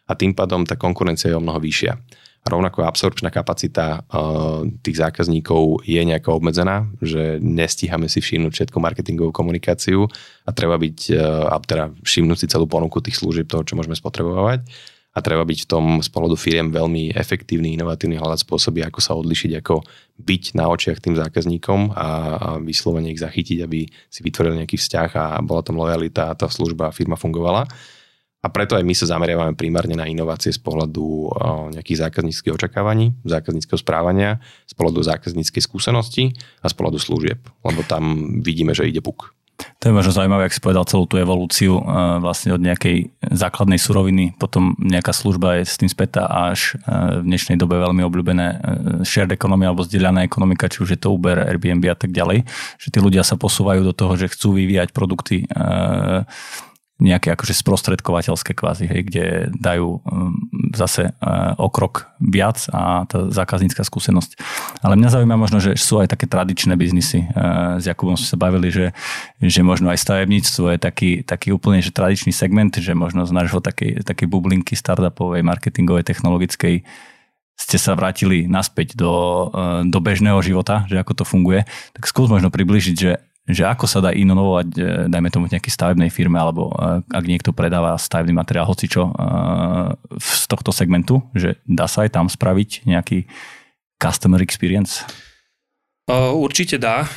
A 0.09 0.11
tým 0.17 0.33
pádom 0.33 0.65
tá 0.65 0.73
konkurencia 0.73 1.29
je 1.29 1.37
o 1.37 1.43
mnoho 1.45 1.61
vyššia. 1.61 1.93
A 2.41 2.47
rovnako 2.49 2.81
absorpčná 2.81 3.29
kapacita 3.29 4.01
uh, 4.01 4.65
tých 4.81 4.97
zákazníkov 4.97 5.85
je 5.85 6.01
nejako 6.01 6.41
obmedzená, 6.41 6.89
že 6.97 7.37
nestíhame 7.37 8.09
si 8.09 8.17
všimnúť 8.17 8.49
všetko 8.49 8.81
marketingovú 8.81 9.29
komunikáciu 9.29 10.09
a 10.41 10.49
treba 10.49 10.81
byť, 10.81 10.99
uh, 11.13 11.53
teda 11.61 11.93
všimnúť 12.01 12.41
si 12.41 12.49
celú 12.49 12.65
ponuku 12.65 12.97
tých 12.97 13.21
služieb 13.21 13.45
toho, 13.45 13.61
čo 13.61 13.77
môžeme 13.77 13.93
spotrebovať 13.93 14.65
a 15.11 15.19
treba 15.19 15.43
byť 15.43 15.59
v 15.63 15.69
tom 15.69 15.85
z 15.99 16.07
pohľadu 16.07 16.39
firiem 16.39 16.71
veľmi 16.71 17.11
efektívny, 17.11 17.75
inovatívny, 17.75 18.15
hľadať 18.15 18.47
spôsoby, 18.47 18.79
ako 18.87 18.99
sa 19.03 19.11
odlišiť, 19.19 19.51
ako 19.59 19.83
byť 20.23 20.43
na 20.55 20.71
očiach 20.71 21.03
tým 21.03 21.19
zákazníkom 21.19 21.91
a, 21.91 21.95
a 21.99 22.07
vyslovene 22.63 23.11
ich 23.11 23.19
zachytiť, 23.19 23.59
aby 23.59 23.83
si 24.07 24.19
vytvorili 24.23 24.63
nejaký 24.63 24.79
vzťah 24.79 25.09
a 25.19 25.25
bola 25.43 25.61
tam 25.67 25.83
lojalita 25.83 26.31
a 26.31 26.37
tá 26.39 26.47
služba 26.47 26.89
a 26.89 26.95
firma 26.95 27.19
fungovala. 27.19 27.67
A 28.41 28.47
preto 28.49 28.73
aj 28.73 28.81
my 28.81 28.95
sa 28.97 29.05
zameriavame 29.05 29.53
primárne 29.53 29.93
na 29.93 30.09
inovácie 30.09 30.49
z 30.49 30.57
pohľadu 30.57 31.29
nejakých 31.77 32.09
zákazníckých 32.09 32.57
očakávaní, 32.57 33.13
zákazníckého 33.21 33.77
správania, 33.77 34.41
z 34.65 34.73
pohľadu 34.73 35.05
zákazníckej 35.05 35.61
skúsenosti 35.61 36.33
a 36.63 36.65
z 36.65 36.73
pohľadu 36.73 36.97
služieb, 36.97 37.37
lebo 37.61 37.85
tam 37.85 38.37
vidíme, 38.41 38.73
že 38.73 38.89
ide 38.89 39.03
puk. 39.03 39.37
To 39.81 39.89
je 39.89 39.93
možno 39.93 40.13
zaujímavé, 40.13 40.45
ak 40.45 40.55
si 40.55 40.61
povedal 40.61 40.85
celú 40.85 41.09
tú 41.09 41.17
evolúciu 41.17 41.79
e, 41.79 41.83
vlastne 42.21 42.53
od 42.53 42.61
nejakej 42.61 43.09
základnej 43.33 43.81
suroviny, 43.81 44.37
potom 44.37 44.77
nejaká 44.77 45.13
služba 45.13 45.61
je 45.61 45.65
s 45.65 45.75
tým 45.81 45.89
spätá 45.89 46.29
až 46.29 46.77
e, 46.85 47.21
v 47.21 47.25
dnešnej 47.25 47.57
dobe 47.57 47.81
veľmi 47.81 48.05
obľúbené 48.05 48.47
e, 48.47 48.55
shared 49.05 49.33
economy 49.33 49.65
alebo 49.65 49.81
zdieľaná 49.81 50.21
ekonomika, 50.25 50.69
či 50.69 50.85
už 50.85 50.95
je 50.95 50.99
to 51.01 51.13
Uber, 51.13 51.41
Airbnb 51.41 51.85
a 51.89 51.97
tak 51.97 52.13
ďalej, 52.13 52.45
že 52.77 52.87
tí 52.93 52.99
ľudia 53.01 53.25
sa 53.25 53.37
posúvajú 53.37 53.81
do 53.81 53.93
toho, 53.93 54.13
že 54.17 54.29
chcú 54.29 54.57
vyvíjať 54.57 54.93
produkty 54.93 55.49
nejaké 57.01 57.33
akože 57.33 57.57
sprostredkovateľské 57.57 58.53
kvázi, 58.53 58.85
hej, 58.85 59.01
kde 59.09 59.25
dajú 59.57 59.97
um, 59.97 60.37
zase 60.77 61.09
uh, 61.09 61.57
o 61.57 61.65
krok 61.73 62.13
viac 62.21 62.61
a 62.69 63.09
tá 63.09 63.25
zákaznícka 63.33 63.81
skúsenosť. 63.81 64.37
Ale 64.85 64.93
mňa 64.93 65.09
zaujíma 65.17 65.33
možno, 65.33 65.57
že 65.57 65.73
sú 65.81 65.97
aj 65.97 66.13
také 66.13 66.29
tradičné 66.29 66.77
biznisy. 66.77 67.25
Uh, 67.33 67.81
s 67.81 67.89
Jakubom 67.89 68.13
sme 68.13 68.29
sa 68.29 68.37
bavili, 68.37 68.69
že, 68.69 68.93
že 69.41 69.65
možno 69.65 69.89
aj 69.89 69.97
stavebníctvo 69.97 70.77
je 70.77 70.79
taký, 70.79 71.11
taký 71.25 71.49
úplne 71.49 71.81
že 71.81 71.89
tradičný 71.89 72.29
segment, 72.29 72.69
že 72.77 72.93
možno 72.93 73.25
z 73.25 73.33
nášho 73.33 73.65
takej, 73.65 74.05
takej 74.05 74.29
bublinky 74.29 74.77
startupovej, 74.77 75.41
marketingovej, 75.41 76.05
technologickej 76.05 76.85
ste 77.57 77.77
sa 77.77 77.93
vrátili 77.93 78.45
naspäť 78.45 78.93
do, 78.93 79.13
uh, 79.49 79.81
do 79.85 79.97
bežného 79.97 80.37
života, 80.45 80.85
že 80.85 81.01
ako 81.01 81.13
to 81.17 81.23
funguje, 81.25 81.65
tak 81.97 82.05
skús 82.05 82.29
možno 82.29 82.53
približiť, 82.53 82.95
že 82.97 83.11
že 83.49 83.65
ako 83.65 83.89
sa 83.89 83.99
dá 84.05 84.13
inovovať, 84.13 84.67
e, 84.77 84.81
dajme 85.09 85.29
tomu 85.33 85.49
v 85.49 85.57
nejakej 85.57 85.73
stavebnej 85.73 86.13
firme, 86.13 86.37
alebo 86.37 86.69
e, 86.69 87.01
ak 87.01 87.25
niekto 87.25 87.49
predáva 87.51 87.97
stavebný 87.97 88.37
materiál, 88.37 88.69
hocičo 88.69 89.09
e, 89.09 89.13
z 90.21 90.45
tohto 90.45 90.69
segmentu, 90.69 91.25
že 91.33 91.57
dá 91.65 91.89
sa 91.89 92.05
aj 92.05 92.13
tam 92.13 92.29
spraviť 92.29 92.85
nejaký 92.85 93.25
customer 93.97 94.41
experience? 94.45 95.05
Určite 96.11 96.75
dá. 96.81 97.07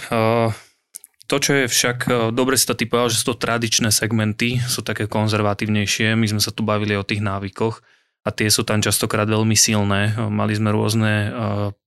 To, 1.26 1.36
čo 1.40 1.50
je 1.56 1.66
však, 1.66 2.30
dobre 2.30 2.54
si 2.54 2.68
to 2.68 2.78
ty 2.78 2.84
povedal, 2.86 3.10
že 3.10 3.24
sú 3.24 3.34
to 3.34 3.42
tradičné 3.42 3.90
segmenty, 3.90 4.60
sú 4.60 4.86
také 4.86 5.10
konzervatívnejšie. 5.10 6.14
My 6.14 6.30
sme 6.30 6.38
sa 6.38 6.54
tu 6.54 6.62
bavili 6.62 6.94
o 6.94 7.02
tých 7.02 7.24
návykoch 7.24 7.80
a 8.22 8.28
tie 8.30 8.46
sú 8.52 8.62
tam 8.62 8.84
častokrát 8.84 9.26
veľmi 9.26 9.56
silné. 9.56 10.14
Mali 10.30 10.52
sme 10.54 10.70
rôzne 10.70 11.32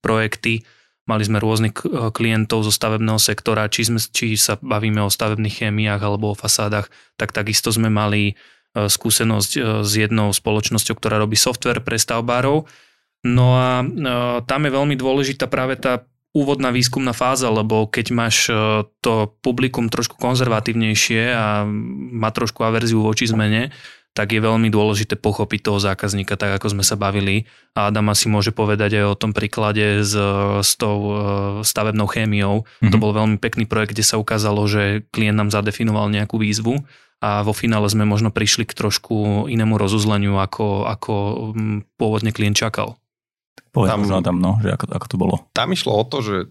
projekty, 0.03 0.67
Mali 1.07 1.23
sme 1.23 1.39
rôznych 1.39 1.75
eh, 1.87 2.11
klientov 2.11 2.67
zo 2.67 2.71
stavebného 2.71 3.17
sektora, 3.17 3.71
či, 3.71 3.87
sme, 3.87 3.99
či 3.99 4.35
sa 4.35 4.59
bavíme 4.59 4.99
o 5.01 5.09
stavebných 5.09 5.63
chémiách 5.63 6.01
alebo 6.03 6.35
o 6.35 6.37
fasádach, 6.37 6.91
tak 7.15 7.31
takisto 7.31 7.71
sme 7.71 7.87
mali 7.87 8.35
eh, 8.35 8.87
skúsenosť 8.91 9.51
eh, 9.57 9.63
s 9.87 9.91
jednou 9.95 10.29
spoločnosťou, 10.35 10.95
ktorá 10.99 11.17
robí 11.17 11.39
software 11.39 11.79
pre 11.81 11.95
stavbárov. 11.95 12.67
No 13.25 13.47
a 13.57 13.81
tam 14.45 14.61
je 14.63 14.71
veľmi 14.71 14.93
dôležitá 14.93 15.49
práve 15.49 15.75
tá 15.75 16.05
úvodná 16.37 16.69
výskumná 16.69 17.17
fáza, 17.17 17.49
lebo 17.49 17.89
keď 17.89 18.05
máš 18.13 18.45
to 19.01 19.33
publikum 19.41 19.89
trošku 19.89 20.21
konzervatívnejšie 20.21 21.33
a 21.33 21.65
má 22.13 22.29
trošku 22.29 22.61
averziu 22.61 23.01
voči 23.01 23.25
zmene, 23.25 23.73
tak 24.17 24.33
je 24.33 24.41
veľmi 24.41 24.73
dôležité 24.73 25.13
pochopiť 25.13 25.69
toho 25.69 25.77
zákazníka, 25.77 26.41
tak 26.41 26.57
ako 26.57 26.73
sme 26.73 26.81
sa 26.81 26.97
bavili. 26.97 27.45
A 27.77 27.93
Adam 27.93 28.09
asi 28.09 28.25
môže 28.25 28.49
povedať 28.49 28.97
aj 28.97 29.05
o 29.13 29.19
tom 29.19 29.29
príklade 29.29 30.01
s, 30.01 30.17
s 30.65 30.73
tou 30.73 30.97
e, 31.05 31.13
stavebnou 31.61 32.09
chémiou. 32.09 32.65
Mm-hmm. 32.65 32.89
To 32.89 32.97
bol 32.97 33.13
veľmi 33.13 33.37
pekný 33.37 33.69
projekt, 33.69 33.93
kde 33.93 34.01
sa 34.01 34.17
ukázalo, 34.17 34.65
že 34.65 35.05
klient 35.13 35.37
nám 35.37 35.53
zadefinoval 35.53 36.09
nejakú 36.09 36.41
výzvu 36.41 36.81
a 37.21 37.45
vo 37.45 37.53
finále 37.53 37.85
sme 37.93 38.09
možno 38.09 38.33
prišli 38.33 38.65
k 38.65 38.73
trošku 38.73 39.45
inému 39.53 39.77
rozuzleniu, 39.77 40.41
ako, 40.41 40.89
ako 40.89 41.13
pôvodne 42.01 42.33
klient 42.33 42.57
čakal. 42.57 42.97
Povedz 43.69 43.93
tam, 43.93 44.25
tam, 44.25 44.37
no, 44.41 44.57
že 44.65 44.73
ako, 44.73 44.85
ako 44.97 45.05
to 45.05 45.17
bolo. 45.21 45.35
Tam 45.53 45.69
išlo 45.69 45.93
o 45.93 46.01
to, 46.09 46.25
že 46.25 46.49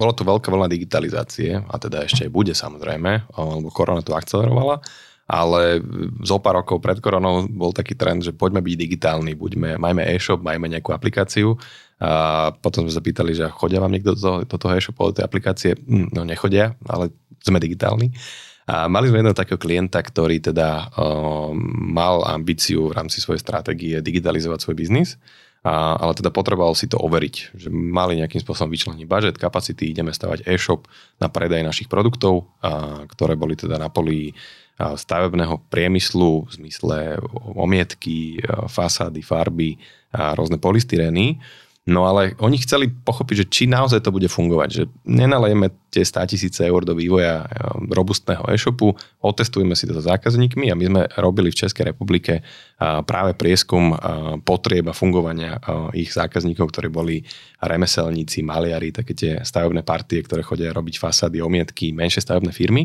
bolo 0.00 0.16
to 0.16 0.24
veľká 0.24 0.48
vlna 0.48 0.72
digitalizácie 0.72 1.60
a 1.60 1.74
teda 1.76 2.08
ešte 2.08 2.24
aj 2.24 2.32
bude 2.32 2.56
samozrejme, 2.56 3.28
lebo 3.28 3.68
korona 3.68 4.00
to 4.00 4.16
akcelerovala 4.16 4.80
ale 5.28 5.84
zo 6.24 6.40
pár 6.40 6.64
rokov 6.64 6.80
pred 6.80 6.96
koronou 7.04 7.44
bol 7.52 7.76
taký 7.76 7.92
trend, 7.92 8.24
že 8.24 8.32
poďme 8.32 8.64
byť 8.64 8.74
digitálni, 8.80 9.36
buďme, 9.36 9.76
majme 9.76 10.02
e-shop, 10.16 10.40
majme 10.40 10.72
nejakú 10.72 10.96
aplikáciu 10.96 11.52
a 12.00 12.48
potom 12.56 12.88
sme 12.88 12.96
sa 12.96 13.04
pýtali, 13.04 13.36
že 13.36 13.52
chodia 13.52 13.84
vám 13.84 13.92
niekto 13.92 14.16
do, 14.16 14.48
do 14.48 14.56
toho 14.56 14.72
e-shopu, 14.72 15.12
do 15.12 15.20
tej 15.20 15.28
aplikácie? 15.28 15.76
Hm, 15.76 16.16
no 16.16 16.24
nechodia, 16.24 16.72
ale 16.88 17.12
sme 17.44 17.60
digitálni. 17.60 18.16
A 18.68 18.88
mali 18.88 19.08
sme 19.08 19.20
jedného 19.20 19.36
takého 19.36 19.60
klienta, 19.60 20.00
ktorý 20.00 20.44
teda 20.44 20.92
um, 20.96 21.56
mal 21.92 22.20
ambíciu 22.28 22.92
v 22.92 22.96
rámci 23.00 23.20
svojej 23.20 23.40
stratégie 23.40 23.96
digitalizovať 24.04 24.60
svoj 24.60 24.76
biznis, 24.76 25.16
a, 25.64 25.98
ale 25.98 26.14
teda 26.14 26.30
potreboval 26.30 26.76
si 26.78 26.86
to 26.86 27.00
overiť, 27.00 27.34
že 27.58 27.68
mali 27.72 28.20
nejakým 28.20 28.38
spôsobom 28.44 28.70
vyčleniť 28.70 29.08
budget, 29.08 29.36
kapacity, 29.40 29.90
ideme 29.90 30.14
stavať 30.14 30.46
e-shop 30.46 30.86
na 31.18 31.26
predaj 31.32 31.64
našich 31.66 31.88
produktov, 31.90 32.46
a, 32.62 33.02
ktoré 33.10 33.34
boli 33.34 33.58
teda 33.58 33.80
na 33.80 33.90
poli 33.90 34.36
stavebného 34.78 35.58
priemyslu 35.68 36.46
v 36.46 36.50
zmysle 36.54 37.18
omietky, 37.58 38.38
fasády, 38.70 39.20
farby 39.26 39.74
a 40.14 40.38
rôzne 40.38 40.56
polystyrény. 40.62 41.42
No 41.88 42.04
ale 42.04 42.36
oni 42.36 42.60
chceli 42.60 42.92
pochopiť, 42.92 43.34
že 43.42 43.46
či 43.48 43.64
naozaj 43.64 44.04
to 44.04 44.12
bude 44.12 44.28
fungovať, 44.28 44.68
že 44.68 44.82
nenalejeme 45.08 45.72
tie 45.88 46.04
100 46.04 46.36
tisíce 46.36 46.60
eur 46.60 46.84
do 46.84 46.92
vývoja 46.92 47.48
robustného 47.88 48.44
e-shopu, 48.52 48.92
otestujeme 49.24 49.72
si 49.72 49.88
to 49.88 49.96
so 49.96 50.04
zákazníkmi 50.04 50.68
a 50.68 50.76
my 50.76 50.84
sme 50.84 51.02
robili 51.16 51.48
v 51.48 51.64
Českej 51.64 51.96
republike 51.96 52.44
práve 52.78 53.32
prieskum 53.40 53.96
potrieb 54.44 54.84
a 54.84 54.92
fungovania 54.92 55.56
ich 55.96 56.12
zákazníkov, 56.12 56.76
ktorí 56.76 56.92
boli 56.92 57.24
remeselníci, 57.64 58.44
maliari, 58.44 58.92
také 58.92 59.16
tie 59.16 59.32
stavebné 59.40 59.80
partie, 59.80 60.20
ktoré 60.20 60.44
chodia 60.44 60.76
robiť 60.76 61.00
fasády, 61.00 61.40
omietky, 61.40 61.96
menšie 61.96 62.20
stavebné 62.20 62.52
firmy 62.52 62.84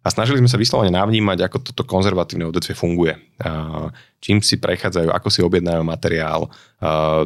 a 0.00 0.08
snažili 0.08 0.40
sme 0.40 0.48
sa 0.48 0.56
vyslovene 0.56 0.88
navnímať, 0.96 1.38
ako 1.44 1.56
toto 1.60 1.84
konzervatívne 1.84 2.48
odvetvie 2.48 2.72
funguje. 2.72 3.20
Čím 4.24 4.40
si 4.40 4.56
prechádzajú, 4.56 5.12
ako 5.12 5.28
si 5.28 5.44
objednajú 5.44 5.84
materiál, 5.84 6.48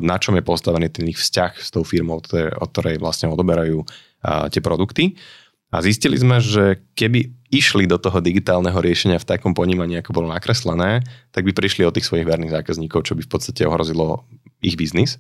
na 0.03 0.17
čom 0.19 0.35
je 0.35 0.43
postavený 0.43 0.91
ten 0.91 1.07
ich 1.07 1.19
vzťah 1.23 1.53
s 1.55 1.71
tou 1.71 1.87
firmou, 1.87 2.19
od 2.19 2.69
ktorej 2.75 2.99
vlastne 2.99 3.31
odoberajú 3.31 3.87
tie 4.51 4.59
produkty. 4.59 5.15
A 5.75 5.83
zistili 5.83 6.15
sme, 6.15 6.39
že 6.39 6.83
keby 6.99 7.51
išli 7.51 7.87
do 7.87 7.99
toho 7.99 8.23
digitálneho 8.23 8.79
riešenia 8.79 9.19
v 9.19 9.27
takom 9.27 9.55
ponímaní, 9.55 9.99
ako 9.99 10.23
bolo 10.23 10.31
nakreslené, 10.31 11.03
tak 11.31 11.47
by 11.47 11.55
prišli 11.55 11.87
od 11.87 11.95
tých 11.95 12.07
svojich 12.07 12.27
verných 12.27 12.55
zákazníkov, 12.55 13.07
čo 13.07 13.15
by 13.15 13.23
v 13.27 13.31
podstate 13.31 13.67
ohrozilo 13.67 14.27
ich 14.63 14.75
biznis. 14.75 15.19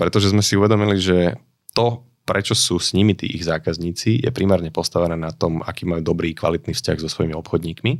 Pretože 0.00 0.32
sme 0.32 0.40
si 0.40 0.56
uvedomili, 0.56 0.96
že 1.00 1.40
to, 1.72 2.04
prečo 2.24 2.56
sú 2.56 2.80
s 2.80 2.96
nimi 2.96 3.12
tí 3.12 3.28
ich 3.28 3.44
zákazníci, 3.44 4.24
je 4.24 4.30
primárne 4.32 4.72
postavené 4.72 5.14
na 5.14 5.30
tom, 5.30 5.60
aký 5.60 5.84
majú 5.84 6.00
dobrý, 6.00 6.32
kvalitný 6.32 6.72
vzťah 6.72 6.98
so 7.04 7.08
svojimi 7.12 7.36
obchodníkmi. 7.36 7.92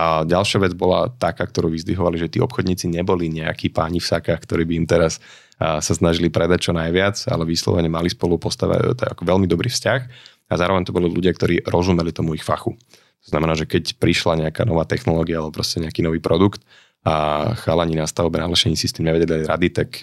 A 0.00 0.22
ďalšia 0.24 0.64
vec 0.64 0.72
bola 0.72 1.10
taká, 1.12 1.44
ktorú 1.44 1.68
vyzdvihovali, 1.68 2.16
že 2.16 2.30
tí 2.30 2.38
obchodníci 2.40 2.88
neboli 2.88 3.28
nejakí 3.28 3.74
páni 3.74 3.98
v 3.98 4.06
sakách, 4.06 4.40
ktorí 4.48 4.64
by 4.64 4.74
im 4.80 4.86
teraz 4.88 5.20
sa 5.60 5.92
snažili 5.92 6.32
predať 6.32 6.70
čo 6.70 6.72
najviac, 6.72 7.28
ale 7.28 7.44
vyslovene 7.44 7.92
mali 7.92 8.08
spolu 8.08 8.40
postavené 8.40 8.96
ako 8.96 9.22
veľmi 9.28 9.44
dobrý 9.44 9.68
vzťah 9.68 10.00
a 10.48 10.54
zároveň 10.56 10.88
to 10.88 10.96
boli 10.96 11.10
ľudia, 11.10 11.36
ktorí 11.36 11.68
rozumeli 11.68 12.16
tomu 12.16 12.32
ich 12.32 12.46
fachu. 12.46 12.72
To 13.20 13.28
znamená, 13.28 13.52
že 13.52 13.68
keď 13.68 14.00
prišla 14.00 14.48
nejaká 14.48 14.64
nová 14.64 14.88
technológia 14.88 15.42
alebo 15.42 15.60
proste 15.60 15.84
nejaký 15.84 16.00
nový 16.00 16.16
produkt 16.16 16.64
a 17.04 17.52
chalani 17.60 17.92
na 17.92 18.08
stavbe 18.08 18.40
na 18.40 18.48
s 18.48 18.94
tým 18.96 19.12
nevedeli 19.12 19.44
rady, 19.44 19.68
tak 19.68 20.00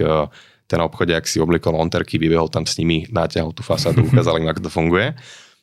ten 0.67 0.83
obchod, 0.83 1.09
ak 1.15 1.25
si 1.25 1.39
oblikol 1.39 1.79
onterky, 1.79 2.19
vybehol 2.19 2.51
tam 2.51 2.67
s 2.67 2.75
nimi, 2.75 3.07
náťahol 3.07 3.55
tú 3.55 3.63
fasádu, 3.63 4.03
ukázal 4.11 4.43
im, 4.43 4.51
ako 4.51 4.67
to 4.67 4.71
funguje. 4.71 5.15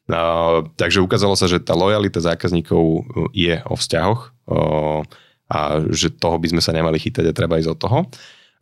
Uh, 0.04 0.68
takže 0.76 1.00
ukázalo 1.00 1.32
sa, 1.32 1.48
že 1.48 1.64
tá 1.64 1.72
lojalita 1.72 2.20
zákazníkov 2.20 3.08
je 3.32 3.56
o 3.64 3.72
vzťahoch 3.72 4.20
uh, 4.52 5.00
a 5.48 5.80
že 5.88 6.12
toho 6.12 6.36
by 6.36 6.52
sme 6.52 6.60
sa 6.60 6.76
nemali 6.76 7.00
chytať 7.00 7.24
a 7.24 7.36
treba 7.36 7.56
ísť 7.56 7.72
od 7.72 7.78
toho. 7.80 7.98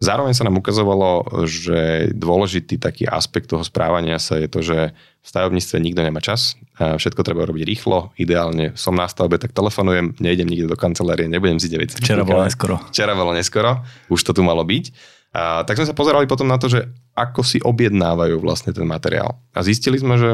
Zároveň 0.03 0.34
sa 0.34 0.43
nám 0.43 0.59
ukazovalo, 0.59 1.47
že 1.47 2.11
dôležitý 2.11 2.74
taký 2.82 3.07
aspekt 3.07 3.47
toho 3.47 3.62
správania 3.62 4.18
sa 4.18 4.34
je 4.34 4.51
to, 4.51 4.59
že 4.59 4.90
v 5.22 5.26
stavebníctve 5.26 5.78
nikto 5.78 6.03
nemá 6.03 6.18
čas. 6.18 6.59
A 6.82 6.99
všetko 6.99 7.22
treba 7.22 7.47
robiť 7.47 7.62
rýchlo. 7.62 8.11
Ideálne 8.18 8.74
som 8.74 8.99
na 8.99 9.07
stavbe, 9.07 9.38
tak 9.38 9.55
telefonujem, 9.55 10.18
nejdem 10.18 10.51
nikde 10.51 10.66
do 10.66 10.74
kancelárie, 10.74 11.30
nebudem 11.30 11.62
si 11.62 11.70
9. 11.70 12.03
Včera 12.03 12.26
bolo 12.26 12.43
neskoro. 12.43 12.82
Včera 12.90 13.14
bolo 13.14 13.30
neskoro, 13.30 13.86
už 14.11 14.20
to 14.26 14.34
tu 14.34 14.43
malo 14.43 14.66
byť. 14.66 14.90
A 15.32 15.64
tak 15.64 15.80
sme 15.80 15.88
sa 15.88 15.96
pozerali 15.96 16.28
potom 16.28 16.44
na 16.44 16.60
to, 16.60 16.68
že 16.68 16.92
ako 17.16 17.40
si 17.40 17.58
objednávajú 17.64 18.36
vlastne 18.44 18.76
ten 18.76 18.84
materiál. 18.84 19.40
A 19.56 19.64
zistili 19.64 19.96
sme, 19.96 20.20
že 20.20 20.30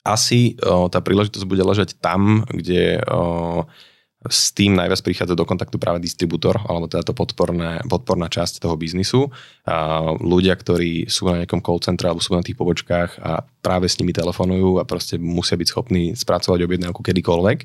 asi 0.00 0.56
o, 0.64 0.88
tá 0.88 1.04
príležitosť 1.04 1.44
bude 1.44 1.60
ležať 1.60 2.00
tam, 2.00 2.48
kde 2.48 3.04
o, 3.04 3.68
s 4.24 4.52
tým 4.56 4.72
najviac 4.76 5.00
prichádza 5.04 5.36
do 5.36 5.44
kontaktu 5.44 5.76
práve 5.76 6.00
distribútor, 6.00 6.56
alebo 6.64 6.88
teda 6.88 7.04
to 7.04 7.16
podporné, 7.16 7.84
podporná 7.84 8.28
časť 8.32 8.64
toho 8.64 8.76
biznisu. 8.80 9.28
A 9.68 10.08
ľudia, 10.16 10.56
ktorí 10.56 11.08
sú 11.08 11.28
na 11.28 11.44
nejakom 11.44 11.60
call 11.60 11.84
centre 11.84 12.08
alebo 12.08 12.24
sú 12.24 12.32
na 12.32 12.44
tých 12.44 12.56
pobočkách 12.56 13.20
a 13.20 13.44
práve 13.60 13.88
s 13.88 14.00
nimi 14.00 14.16
telefonujú 14.16 14.80
a 14.80 14.88
proste 14.88 15.20
musia 15.20 15.60
byť 15.60 15.68
schopní 15.68 16.02
spracovať 16.16 16.64
objednávku 16.64 17.04
kedykoľvek. 17.04 17.58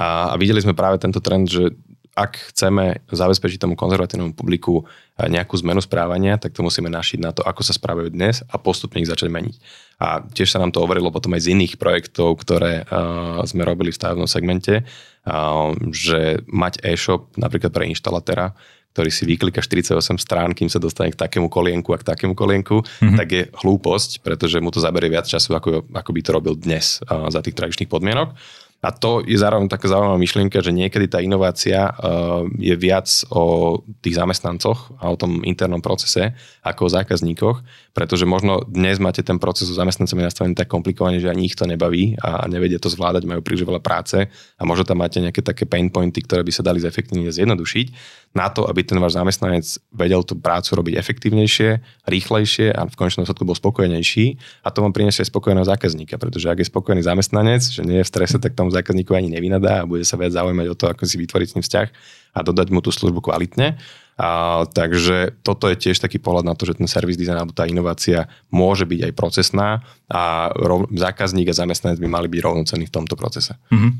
A, 0.00 0.32
a 0.32 0.34
videli 0.40 0.60
sme 0.60 0.76
práve 0.76 0.96
tento 1.00 1.20
trend, 1.20 1.48
že 1.48 1.72
ak 2.16 2.56
chceme 2.56 3.04
zabezpečiť 3.12 3.60
tomu 3.60 3.76
konzervatívnemu 3.76 4.32
publiku 4.32 4.82
eh, 4.82 5.28
nejakú 5.28 5.60
zmenu 5.60 5.84
správania, 5.84 6.40
tak 6.40 6.56
to 6.56 6.64
musíme 6.64 6.88
našiť 6.88 7.18
na 7.20 7.36
to, 7.36 7.44
ako 7.44 7.60
sa 7.60 7.76
správajú 7.76 8.08
dnes 8.08 8.40
a 8.48 8.56
postupne 8.56 9.04
ich 9.04 9.10
začať 9.12 9.28
meniť. 9.28 9.56
A 10.00 10.24
tiež 10.24 10.48
sa 10.48 10.60
nám 10.60 10.72
to 10.72 10.80
overilo 10.80 11.12
potom 11.12 11.36
aj 11.36 11.44
z 11.44 11.52
iných 11.52 11.76
projektov, 11.76 12.40
ktoré 12.40 12.84
uh, 12.84 13.40
sme 13.48 13.64
robili 13.64 13.88
v 13.92 13.96
stavebnom 13.96 14.28
segmente, 14.28 14.84
uh, 14.84 15.72
že 15.88 16.44
mať 16.48 16.84
e-shop 16.84 17.32
napríklad 17.40 17.72
pre 17.72 17.88
inštalatéra, 17.88 18.52
ktorý 18.92 19.08
si 19.12 19.24
vyklika 19.28 19.60
48 19.64 19.96
strán, 20.16 20.52
kým 20.56 20.72
sa 20.72 20.80
dostane 20.80 21.12
k 21.12 21.20
takému 21.20 21.52
kolienku 21.52 21.92
a 21.92 22.00
k 22.00 22.08
takému 22.12 22.32
kolienku, 22.32 22.80
mm-hmm. 22.80 23.16
tak 23.16 23.28
je 23.28 23.42
hlúposť, 23.52 24.24
pretože 24.24 24.56
mu 24.60 24.72
to 24.72 24.80
zaberie 24.80 25.12
viac 25.12 25.28
času, 25.28 25.52
ako, 25.52 25.84
ako 25.92 26.10
by 26.16 26.20
to 26.24 26.30
robil 26.32 26.54
dnes 26.56 27.00
uh, 27.04 27.28
za 27.32 27.44
tých 27.44 27.56
tradičných 27.56 27.92
podmienok. 27.92 28.36
A 28.84 28.92
to 28.92 29.24
je 29.24 29.34
zároveň 29.40 29.66
taká 29.66 29.88
zaujímavá 29.88 30.20
myšlienka, 30.20 30.60
že 30.60 30.70
niekedy 30.70 31.08
tá 31.08 31.18
inovácia 31.18 31.90
uh, 31.90 32.44
je 32.60 32.76
viac 32.76 33.08
o 33.32 33.80
tých 34.04 34.20
zamestnancoch 34.20 34.94
a 35.00 35.10
o 35.10 35.16
tom 35.16 35.42
internom 35.42 35.80
procese 35.80 36.36
ako 36.60 36.86
o 36.86 36.92
zákazníkoch, 36.92 37.56
pretože 37.96 38.28
možno 38.28 38.62
dnes 38.68 39.00
máte 39.00 39.24
ten 39.24 39.40
proces 39.40 39.72
s 39.72 39.78
zamestnancami 39.80 40.22
nastavený 40.28 40.54
tak 40.54 40.68
komplikovane, 40.68 41.18
že 41.18 41.32
ani 41.32 41.48
ich 41.48 41.56
to 41.56 41.64
nebaví 41.64 42.14
a 42.20 42.44
nevedia 42.46 42.76
to 42.76 42.92
zvládať, 42.92 43.24
majú 43.24 43.40
príliš 43.40 43.64
veľa 43.64 43.80
práce 43.80 44.28
a 44.28 44.62
možno 44.62 44.84
tam 44.84 45.00
máte 45.00 45.18
nejaké 45.24 45.40
také 45.40 45.64
pain 45.64 45.88
pointy, 45.88 46.20
ktoré 46.22 46.44
by 46.44 46.52
sa 46.52 46.62
dali 46.62 46.78
zefektívne 46.78 47.32
zjednodušiť 47.32 47.86
na 48.36 48.52
to, 48.52 48.68
aby 48.68 48.84
ten 48.84 49.00
váš 49.00 49.16
zamestnanec 49.16 49.64
vedel 49.88 50.20
tú 50.20 50.36
prácu 50.36 50.76
robiť 50.76 50.94
efektívnejšie, 51.00 51.80
rýchlejšie 52.04 52.68
a 52.76 52.84
v 52.84 52.92
konečnom 52.92 53.24
dôsledku 53.24 53.48
bol 53.48 53.56
spokojnejší 53.56 54.36
a 54.60 54.68
to 54.68 54.84
vám 54.84 54.92
priniesie 54.92 55.24
spokojného 55.24 55.64
zákazníka, 55.64 56.20
pretože 56.20 56.44
ak 56.52 56.60
je 56.60 56.68
spokojný 56.68 57.00
zamestnanec, 57.00 57.64
že 57.64 57.80
nie 57.80 58.04
je 58.04 58.06
v 58.06 58.12
strese, 58.12 58.36
tak 58.36 58.52
tomu 58.52 58.68
zákazníkovi 58.68 59.16
ani 59.16 59.30
nevynadá 59.32 59.82
a 59.82 59.88
bude 59.88 60.04
sa 60.04 60.20
viac 60.20 60.36
zaujímať 60.36 60.66
o 60.68 60.76
to, 60.76 60.84
ako 60.92 61.08
si 61.08 61.16
vytvoriť 61.16 61.48
s 61.48 61.54
ním 61.56 61.64
vzťah 61.64 61.88
a 62.36 62.38
dodať 62.44 62.68
mu 62.68 62.84
tú 62.84 62.92
službu 62.92 63.24
kvalitne. 63.24 63.80
A, 64.16 64.64
takže 64.68 65.36
toto 65.44 65.68
je 65.68 65.76
tiež 65.76 66.00
taký 66.00 66.16
pohľad 66.16 66.48
na 66.48 66.56
to, 66.56 66.64
že 66.64 66.80
ten 66.80 66.88
servis 66.88 67.20
design 67.20 67.36
alebo 67.36 67.52
tá 67.52 67.68
inovácia 67.68 68.28
môže 68.48 68.88
byť 68.88 69.00
aj 69.08 69.12
procesná 69.12 69.84
a 70.08 70.52
rov, 70.56 70.88
zákazník 70.92 71.52
a 71.52 71.56
zamestnanec 71.56 72.00
by 72.00 72.08
mali 72.08 72.28
byť 72.32 72.40
rovnocenní 72.40 72.88
v 72.88 72.94
tomto 72.96 73.12
procese. 73.12 73.60
Mm-hmm. 73.68 73.92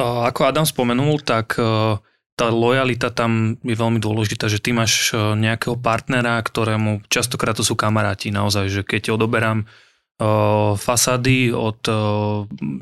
Ako 0.00 0.48
Adam 0.48 0.66
spomenul, 0.66 1.20
tak 1.22 1.54
e, 1.60 2.00
tá 2.34 2.50
lojalita 2.50 3.14
tam 3.14 3.54
je 3.62 3.76
veľmi 3.78 4.02
dôležitá, 4.02 4.50
že 4.50 4.58
ty 4.58 4.74
máš 4.74 5.14
e, 5.14 5.38
nejakého 5.38 5.78
partnera, 5.78 6.42
ktorému 6.42 7.06
častokrát 7.06 7.54
to 7.54 7.62
sú 7.62 7.78
kamaráti 7.78 8.34
naozaj, 8.34 8.66
že 8.70 8.82
keď 8.82 9.14
odoberám 9.14 9.66
fasády 10.78 11.50
od 11.50 11.82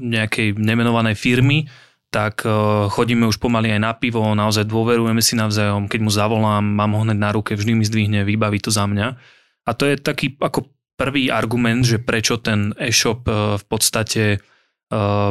nejakej 0.05 0.53
nemenovanej 0.53 1.16
firmy, 1.16 1.64
tak 2.12 2.44
chodíme 2.92 3.24
už 3.24 3.40
pomaly 3.40 3.72
aj 3.72 3.80
na 3.80 3.96
pivo, 3.96 4.20
naozaj 4.36 4.68
dôverujeme 4.68 5.24
si 5.24 5.32
navzájom, 5.40 5.88
keď 5.88 6.00
mu 6.05 6.12
zavolám, 6.12 6.61
mám 6.61 6.92
ho 6.92 7.09
hneď 7.09 7.16
na 7.16 7.32
ruke, 7.32 7.57
vždy 7.57 7.72
mi 7.72 7.88
zdvihne, 7.88 8.28
vybaví 8.28 8.61
to 8.61 8.68
za 8.68 8.84
mňa. 8.84 9.16
A 9.64 9.70
to 9.72 9.88
je 9.88 9.96
taký 9.96 10.36
ako 10.36 10.68
prvý 11.00 11.32
argument, 11.32 11.88
že 11.88 12.05
prečo 12.05 12.36
ten 12.36 12.76
e-shop 12.76 13.24
v 13.57 13.64
podstate 13.64 14.44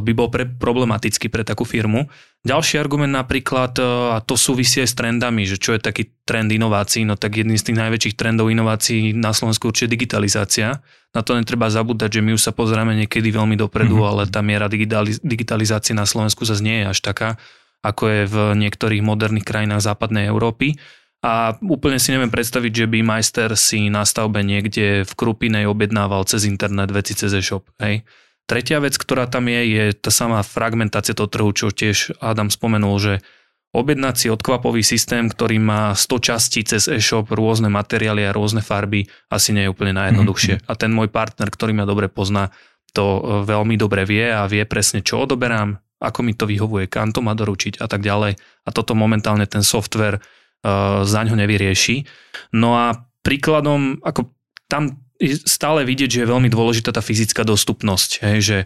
by 0.01 0.11
bol 0.17 0.33
pre, 0.33 0.49
problematický 0.49 1.29
pre 1.29 1.45
takú 1.45 1.69
firmu. 1.69 2.09
Ďalší 2.41 2.81
argument 2.81 3.13
napríklad, 3.13 3.77
a 3.77 4.17
to 4.25 4.33
súvisí 4.33 4.81
aj 4.81 4.89
s 4.89 4.97
trendami, 4.97 5.45
že 5.45 5.61
čo 5.61 5.77
je 5.77 5.81
taký 5.85 6.09
trend 6.25 6.49
inovácií, 6.49 7.05
no 7.05 7.13
tak 7.13 7.37
jedným 7.37 7.61
z 7.61 7.69
tých 7.69 7.77
najväčších 7.77 8.17
trendov 8.17 8.49
inovácií 8.49 9.13
na 9.13 9.29
Slovensku 9.29 9.69
určite 9.69 9.93
digitalizácia. 9.93 10.81
Na 11.13 11.21
to 11.21 11.37
netreba 11.37 11.69
zabúdať, 11.69 12.17
že 12.17 12.25
my 12.25 12.33
už 12.33 12.41
sa 12.41 12.49
pozeráme 12.49 12.97
niekedy 12.97 13.29
veľmi 13.29 13.53
dopredu, 13.53 14.01
mm-hmm. 14.01 14.09
ale 14.09 14.21
tá 14.33 14.41
miera 14.41 14.65
digitalizácie 15.21 15.93
na 15.93 16.09
Slovensku 16.09 16.41
zase 16.41 16.65
nie 16.65 16.81
je 16.81 16.85
až 16.89 16.99
taká, 17.05 17.37
ako 17.85 18.03
je 18.09 18.21
v 18.25 18.35
niektorých 18.65 19.05
moderných 19.05 19.45
krajinách 19.45 19.85
západnej 19.85 20.25
Európy. 20.25 20.81
A 21.21 21.53
úplne 21.61 22.01
si 22.01 22.09
neviem 22.09 22.33
predstaviť, 22.33 22.73
že 22.73 22.85
by 22.89 23.05
majster 23.05 23.53
si 23.53 23.93
na 23.93 24.01
stavbe 24.01 24.41
niekde 24.41 25.05
v 25.05 25.11
Krupinej 25.13 25.69
objednával 25.69 26.25
cez 26.25 26.49
internet 26.49 26.89
veci 26.89 27.13
cez 27.13 27.29
e-shop. 27.37 27.69
Hej? 27.77 28.01
Tretia 28.51 28.83
vec, 28.83 28.99
ktorá 28.99 29.31
tam 29.31 29.47
je, 29.47 29.61
je 29.63 29.83
tá 29.95 30.11
samá 30.11 30.43
fragmentácia 30.43 31.15
toho 31.15 31.31
trhu, 31.31 31.55
čo 31.55 31.71
tiež 31.71 32.19
Adam 32.19 32.51
spomenul, 32.51 32.99
že 32.99 33.13
objednať 33.71 34.15
si 34.19 34.27
odkvapový 34.27 34.83
systém, 34.83 35.31
ktorý 35.31 35.55
má 35.63 35.95
100 35.95 36.19
častí 36.19 36.59
cez 36.67 36.91
e-shop, 36.91 37.31
rôzne 37.31 37.71
materiály 37.71 38.27
a 38.27 38.35
rôzne 38.35 38.59
farby, 38.59 39.07
asi 39.31 39.55
nie 39.55 39.63
je 39.63 39.71
úplne 39.71 39.95
najjednoduchšie. 39.95 40.59
Mm-hmm. 40.59 40.67
A 40.67 40.73
ten 40.75 40.91
môj 40.91 41.07
partner, 41.07 41.47
ktorý 41.47 41.71
ma 41.71 41.87
dobre 41.87 42.11
pozná, 42.11 42.51
to 42.91 43.23
e, 43.23 43.47
veľmi 43.47 43.79
dobre 43.79 44.03
vie 44.03 44.27
a 44.27 44.43
vie 44.51 44.67
presne, 44.67 44.99
čo 44.99 45.23
odoberám, 45.23 45.79
ako 46.03 46.19
mi 46.19 46.35
to 46.35 46.43
vyhovuje, 46.43 46.91
kam 46.91 47.15
to 47.15 47.23
má 47.23 47.31
doručiť 47.31 47.79
a 47.79 47.87
tak 47.87 48.03
ďalej. 48.03 48.35
A 48.67 48.69
toto 48.75 48.99
momentálne 48.99 49.47
ten 49.47 49.61
software 49.61 50.17
uh, 50.17 51.05
za 51.05 51.21
ňo 51.21 51.37
nevyrieši. 51.37 52.09
No 52.57 52.73
a 52.73 53.05
príkladom, 53.21 54.01
ako 54.01 54.33
tam 54.65 55.00
stále 55.45 55.85
vidieť, 55.85 56.09
že 56.09 56.19
je 56.25 56.31
veľmi 56.31 56.49
dôležitá 56.49 56.89
tá 56.89 56.99
fyzická 56.99 57.45
dostupnosť. 57.45 58.09
Hej, 58.25 58.37
že 58.41 58.57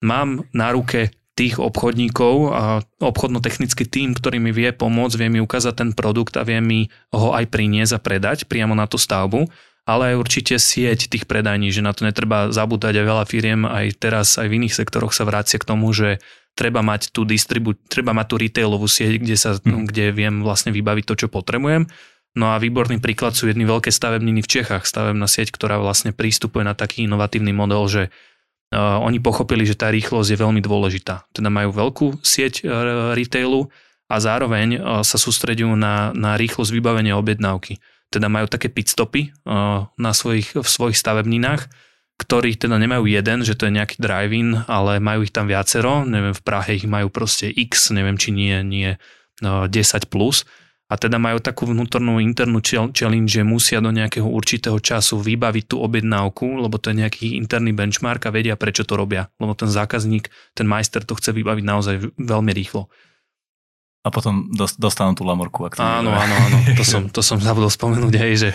mám 0.00 0.46
na 0.54 0.70
ruke 0.70 1.10
tých 1.34 1.58
obchodníkov 1.58 2.34
a 2.54 2.64
obchodno-technický 3.02 3.90
tým, 3.90 4.14
ktorý 4.14 4.38
mi 4.38 4.54
vie 4.54 4.70
pomôcť, 4.70 5.18
vie 5.18 5.28
mi 5.34 5.40
ukázať 5.42 5.74
ten 5.74 5.90
produkt 5.90 6.38
a 6.38 6.46
vie 6.46 6.62
mi 6.62 6.80
ho 7.10 7.34
aj 7.34 7.50
priniesť 7.50 7.98
a 7.98 8.02
predať 8.02 8.38
priamo 8.46 8.78
na 8.78 8.86
tú 8.86 9.02
stavbu, 9.02 9.50
ale 9.84 10.14
aj 10.14 10.20
určite 10.22 10.54
sieť 10.62 11.10
tých 11.10 11.26
predajní, 11.26 11.74
že 11.74 11.82
na 11.82 11.90
to 11.90 12.06
netreba 12.06 12.54
zabúdať 12.54 13.02
a 13.02 13.08
veľa 13.10 13.24
firiem 13.26 13.66
aj 13.66 13.86
teraz 13.98 14.38
aj 14.38 14.46
v 14.46 14.62
iných 14.62 14.78
sektoroch 14.78 15.10
sa 15.10 15.26
vrácia 15.26 15.58
k 15.58 15.66
tomu, 15.66 15.90
že 15.90 16.22
treba 16.54 16.86
mať 16.86 17.10
tú 17.10 17.26
distribu- 17.26 17.74
treba 17.90 18.14
mať 18.14 18.26
tú 18.30 18.34
retailovú 18.38 18.86
sieť, 18.86 19.18
kde, 19.18 19.34
sa, 19.34 19.58
mm. 19.58 19.90
kde 19.90 20.14
viem 20.14 20.34
vlastne 20.46 20.70
vybaviť 20.70 21.04
to, 21.04 21.14
čo 21.18 21.26
potrebujem 21.26 21.90
No 22.34 22.50
a 22.50 22.58
výborný 22.58 22.98
príklad 22.98 23.38
sú 23.38 23.46
jedny 23.46 23.62
veľké 23.62 23.94
stavebniny 23.94 24.42
v 24.42 24.50
Čechách, 24.50 24.90
stavebná 24.90 25.30
sieť, 25.30 25.54
ktorá 25.54 25.78
vlastne 25.78 26.10
prístupuje 26.10 26.66
na 26.66 26.74
taký 26.74 27.06
inovatívny 27.06 27.54
model, 27.54 27.86
že 27.86 28.02
uh, 28.10 28.98
oni 29.06 29.22
pochopili, 29.22 29.62
že 29.62 29.78
tá 29.78 29.86
rýchlosť 29.94 30.34
je 30.34 30.42
veľmi 30.42 30.58
dôležitá. 30.58 31.30
Teda 31.30 31.46
majú 31.46 31.70
veľkú 31.70 32.26
sieť 32.26 32.66
uh, 32.66 33.14
retailu 33.14 33.70
a 34.10 34.18
zároveň 34.18 34.68
uh, 34.74 35.06
sa 35.06 35.14
sústredujú 35.14 35.78
na, 35.78 36.10
na 36.10 36.34
rýchlosť 36.34 36.74
vybavenia 36.74 37.14
objednávky. 37.14 37.78
Teda 38.10 38.26
majú 38.30 38.46
také 38.46 38.70
pitstopy 38.70 39.34
na 39.98 40.12
svojich, 40.14 40.54
v 40.54 40.68
svojich 40.68 40.94
stavebninách, 40.94 41.66
ktorých 42.14 42.62
teda 42.62 42.78
nemajú 42.78 43.10
jeden, 43.10 43.42
že 43.42 43.58
to 43.58 43.66
je 43.66 43.74
nejaký 43.74 43.98
drive-in, 43.98 44.62
ale 44.70 45.02
majú 45.02 45.26
ich 45.26 45.34
tam 45.34 45.50
viacero. 45.50 46.06
Neviem, 46.06 46.30
v 46.30 46.44
Prahe 46.46 46.78
ich 46.78 46.86
majú 46.86 47.10
proste 47.10 47.50
X, 47.50 47.90
neviem, 47.90 48.14
či 48.14 48.30
nie, 48.30 48.54
nie 48.62 48.90
uh, 49.42 49.66
10+. 49.66 50.06
Plus 50.06 50.46
a 50.94 51.00
teda 51.00 51.18
majú 51.18 51.42
takú 51.42 51.66
vnútornú 51.66 52.22
internú 52.22 52.62
challenge, 52.94 53.34
že 53.34 53.42
musia 53.42 53.82
do 53.82 53.90
nejakého 53.90 54.30
určitého 54.30 54.78
času 54.78 55.18
vybaviť 55.18 55.74
tú 55.74 55.82
objednávku, 55.82 56.62
lebo 56.62 56.78
to 56.78 56.94
je 56.94 57.02
nejaký 57.02 57.34
interný 57.34 57.74
benchmark 57.74 58.22
a 58.22 58.30
vedia, 58.30 58.54
prečo 58.54 58.86
to 58.86 58.94
robia. 58.94 59.26
Lebo 59.42 59.58
ten 59.58 59.66
zákazník, 59.66 60.30
ten 60.54 60.70
majster 60.70 61.02
to 61.02 61.18
chce 61.18 61.34
vybaviť 61.34 61.64
naozaj 61.66 61.94
veľmi 62.14 62.54
rýchlo. 62.54 62.86
A 64.06 64.12
potom 64.14 64.46
dostanú 64.54 65.18
tú 65.18 65.26
lamorku. 65.26 65.66
Ak 65.66 65.74
to 65.74 65.82
áno, 65.82 66.14
áno, 66.14 66.34
áno, 66.36 66.58
to 66.78 66.86
som, 66.86 67.10
to 67.10 67.26
som 67.26 67.42
zabudol 67.46 67.74
spomenúť 67.74 68.14
aj, 68.14 68.32
že... 68.38 68.48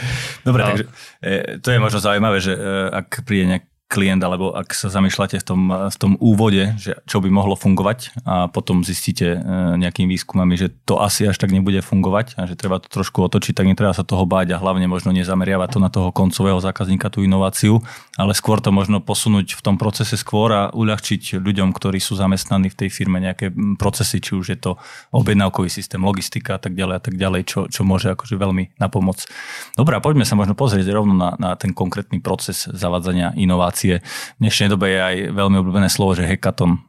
Dobre, 0.47 0.61
takže 0.63 0.85
e, 1.19 1.59
to 1.59 1.75
je 1.75 1.79
možno 1.83 1.99
zaujímavé, 1.99 2.39
že 2.39 2.55
e, 2.55 2.59
ak 3.03 3.27
príde 3.27 3.51
nejak 3.51 3.65
klient, 3.89 4.21
alebo 4.21 4.53
ak 4.53 4.69
sa 4.77 4.93
zamýšľate 4.93 5.41
v 5.41 5.45
tom, 5.45 5.61
v 5.89 5.97
tom 5.97 6.13
úvode, 6.21 6.77
že 6.77 7.01
čo 7.09 7.25
by 7.25 7.33
mohlo 7.33 7.57
fungovať 7.57 8.21
a 8.21 8.45
potom 8.45 8.85
zistíte 8.85 9.33
e, 9.33 9.37
nejakými 9.81 10.13
výskumami, 10.13 10.53
že 10.53 10.69
to 10.85 11.01
asi 11.01 11.25
až 11.25 11.41
tak 11.41 11.49
nebude 11.49 11.81
fungovať 11.81 12.37
a 12.37 12.45
že 12.45 12.53
treba 12.53 12.77
to 12.77 12.85
trošku 12.85 13.25
otočiť, 13.25 13.57
tak 13.57 13.65
netreba 13.65 13.89
sa 13.97 14.05
toho 14.05 14.29
báť 14.29 14.53
a 14.53 14.61
hlavne 14.61 14.85
možno 14.85 15.09
nezameriavať 15.09 15.69
to 15.73 15.79
na 15.81 15.89
toho 15.89 16.13
koncového 16.13 16.61
zákazníka, 16.61 17.09
tú 17.09 17.25
inováciu, 17.25 17.81
ale 18.13 18.37
skôr 18.37 18.61
to 18.61 18.69
možno 18.69 19.01
posunúť 19.01 19.57
v 19.57 19.61
tom 19.65 19.81
procese 19.81 20.21
skôr 20.21 20.53
a 20.53 20.63
uľahčiť 20.69 21.41
ľuďom, 21.41 21.73
ktorí 21.73 21.97
sú 21.97 22.13
zamestnaní 22.13 22.69
v 22.69 22.85
tej 22.85 22.89
firme 22.93 23.17
nejaké 23.17 23.49
procesy, 23.81 24.21
či 24.21 24.37
už 24.37 24.53
je 24.53 24.59
to 24.61 24.77
objednávkový 25.09 25.73
systém, 25.73 25.97
logistika 25.97 26.55
a 26.55 26.61
tak 26.61 26.77
ďalej 26.77 26.95
a 26.95 27.01
tak 27.01 27.17
ďalej, 27.17 27.41
čo, 27.49 27.59
čo 27.65 27.81
môže 27.81 28.13
akože 28.13 28.37
veľmi 28.37 28.77
napomôcť. 28.77 29.25
Dobre, 29.73 29.97
a 29.97 30.03
poďme 30.05 30.29
sa 30.29 30.37
možno 30.37 30.53
pozrieť 30.53 30.85
rovno 30.93 31.17
na, 31.17 31.33
na 31.41 31.57
ten 31.57 31.73
konkrétny 31.73 32.21
proces 32.21 32.69
zavádzania 32.69 33.33
inovácií 33.33 33.78
inovácie. 33.79 34.03
V 34.35 34.39
dnešnej 34.43 34.69
dobe 34.69 34.91
je 34.91 34.99
aj 34.99 35.15
veľmi 35.31 35.57
obľúbené 35.63 35.87
slovo, 35.87 36.15
že 36.15 36.27
hackathon. 36.27 36.75
E, 36.75 36.79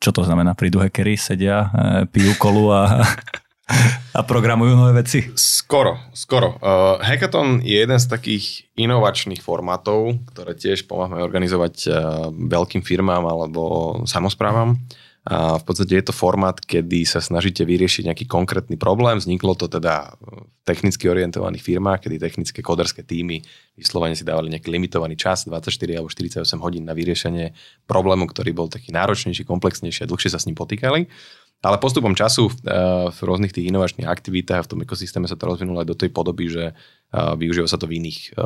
čo 0.00 0.10
to 0.12 0.24
znamená? 0.24 0.56
Prídu 0.56 0.80
hackery, 0.80 1.16
sedia, 1.20 1.68
e, 1.68 1.68
pijú 2.08 2.32
kolu 2.40 2.72
a, 2.72 3.04
a 4.16 4.20
programujú 4.24 4.72
nové 4.76 5.04
veci? 5.04 5.26
Skoro, 5.34 5.98
skoro. 6.14 6.56
Uh, 6.62 7.02
hackathon 7.02 7.60
je 7.66 7.82
jeden 7.82 7.98
z 7.98 8.06
takých 8.06 8.44
inovačných 8.78 9.42
formátov, 9.42 10.22
ktoré 10.32 10.54
tiež 10.54 10.86
pomáhame 10.86 11.26
organizovať 11.26 11.74
uh, 11.90 11.94
veľkým 12.30 12.86
firmám 12.86 13.26
alebo 13.26 13.62
samozprávam. 14.06 14.78
A 15.26 15.58
v 15.58 15.64
podstate 15.66 15.98
je 15.98 16.06
to 16.06 16.14
formát, 16.14 16.54
kedy 16.54 17.02
sa 17.02 17.18
snažíte 17.18 17.66
vyriešiť 17.66 18.06
nejaký 18.06 18.30
konkrétny 18.30 18.78
problém. 18.78 19.18
Vzniklo 19.18 19.58
to 19.58 19.66
teda 19.66 20.14
v 20.22 20.62
technicky 20.62 21.10
orientovaných 21.10 21.66
firmách, 21.66 22.06
kedy 22.06 22.22
technické 22.22 22.62
koderské 22.62 23.02
týmy 23.02 23.42
vyslovene 23.74 24.14
si 24.14 24.22
dávali 24.22 24.54
nejaký 24.54 24.70
limitovaný 24.70 25.18
čas, 25.18 25.50
24 25.50 25.98
alebo 25.98 26.06
48 26.06 26.46
hodín 26.62 26.86
na 26.86 26.94
vyriešenie 26.94 27.58
problému, 27.90 28.30
ktorý 28.30 28.54
bol 28.54 28.70
taký 28.70 28.94
náročnejší, 28.94 29.42
komplexnejší 29.42 30.06
a 30.06 30.10
dlhšie 30.14 30.30
sa 30.30 30.38
s 30.38 30.46
ním 30.46 30.54
potýkali. 30.54 31.10
Ale 31.66 31.82
postupom 31.82 32.14
času 32.14 32.46
v 33.10 33.18
rôznych 33.18 33.50
tých 33.50 33.66
inovačných 33.66 34.06
aktivitách 34.06 34.68
v 34.68 34.70
tom 34.70 34.80
ekosystéme 34.86 35.26
sa 35.26 35.34
to 35.34 35.50
rozvinulo 35.50 35.82
aj 35.82 35.88
do 35.90 35.98
tej 35.98 36.14
podoby, 36.14 36.52
že 36.52 36.70
využíva 37.10 37.66
sa 37.66 37.82
to 37.82 37.90
v 37.90 37.98
iných 37.98 38.38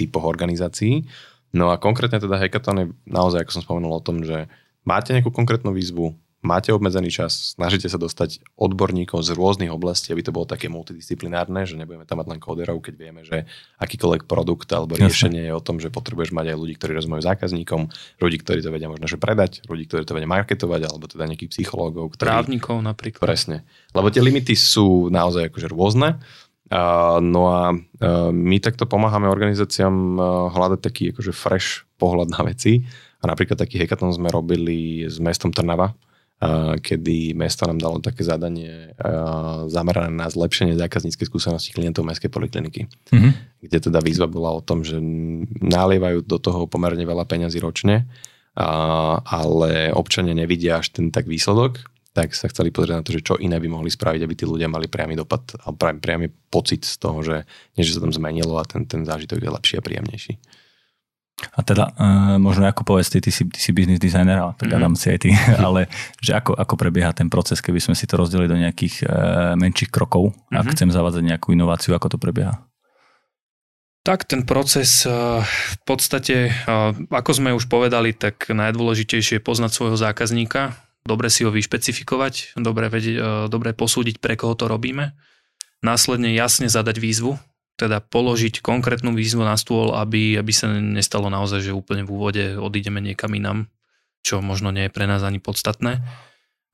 typoch 0.00 0.24
organizácií. 0.24 1.04
No 1.52 1.68
a 1.68 1.76
konkrétne 1.76 2.16
teda 2.16 2.40
hackathon 2.40 2.80
je 2.80 2.86
naozaj, 3.04 3.44
ako 3.44 3.52
som 3.60 3.64
spomenul 3.66 3.92
o 3.92 4.00
tom, 4.00 4.24
že 4.24 4.48
máte 4.84 5.16
nejakú 5.16 5.32
konkrétnu 5.32 5.72
výzvu, 5.72 6.14
máte 6.44 6.68
obmedzený 6.70 7.08
čas, 7.08 7.56
snažíte 7.56 7.88
sa 7.88 7.96
dostať 7.96 8.44
odborníkov 8.60 9.24
z 9.24 9.32
rôznych 9.32 9.72
oblastí, 9.72 10.12
aby 10.12 10.20
to 10.20 10.30
bolo 10.30 10.44
také 10.44 10.68
multidisciplinárne, 10.68 11.64
že 11.64 11.80
nebudeme 11.80 12.04
tam 12.04 12.20
mať 12.20 12.28
len 12.36 12.38
kóderov, 12.38 12.84
keď 12.84 12.94
vieme, 13.00 13.24
že 13.24 13.48
akýkoľvek 13.80 14.28
produkt 14.28 14.68
alebo 14.76 14.94
riešenie 14.94 15.48
je 15.48 15.52
o 15.56 15.64
tom, 15.64 15.80
že 15.80 15.88
potrebuješ 15.88 16.36
mať 16.36 16.52
aj 16.52 16.56
ľudí, 16.60 16.74
ktorí 16.76 16.92
rozumejú 17.00 17.24
zákazníkom, 17.24 17.88
ľudí, 18.20 18.36
ktorí 18.44 18.60
to 18.60 18.68
vedia 18.68 18.92
možno 18.92 19.08
že 19.08 19.16
predať, 19.16 19.64
ľudí, 19.64 19.88
ktorí 19.88 20.04
to 20.04 20.12
vedia 20.12 20.28
marketovať, 20.28 20.80
alebo 20.84 21.08
teda 21.08 21.24
nejakých 21.32 21.50
psychológov. 21.50 22.12
Ktorí... 22.14 22.28
Právnikov 22.28 22.84
napríklad. 22.84 23.24
Presne. 23.24 23.64
Lebo 23.96 24.12
tie 24.12 24.20
limity 24.20 24.52
sú 24.52 25.08
naozaj 25.08 25.48
akože 25.48 25.72
rôzne. 25.72 26.20
No 27.20 27.42
a 27.52 27.76
uh, 27.76 28.30
my 28.32 28.56
takto 28.62 28.88
pomáhame 28.88 29.28
organizáciám 29.28 29.94
uh, 30.16 30.24
hľadať 30.48 30.80
taký 30.80 31.02
akože 31.12 31.32
fresh 31.36 31.84
pohľad 32.00 32.32
na 32.32 32.40
veci. 32.46 32.84
A 33.24 33.28
napríklad 33.28 33.56
taký 33.56 33.80
hackathon 33.80 34.12
sme 34.12 34.28
robili 34.28 35.08
s 35.08 35.16
mestom 35.16 35.48
Trnava, 35.48 35.96
kedy 36.76 37.32
mesto 37.32 37.64
nám 37.64 37.80
dalo 37.80 37.96
také 38.04 38.20
zadanie 38.20 38.92
zamerané 39.72 40.12
na 40.12 40.28
zlepšenie 40.28 40.76
zákazníckej 40.76 41.24
skúsenosti 41.32 41.72
klientov 41.72 42.04
mestskej 42.04 42.28
polikliniky. 42.28 42.84
Mm-hmm. 42.84 43.32
Kde 43.64 43.78
teda 43.88 44.04
výzva 44.04 44.28
bola 44.28 44.52
o 44.52 44.60
tom, 44.60 44.84
že 44.84 45.00
nalievajú 45.64 46.20
do 46.20 46.36
toho 46.36 46.68
pomerne 46.68 47.00
veľa 47.00 47.24
peňazí 47.24 47.64
ročne, 47.64 48.04
ale 49.24 49.88
občania 49.96 50.36
nevidia 50.36 50.84
až 50.84 50.92
ten 50.92 51.08
tak 51.08 51.24
výsledok, 51.24 51.80
tak 52.14 52.30
sa 52.30 52.46
chceli 52.46 52.70
pozrieť 52.70 52.94
na 52.94 53.02
to, 53.02 53.10
že 53.10 53.26
čo 53.26 53.34
iné 53.42 53.58
by 53.58 53.66
mohli 53.66 53.90
spraviť, 53.90 54.22
aby 54.22 54.34
tí 54.38 54.46
ľudia 54.46 54.70
mali 54.70 54.86
priamy 54.86 55.18
dopad 55.18 55.42
a 55.66 55.74
priamy 55.74 56.30
pocit 56.30 56.86
z 56.86 56.96
toho, 57.02 57.18
že 57.26 57.42
niečo 57.74 57.98
sa 57.98 58.06
tam 58.06 58.14
zmenilo 58.14 58.54
a 58.54 58.62
ten, 58.62 58.86
ten 58.86 59.02
zážitok 59.02 59.42
je 59.42 59.50
lepší 59.50 59.74
a 59.76 59.84
príjemnejší. 59.84 60.38
A 61.34 61.66
teda, 61.66 61.90
uh, 61.98 62.38
možno 62.38 62.70
ako 62.70 62.86
povedz, 62.86 63.10
ty, 63.10 63.18
ty, 63.18 63.34
si, 63.34 63.42
ty 63.50 63.58
si 63.58 63.74
business 63.74 63.98
designer, 63.98 64.38
ale 64.38 64.52
tak 64.54 64.70
mm-hmm. 64.70 64.94
si 64.94 65.06
aj 65.10 65.18
ty, 65.18 65.30
ale 65.66 65.90
že 66.22 66.38
ako, 66.38 66.54
ako 66.54 66.74
prebieha 66.78 67.10
ten 67.10 67.26
proces, 67.26 67.58
keby 67.58 67.82
sme 67.82 67.98
si 67.98 68.06
to 68.06 68.14
rozdelili 68.14 68.46
do 68.46 68.54
nejakých 68.54 69.02
uh, 69.02 69.58
menších 69.58 69.90
krokov, 69.90 70.30
mm-hmm. 70.30 70.54
ak 70.54 70.66
chcem 70.78 70.94
zavádzať 70.94 71.22
nejakú 71.26 71.50
inováciu, 71.50 71.98
ako 71.98 72.14
to 72.14 72.18
prebieha? 72.22 72.54
Tak 74.06 74.30
ten 74.30 74.46
proces 74.46 75.02
uh, 75.08 75.42
v 75.42 75.76
podstate, 75.82 76.54
ako 77.10 77.30
sme 77.34 77.56
už 77.56 77.66
povedali, 77.66 78.14
tak 78.14 78.52
najdôležitejšie 78.54 79.40
je 79.40 79.42
poznať 79.42 79.74
svojho 79.74 79.98
zákazníka, 79.98 80.76
dobre 81.04 81.28
si 81.28 81.44
ho 81.44 81.52
vyšpecifikovať, 81.52 82.58
dobre, 82.58 82.88
vedieť, 82.88 83.16
uh, 83.16 83.24
dobre 83.46 83.76
posúdiť, 83.76 84.18
pre 84.18 84.34
koho 84.34 84.56
to 84.56 84.66
robíme, 84.68 85.12
následne 85.84 86.32
jasne 86.32 86.66
zadať 86.66 86.96
výzvu, 86.98 87.36
teda 87.76 88.00
položiť 88.00 88.64
konkrétnu 88.64 89.12
výzvu 89.12 89.44
na 89.44 89.58
stôl, 89.60 89.92
aby, 89.92 90.40
aby 90.40 90.52
sa 90.54 90.70
nestalo 90.70 91.28
naozaj, 91.28 91.70
že 91.70 91.76
úplne 91.76 92.06
v 92.06 92.12
úvode 92.14 92.44
odídeme 92.56 93.02
niekam 93.02 93.34
inam, 93.34 93.68
čo 94.24 94.40
možno 94.40 94.72
nie 94.72 94.88
je 94.88 94.94
pre 94.94 95.04
nás 95.04 95.20
ani 95.20 95.42
podstatné. 95.42 96.00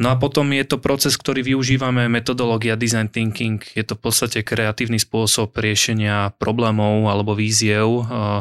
No 0.01 0.09
a 0.09 0.17
potom 0.17 0.49
je 0.57 0.65
to 0.65 0.81
proces, 0.81 1.13
ktorý 1.21 1.45
využívame, 1.45 2.09
metodológia 2.09 2.73
design 2.73 3.13
thinking, 3.13 3.61
je 3.77 3.85
to 3.85 4.01
v 4.01 4.09
podstate 4.09 4.41
kreatívny 4.41 4.97
spôsob 4.97 5.53
riešenia 5.53 6.33
problémov 6.41 7.13
alebo 7.13 7.37
víziev, 7.37 8.09
eh, 8.09 8.41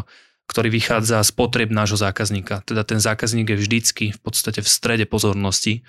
ktorý 0.49 0.73
vychádza 0.73 1.21
z 1.21 1.31
potreb 1.37 1.69
nášho 1.69 2.01
zákazníka. 2.01 2.65
Teda 2.65 2.81
ten 2.81 2.97
zákazník 2.97 3.53
je 3.53 3.61
vždycky 3.61 4.05
v 4.09 4.19
podstate 4.19 4.65
v 4.65 4.69
strede 4.69 5.05
pozornosti 5.05 5.85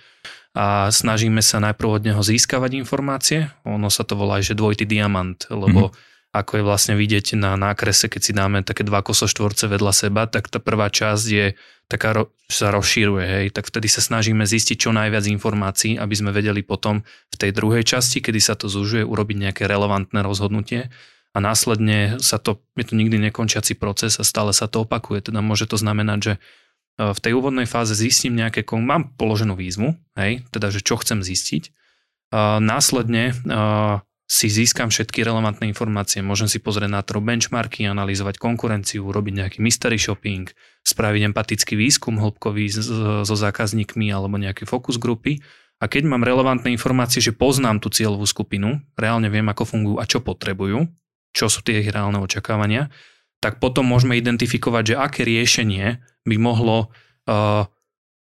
a 0.53 0.93
snažíme 0.93 1.41
sa 1.41 1.65
najprv 1.65 1.89
od 1.89 2.03
neho 2.05 2.21
získavať 2.21 2.77
informácie. 2.77 3.49
Ono 3.65 3.89
sa 3.89 4.05
to 4.05 4.21
volá, 4.21 4.45
že 4.45 4.53
dvojitý 4.53 4.85
diamant, 4.85 5.41
lebo 5.49 5.89
mm-hmm 5.89 6.09
ako 6.31 6.63
je 6.63 6.67
vlastne 6.67 6.95
vidieť 6.95 7.35
na 7.35 7.59
nákrese, 7.59 8.07
keď 8.07 8.23
si 8.23 8.31
dáme 8.31 8.63
také 8.63 8.87
dva 8.87 9.03
kosoštvorce 9.03 9.67
vedľa 9.67 9.91
seba, 9.91 10.31
tak 10.31 10.47
tá 10.47 10.63
prvá 10.63 10.87
časť 10.87 11.27
je 11.27 11.59
taká, 11.91 12.23
sa 12.47 12.71
rozšíruje, 12.71 13.25
hej, 13.27 13.47
tak 13.51 13.67
vtedy 13.67 13.91
sa 13.91 13.99
snažíme 13.99 14.47
zistiť 14.47 14.79
čo 14.79 14.95
najviac 14.95 15.27
informácií, 15.27 15.99
aby 15.99 16.15
sme 16.15 16.31
vedeli 16.31 16.63
potom 16.63 17.03
v 17.03 17.37
tej 17.37 17.51
druhej 17.51 17.83
časti, 17.83 18.23
kedy 18.23 18.39
sa 18.39 18.55
to 18.55 18.71
zužuje, 18.71 19.03
urobiť 19.03 19.37
nejaké 19.51 19.63
relevantné 19.67 20.23
rozhodnutie 20.23 20.95
a 21.31 21.39
následne 21.39 22.19
sa 22.19 22.43
to, 22.43 22.59
je 22.75 22.91
to 22.91 22.95
nikdy 22.99 23.21
nekončiaci 23.31 23.79
proces 23.79 24.19
a 24.19 24.27
stále 24.27 24.51
sa 24.51 24.67
to 24.67 24.83
opakuje. 24.83 25.31
Teda 25.31 25.39
môže 25.39 25.71
to 25.71 25.79
znamenať, 25.79 26.19
že 26.19 26.33
e, 26.35 26.41
v 27.15 27.19
tej 27.23 27.33
úvodnej 27.39 27.71
fáze 27.71 27.95
zistím 27.95 28.35
nejaké, 28.35 28.67
mám 28.75 29.15
položenú 29.15 29.55
výzvu, 29.55 29.95
hej, 30.19 30.43
teda, 30.51 30.75
že 30.75 30.83
čo 30.83 30.99
chcem 30.99 31.23
zistiť. 31.23 31.71
Následne 32.63 33.35
si 34.31 34.47
získam 34.47 34.95
všetky 34.95 35.27
relevantné 35.27 35.67
informácie, 35.67 36.23
môžem 36.23 36.47
si 36.47 36.63
pozrieť 36.63 36.87
na 36.87 37.03
trhu 37.03 37.19
benchmarky, 37.19 37.83
analyzovať 37.83 38.39
konkurenciu, 38.39 39.03
robiť 39.03 39.35
nejaký 39.43 39.59
mystery 39.59 39.99
shopping, 39.99 40.47
spraviť 40.87 41.35
empatický 41.35 41.75
výskum 41.75 42.23
hĺbkový 42.23 42.71
so 43.27 43.35
zákazníkmi 43.35 44.15
alebo 44.15 44.39
nejaké 44.39 44.71
focus 44.71 45.03
grupy. 45.03 45.43
A 45.83 45.91
keď 45.91 46.07
mám 46.07 46.23
relevantné 46.23 46.71
informácie, 46.71 47.19
že 47.19 47.35
poznám 47.35 47.83
tú 47.83 47.91
cieľovú 47.91 48.23
skupinu, 48.23 48.79
reálne 48.95 49.27
viem, 49.27 49.51
ako 49.51 49.67
fungujú 49.67 49.97
a 49.99 50.07
čo 50.07 50.23
potrebujú, 50.23 50.87
čo 51.31 51.47
sú 51.47 51.63
tie 51.63 51.83
ich 51.83 51.91
reálne 51.91 52.19
očakávania, 52.19 52.91
tak 53.41 53.59
potom 53.63 53.89
môžeme 53.89 54.19
identifikovať, 54.21 54.95
že 54.95 55.01
aké 55.01 55.23
riešenie 55.25 56.03
by 56.29 56.37
mohlo 56.37 56.93
uh, 57.27 57.65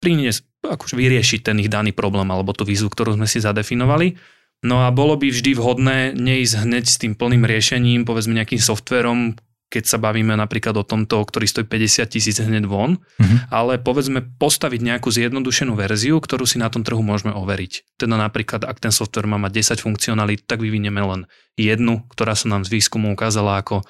priniesť, 0.04 0.44
akože 0.66 0.96
vyriešiť 1.00 1.40
ten 1.48 1.58
ich 1.64 1.72
daný 1.72 1.96
problém 1.96 2.28
alebo 2.28 2.52
tú 2.52 2.68
výzvu, 2.68 2.92
ktorú 2.92 3.16
sme 3.16 3.26
si 3.30 3.40
zadefinovali. 3.40 4.20
No 4.66 4.84
a 4.84 4.92
bolo 4.92 5.16
by 5.16 5.32
vždy 5.32 5.52
vhodné 5.56 5.98
neísť 6.18 6.56
hneď 6.68 6.84
s 6.90 7.00
tým 7.00 7.14
plným 7.14 7.46
riešením, 7.48 8.04
povedzme 8.04 8.36
nejakým 8.36 8.60
softverom, 8.60 9.38
keď 9.76 9.84
sa 9.92 10.00
bavíme 10.00 10.32
napríklad 10.40 10.72
o 10.80 10.88
tomto, 10.88 11.20
ktorý 11.20 11.44
stojí 11.44 11.68
50 11.68 12.08
tisíc 12.08 12.40
hneď 12.40 12.64
von, 12.64 12.96
mm-hmm. 12.96 13.52
ale 13.52 13.76
povedzme 13.76 14.24
postaviť 14.40 14.80
nejakú 14.80 15.12
zjednodušenú 15.12 15.76
verziu, 15.76 16.16
ktorú 16.24 16.48
si 16.48 16.56
na 16.56 16.72
tom 16.72 16.88
trhu 16.88 17.04
môžeme 17.04 17.36
overiť. 17.36 18.00
Teda 18.00 18.16
napríklad, 18.16 18.64
ak 18.64 18.80
ten 18.80 18.96
software 18.96 19.28
má 19.28 19.36
mať 19.36 19.76
10 19.76 19.84
funkcionalít, 19.84 20.48
tak 20.48 20.64
vyvinieme 20.64 21.04
len 21.04 21.28
jednu, 21.60 22.08
ktorá 22.08 22.40
sa 22.40 22.48
nám 22.48 22.64
z 22.64 22.80
výskumu 22.80 23.12
ukázala 23.12 23.60
ako 23.60 23.84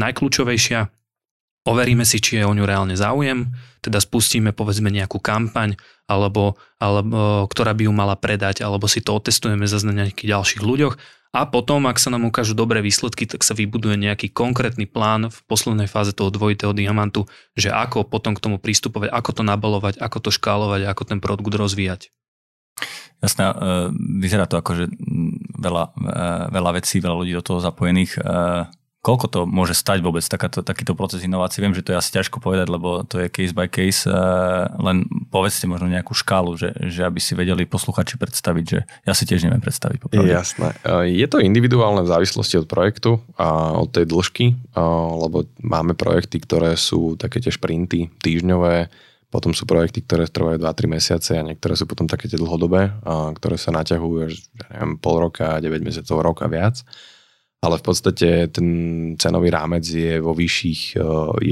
najkľúčovejšia 0.00 0.88
overíme 1.66 2.06
si, 2.06 2.22
či 2.22 2.40
je 2.40 2.46
o 2.46 2.54
ňu 2.54 2.64
reálne 2.64 2.94
záujem, 2.94 3.50
teda 3.82 3.98
spustíme 3.98 4.54
povedzme 4.54 4.88
nejakú 4.88 5.18
kampaň, 5.18 5.74
alebo, 6.06 6.54
alebo 6.78 7.50
ktorá 7.50 7.74
by 7.74 7.90
ju 7.90 7.92
mala 7.92 8.14
predať, 8.14 8.62
alebo 8.62 8.86
si 8.86 9.02
to 9.02 9.18
otestujeme 9.18 9.66
zase 9.66 9.84
na 9.86 10.06
nejakých 10.06 10.38
ďalších 10.38 10.62
ľuďoch 10.62 10.94
a 11.36 11.44
potom, 11.44 11.84
ak 11.84 12.00
sa 12.00 12.08
nám 12.08 12.24
ukážu 12.24 12.56
dobré 12.56 12.80
výsledky, 12.80 13.28
tak 13.28 13.44
sa 13.44 13.52
vybuduje 13.52 14.00
nejaký 14.00 14.32
konkrétny 14.32 14.88
plán 14.88 15.28
v 15.28 15.38
poslednej 15.44 15.84
fáze 15.84 16.16
toho 16.16 16.32
dvojitého 16.32 16.72
diamantu, 16.72 17.28
že 17.52 17.68
ako 17.68 18.08
potom 18.08 18.32
k 18.32 18.40
tomu 18.40 18.56
prístupovať, 18.56 19.12
ako 19.12 19.30
to 19.36 19.42
nabalovať, 19.44 20.00
ako 20.00 20.18
to 20.24 20.30
škálovať, 20.32 20.88
ako 20.88 21.02
ten 21.04 21.18
produkt 21.20 21.52
rozvíjať. 21.52 22.08
Jasné, 23.20 23.52
e, 23.52 23.54
vyzerá 24.24 24.48
to 24.48 24.56
ako, 24.60 24.72
že 24.80 24.84
veľa, 25.60 25.84
e, 25.92 26.22
veľa 26.56 26.70
vecí, 26.80 27.04
veľa 27.04 27.16
ľudí 27.20 27.32
do 27.36 27.44
toho 27.44 27.60
zapojených. 27.60 28.16
Koľko 29.06 29.26
to 29.30 29.40
môže 29.46 29.78
stať 29.78 30.02
vôbec 30.02 30.26
takáto, 30.26 30.66
takýto 30.66 30.98
proces 30.98 31.22
inovácie? 31.22 31.62
Viem, 31.62 31.78
že 31.78 31.86
to 31.86 31.94
je 31.94 32.00
asi 32.02 32.10
ťažko 32.10 32.42
povedať, 32.42 32.66
lebo 32.66 33.06
to 33.06 33.22
je 33.22 33.30
case 33.30 33.54
by 33.54 33.70
case, 33.70 34.02
eh, 34.02 34.10
len 34.82 35.06
povedzte 35.30 35.70
možno 35.70 35.86
nejakú 35.86 36.10
škálu, 36.10 36.58
že, 36.58 36.74
že 36.90 37.06
aby 37.06 37.22
si 37.22 37.38
vedeli 37.38 37.70
posluchači 37.70 38.18
predstaviť, 38.18 38.64
že 38.66 38.82
ja 38.82 39.14
si 39.14 39.22
tiež 39.22 39.46
neviem 39.46 39.62
predstaviť. 39.62 40.02
Popravde. 40.02 40.26
Jasné. 40.26 40.74
Eh, 40.82 41.22
je 41.22 41.26
to 41.30 41.38
individuálne 41.38 42.02
v 42.02 42.10
závislosti 42.10 42.58
od 42.58 42.66
projektu 42.66 43.22
a 43.38 43.78
od 43.78 43.94
tej 43.94 44.10
dĺžky, 44.10 44.46
eh, 44.50 44.82
lebo 45.22 45.46
máme 45.62 45.94
projekty, 45.94 46.42
ktoré 46.42 46.74
sú 46.74 47.14
také 47.14 47.38
tie 47.38 47.54
šprinty 47.54 48.10
týždňové, 48.18 48.90
potom 49.30 49.54
sú 49.54 49.70
projekty, 49.70 50.02
ktoré 50.02 50.26
trvajú 50.26 50.58
2-3 50.58 50.90
mesiace 50.90 51.38
a 51.38 51.46
niektoré 51.46 51.78
sú 51.78 51.86
potom 51.86 52.10
také 52.10 52.26
tie 52.26 52.38
dlhodobé, 52.38 52.94
ktoré 53.36 53.58
sa 53.58 53.74
naťahujú 53.74 54.18
až 54.22 54.38
neviem, 54.70 54.96
pol 54.96 55.18
roka, 55.18 55.58
9 55.62 55.82
mesiacov, 55.82 56.16
rok 56.22 56.38
a 56.42 56.48
viac 56.48 56.82
ale 57.64 57.80
v 57.80 57.84
podstate 57.84 58.28
ten 58.52 58.68
cenový 59.16 59.48
rámec 59.48 59.82
je 59.82 60.20
vo 60.20 60.36
vyšších 60.36 60.80
e, 60.94 60.96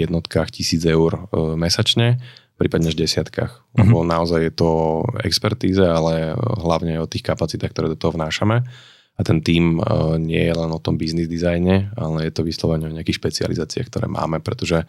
jednotkách 0.04 0.52
tisíc 0.52 0.84
eur 0.84 1.16
e, 1.16 1.56
mesačne, 1.56 2.20
prípadne 2.60 2.92
až 2.92 3.00
desiatkách. 3.00 3.50
Mm-hmm. 3.50 3.78
Lebo 3.88 3.98
naozaj 4.04 4.40
je 4.46 4.52
to 4.54 4.70
expertíze, 5.24 5.80
ale 5.80 6.36
hlavne 6.38 7.00
o 7.00 7.10
tých 7.10 7.24
kapacitách, 7.24 7.72
ktoré 7.72 7.86
do 7.90 7.98
toho 7.98 8.14
vnášame. 8.14 8.62
A 9.14 9.20
ten 9.24 9.40
tím 9.40 9.80
e, 9.80 9.82
nie 10.20 10.44
je 10.44 10.54
len 10.54 10.70
o 10.70 10.82
tom 10.82 11.00
business 11.00 11.26
dizajne, 11.26 11.96
ale 11.96 12.28
je 12.28 12.32
to 12.36 12.46
vyslovene 12.46 12.86
o 12.86 12.94
nejakých 12.94 13.18
špecializáciách, 13.18 13.88
ktoré 13.88 14.06
máme, 14.06 14.44
pretože 14.44 14.84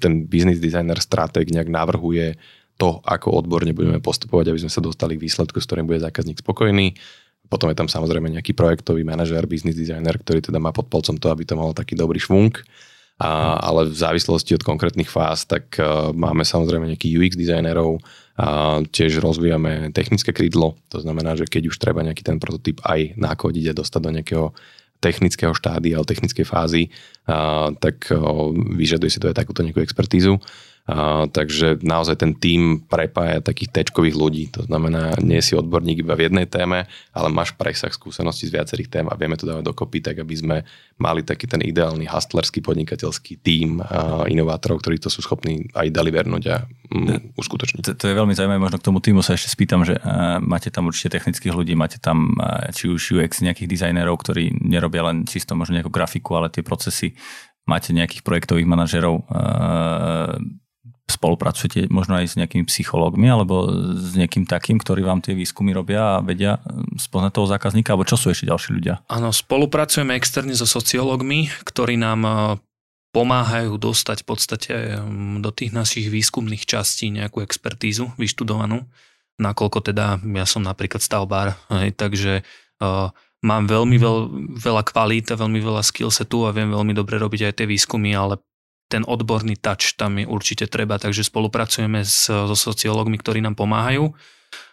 ten 0.00 0.24
business 0.24 0.64
designer, 0.64 0.96
stratég 0.96 1.52
nejak 1.52 1.68
navrhuje 1.68 2.40
to, 2.80 3.04
ako 3.04 3.36
odborne 3.36 3.76
budeme 3.76 4.00
postupovať, 4.00 4.48
aby 4.48 4.60
sme 4.64 4.72
sa 4.72 4.80
dostali 4.80 5.20
k 5.20 5.28
výsledku, 5.28 5.60
s 5.60 5.68
ktorým 5.68 5.84
bude 5.84 6.00
zákazník 6.00 6.40
spokojný 6.40 6.96
potom 7.50 7.66
je 7.68 7.76
tam 7.76 7.90
samozrejme 7.90 8.30
nejaký 8.30 8.54
projektový 8.54 9.02
manažer, 9.02 9.42
business 9.50 9.74
designer, 9.74 10.14
ktorý 10.14 10.38
teda 10.38 10.62
má 10.62 10.70
pod 10.70 10.86
palcom 10.86 11.18
to, 11.18 11.26
aby 11.34 11.42
to 11.42 11.58
malo 11.58 11.74
taký 11.74 11.98
dobrý 11.98 12.22
švung. 12.22 12.54
a, 13.20 13.60
ale 13.60 13.90
v 13.90 13.96
závislosti 14.00 14.56
od 14.56 14.64
konkrétnych 14.64 15.10
fáz, 15.12 15.44
tak 15.44 15.76
uh, 15.76 16.08
máme 16.16 16.40
samozrejme 16.40 16.88
nejakých 16.88 17.14
UX 17.20 17.32
dizajnerov, 17.36 18.00
a 18.40 18.80
tiež 18.88 19.20
rozvíjame 19.20 19.92
technické 19.92 20.32
krídlo, 20.32 20.72
to 20.88 21.04
znamená, 21.04 21.36
že 21.36 21.44
keď 21.44 21.68
už 21.68 21.76
treba 21.76 22.00
nejaký 22.00 22.24
ten 22.24 22.40
prototyp 22.40 22.80
aj 22.88 23.12
nakodiť 23.20 23.68
a 23.68 23.76
dostať 23.76 24.00
do 24.00 24.10
nejakého 24.16 24.46
technického 25.04 25.52
štádia 25.52 26.00
alebo 26.00 26.08
technickej 26.08 26.46
fázy, 26.48 26.88
a, 27.28 27.68
tak 27.76 28.08
o, 28.08 28.56
vyžaduje 28.56 29.12
si 29.12 29.20
to 29.20 29.28
aj 29.28 29.36
takúto 29.36 29.60
nejakú 29.60 29.84
expertízu. 29.84 30.40
A, 30.90 31.30
takže 31.30 31.78
naozaj 31.86 32.18
ten 32.18 32.34
tím 32.34 32.82
prepája 32.82 33.38
takých 33.38 33.70
tečkových 33.70 34.18
ľudí. 34.18 34.44
To 34.58 34.66
znamená, 34.66 35.14
nie 35.22 35.38
si 35.38 35.54
odborník 35.54 36.02
iba 36.02 36.18
v 36.18 36.26
jednej 36.26 36.50
téme, 36.50 36.90
ale 37.14 37.28
máš 37.30 37.54
presah 37.54 37.94
skúseností 37.94 38.50
z 38.50 38.58
viacerých 38.58 38.90
tém 38.90 39.06
a 39.06 39.14
vieme 39.14 39.38
to 39.38 39.46
dávať 39.46 39.70
dokopy, 39.70 40.02
tak 40.02 40.18
aby 40.18 40.34
sme 40.34 40.56
mali 40.98 41.22
taký 41.22 41.46
ten 41.46 41.62
ideálny 41.62 42.10
hustlerský 42.10 42.58
podnikateľský 42.66 43.38
tím 43.38 43.78
a 43.86 44.26
inovátorov, 44.26 44.82
ktorí 44.82 44.98
to 44.98 45.06
sú 45.06 45.22
schopní 45.22 45.70
aj 45.78 45.94
delivernúť 45.94 46.44
a 46.50 46.66
mm, 46.90 47.38
uskutočniť. 47.38 47.82
To, 47.86 47.92
to 47.94 48.04
je 48.10 48.18
veľmi 48.18 48.34
zaujímavé, 48.34 48.58
možno 48.58 48.82
k 48.82 48.86
tomu 48.90 48.98
týmu 48.98 49.22
sa 49.22 49.38
ešte 49.38 49.54
spýtam, 49.54 49.86
že 49.86 49.94
uh, 49.94 50.42
máte 50.42 50.74
tam 50.74 50.90
určite 50.90 51.14
technických 51.14 51.54
ľudí, 51.54 51.78
máte 51.78 52.02
tam 52.02 52.34
uh, 52.34 52.66
či 52.74 52.90
už 52.90 53.22
UX 53.22 53.46
nejakých 53.46 53.70
dizajnerov, 53.70 54.18
ktorí 54.18 54.58
nerobia 54.58 55.06
len 55.06 55.22
čisto 55.22 55.54
možno 55.54 55.78
nejakú 55.78 55.94
grafiku, 55.94 56.34
ale 56.34 56.50
tie 56.50 56.66
procesy 56.66 57.14
máte 57.68 57.94
nejakých 57.94 58.26
projektových 58.26 58.66
manažerov, 58.66 59.22
spolupracujete 61.10 61.90
možno 61.90 62.16
aj 62.22 62.30
s 62.30 62.34
nejakými 62.38 62.64
psychológmi 62.70 63.26
alebo 63.26 63.66
s 63.98 64.14
nejakým 64.14 64.46
takým, 64.46 64.78
ktorí 64.78 65.02
vám 65.02 65.18
tie 65.20 65.34
výskumy 65.34 65.74
robia 65.74 66.18
a 66.18 66.22
vedia 66.22 66.62
hm, 66.62 66.96
spoznať 67.02 67.32
toho 67.34 67.46
zákazníka, 67.50 67.92
alebo 67.92 68.06
čo 68.06 68.14
sú 68.14 68.30
ešte 68.30 68.46
ďalší 68.46 68.70
ľudia? 68.78 69.02
Áno, 69.10 69.34
spolupracujeme 69.34 70.14
externe 70.14 70.54
so 70.54 70.64
sociológmi, 70.64 71.50
ktorí 71.66 71.98
nám 71.98 72.20
e, 72.22 72.32
pomáhajú 73.10 73.74
dostať 73.76 74.22
v 74.22 74.26
podstate 74.26 74.72
hm, 74.96 75.42
do 75.42 75.50
tých 75.50 75.74
našich 75.74 76.06
výskumných 76.06 76.62
častí 76.64 77.10
nejakú 77.10 77.42
expertízu 77.42 78.14
vyštudovanú, 78.14 78.86
nakoľko 79.40 79.92
teda 79.92 80.20
ja 80.20 80.46
som 80.46 80.62
napríklad 80.62 81.00
stavbár, 81.00 81.56
hej, 81.72 81.96
takže 81.96 82.44
uh, 82.84 83.08
mám 83.40 83.64
veľmi 83.64 83.96
veľ, 83.96 84.16
veľa 84.60 84.82
kvalít 84.84 85.32
a 85.32 85.40
veľmi 85.40 85.60
veľa 85.64 85.80
skillsetu 85.80 86.44
a 86.44 86.54
viem 86.54 86.68
veľmi 86.68 86.92
dobre 86.92 87.16
robiť 87.16 87.50
aj 87.50 87.54
tie 87.56 87.66
výskumy, 87.66 88.12
ale 88.12 88.36
ten 88.90 89.06
odborný 89.06 89.54
touch 89.54 89.94
tam 89.94 90.18
je 90.18 90.26
určite 90.26 90.66
treba, 90.66 90.98
takže 90.98 91.22
spolupracujeme 91.22 92.02
s, 92.02 92.26
so 92.26 92.56
sociológmi, 92.58 93.22
ktorí 93.22 93.38
nám 93.38 93.54
pomáhajú. 93.54 94.10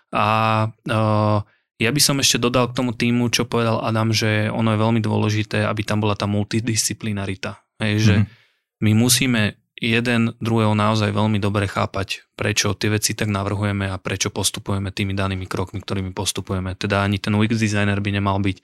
A 0.10 0.26
uh, 0.68 1.40
ja 1.78 1.90
by 1.94 2.02
som 2.02 2.18
ešte 2.18 2.42
dodal 2.42 2.74
k 2.74 2.78
tomu 2.82 2.98
týmu, 2.98 3.30
čo 3.30 3.46
povedal 3.46 3.86
Adam, 3.86 4.10
že 4.10 4.50
ono 4.50 4.74
je 4.74 4.82
veľmi 4.82 5.02
dôležité, 5.06 5.62
aby 5.62 5.86
tam 5.86 6.02
bola 6.02 6.18
tá 6.18 6.26
multidisciplinarita. 6.26 7.62
Hej, 7.78 7.94
že 8.02 8.16
mm-hmm. 8.18 8.82
my 8.82 8.92
musíme 8.98 9.42
jeden 9.78 10.34
druhého 10.42 10.74
naozaj 10.74 11.14
veľmi 11.14 11.38
dobre 11.38 11.70
chápať, 11.70 12.26
prečo 12.34 12.74
tie 12.74 12.90
veci 12.90 13.14
tak 13.14 13.30
navrhujeme 13.30 13.86
a 13.94 14.02
prečo 14.02 14.34
postupujeme 14.34 14.90
tými 14.90 15.14
danými 15.14 15.46
krokmi, 15.46 15.78
ktorými 15.78 16.18
postupujeme. 16.18 16.74
Teda 16.74 17.06
ani 17.06 17.22
ten 17.22 17.38
UX 17.38 17.62
designer 17.62 18.02
by 18.02 18.10
nemal 18.18 18.42
byť 18.42 18.58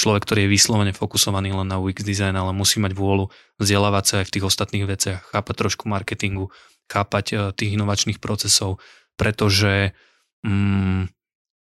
človek, 0.00 0.24
ktorý 0.24 0.48
je 0.48 0.54
vyslovene 0.56 0.92
fokusovaný 0.96 1.52
len 1.52 1.68
na 1.68 1.76
UX 1.76 2.00
design, 2.00 2.32
ale 2.40 2.56
musí 2.56 2.80
mať 2.80 2.96
vôľu 2.96 3.28
vzdelávať 3.60 4.04
sa 4.08 4.14
aj 4.24 4.26
v 4.26 4.34
tých 4.34 4.46
ostatných 4.48 4.84
veciach, 4.88 5.20
chápať 5.28 5.54
trošku 5.60 5.84
marketingu, 5.84 6.48
chápať 6.88 7.26
uh, 7.36 7.38
tých 7.52 7.76
inovačných 7.76 8.16
procesov, 8.18 8.80
pretože 9.20 9.92
um, 10.40 11.04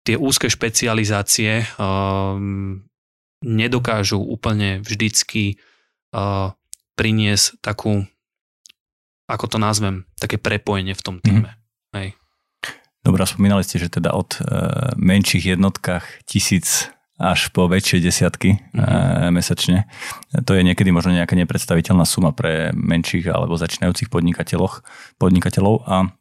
tie 0.07 0.15
úzke 0.15 0.47
špecializácie 0.47 1.67
um, 1.77 2.87
nedokážu 3.43 4.23
úplne 4.23 4.81
vždycky 4.81 5.59
uh, 6.15 6.55
priniesť 6.95 7.63
takú, 7.63 8.07
ako 9.31 9.45
to 9.47 9.59
nazvem, 9.59 10.07
také 10.19 10.39
prepojenie 10.39 10.95
v 10.95 11.05
tom 11.05 11.17
mhm. 11.19 11.25
týme. 11.27 11.51
Mm. 11.51 11.59
Hej. 11.99 12.09
Dobre, 13.07 13.25
spomínali 13.25 13.65
ste, 13.65 13.81
že 13.81 13.89
teda 13.89 14.13
od 14.13 14.43
uh, 14.43 14.93
menších 14.99 15.57
jednotkách 15.57 16.29
tisíc 16.29 16.93
až 17.19 17.51
po 17.51 17.67
väčšie 17.67 17.99
desiatky 17.99 18.63
mm-hmm. 18.73 19.35
mesačne. 19.35 19.91
To 20.47 20.55
je 20.55 20.63
niekedy 20.63 20.95
možno 20.95 21.11
nejaká 21.19 21.35
nepredstaviteľná 21.35 22.07
suma 22.07 22.31
pre 22.31 22.71
menších 22.73 23.27
alebo 23.27 23.59
začínajúcich 23.59 24.07
podnikateľov. 24.07 24.87
podnikateľov 25.19 25.83
a 25.91 26.15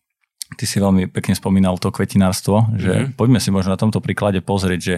ty 0.58 0.66
si 0.66 0.82
veľmi 0.82 1.14
pekne 1.14 1.38
spomínal 1.38 1.78
to 1.78 1.94
kvetinárstvo, 1.94 2.74
že 2.82 2.92
mm-hmm. 2.92 3.14
poďme 3.14 3.38
si 3.38 3.54
možno 3.54 3.78
na 3.78 3.80
tomto 3.80 4.02
príklade 4.02 4.42
pozrieť, 4.42 4.82
že 4.82 4.96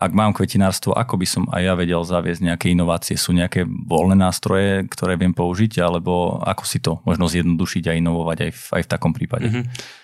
ak 0.00 0.16
mám 0.16 0.32
kvetinárstvo, 0.32 0.96
ako 0.96 1.20
by 1.20 1.26
som 1.28 1.44
aj 1.52 1.60
ja 1.60 1.74
vedel 1.76 2.00
zaviesť 2.00 2.40
nejaké 2.40 2.72
inovácie? 2.72 3.20
Sú 3.20 3.36
nejaké 3.36 3.68
voľné 3.68 4.16
nástroje, 4.16 4.88
ktoré 4.88 5.20
viem 5.20 5.36
použiť, 5.36 5.76
alebo 5.84 6.40
ako 6.40 6.64
si 6.64 6.80
to 6.80 7.04
možno 7.04 7.28
zjednodušiť 7.28 7.84
a 7.92 7.96
inovovať 8.00 8.48
aj 8.48 8.50
v, 8.56 8.62
aj 8.80 8.82
v 8.88 8.90
takom 8.96 9.12
prípade? 9.12 9.52
Mm-hmm. 9.52 9.99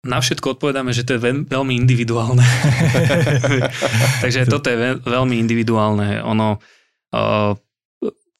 Na 0.00 0.24
všetko 0.24 0.56
odpovedáme, 0.56 0.96
že 0.96 1.04
to 1.04 1.20
je 1.20 1.44
veľmi 1.44 1.76
individuálne. 1.76 2.40
Takže 4.24 4.48
toto 4.48 4.72
je 4.72 4.96
veľmi 5.04 5.36
individuálne. 5.36 6.24
Ono, 6.24 6.56
uh, 6.56 7.52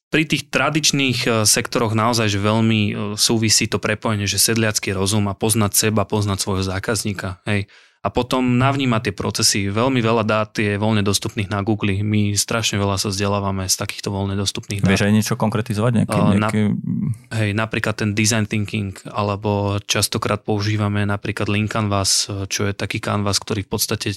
pri 0.09 0.23
tých 0.25 0.49
tradičných 0.49 1.19
uh, 1.29 1.33
sektoroch 1.45 1.93
naozaj 1.93 2.33
že 2.33 2.41
veľmi 2.41 2.81
uh, 2.89 2.97
súvisí 3.13 3.69
to 3.69 3.77
prepojenie, 3.77 4.25
že 4.25 4.41
sedliacký 4.41 4.97
rozum 4.97 5.29
a 5.29 5.37
poznať 5.37 5.73
seba, 5.77 6.09
poznať 6.09 6.39
svojho 6.41 6.65
zákazníka. 6.65 7.45
Hej 7.45 7.69
a 8.01 8.09
potom 8.09 8.57
navníma 8.57 9.05
tie 9.05 9.13
procesy. 9.13 9.69
Veľmi 9.69 10.01
veľa 10.01 10.25
dát 10.25 10.51
je 10.57 10.81
voľne 10.81 11.05
dostupných 11.05 11.53
na 11.53 11.61
Google. 11.61 12.01
My 12.01 12.33
strašne 12.33 12.81
veľa 12.81 12.97
sa 12.97 13.13
vzdelávame 13.13 13.69
z 13.69 13.77
takýchto 13.77 14.09
voľne 14.09 14.41
dostupných 14.41 14.81
dát. 14.81 14.89
Vieš 14.89 15.05
aj 15.05 15.13
niečo 15.13 15.35
konkretizovať? 15.37 15.93
Nejaké, 16.01 16.17
nejaké... 16.17 16.61
Na, 16.73 17.37
hej, 17.37 17.51
napríklad 17.53 18.01
ten 18.01 18.17
design 18.17 18.49
thinking, 18.49 18.97
alebo 19.05 19.77
častokrát 19.85 20.41
používame 20.41 21.05
napríklad 21.05 21.53
Link 21.53 21.77
Canvas, 21.77 22.25
čo 22.49 22.65
je 22.65 22.73
taký 22.73 23.05
canvas, 23.05 23.37
ktorý 23.37 23.69
v 23.69 23.71
podstate 23.77 24.17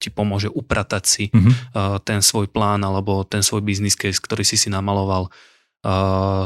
ti 0.00 0.08
pomôže 0.08 0.48
upratať 0.48 1.04
si 1.04 1.24
uh-huh. 1.28 2.00
ten 2.02 2.24
svoj 2.24 2.48
plán 2.48 2.82
alebo 2.82 3.22
ten 3.22 3.44
svoj 3.44 3.60
business 3.60 3.94
case, 3.94 4.16
ktorý 4.16 4.42
si 4.48 4.56
si 4.56 4.72
namaloval 4.72 5.28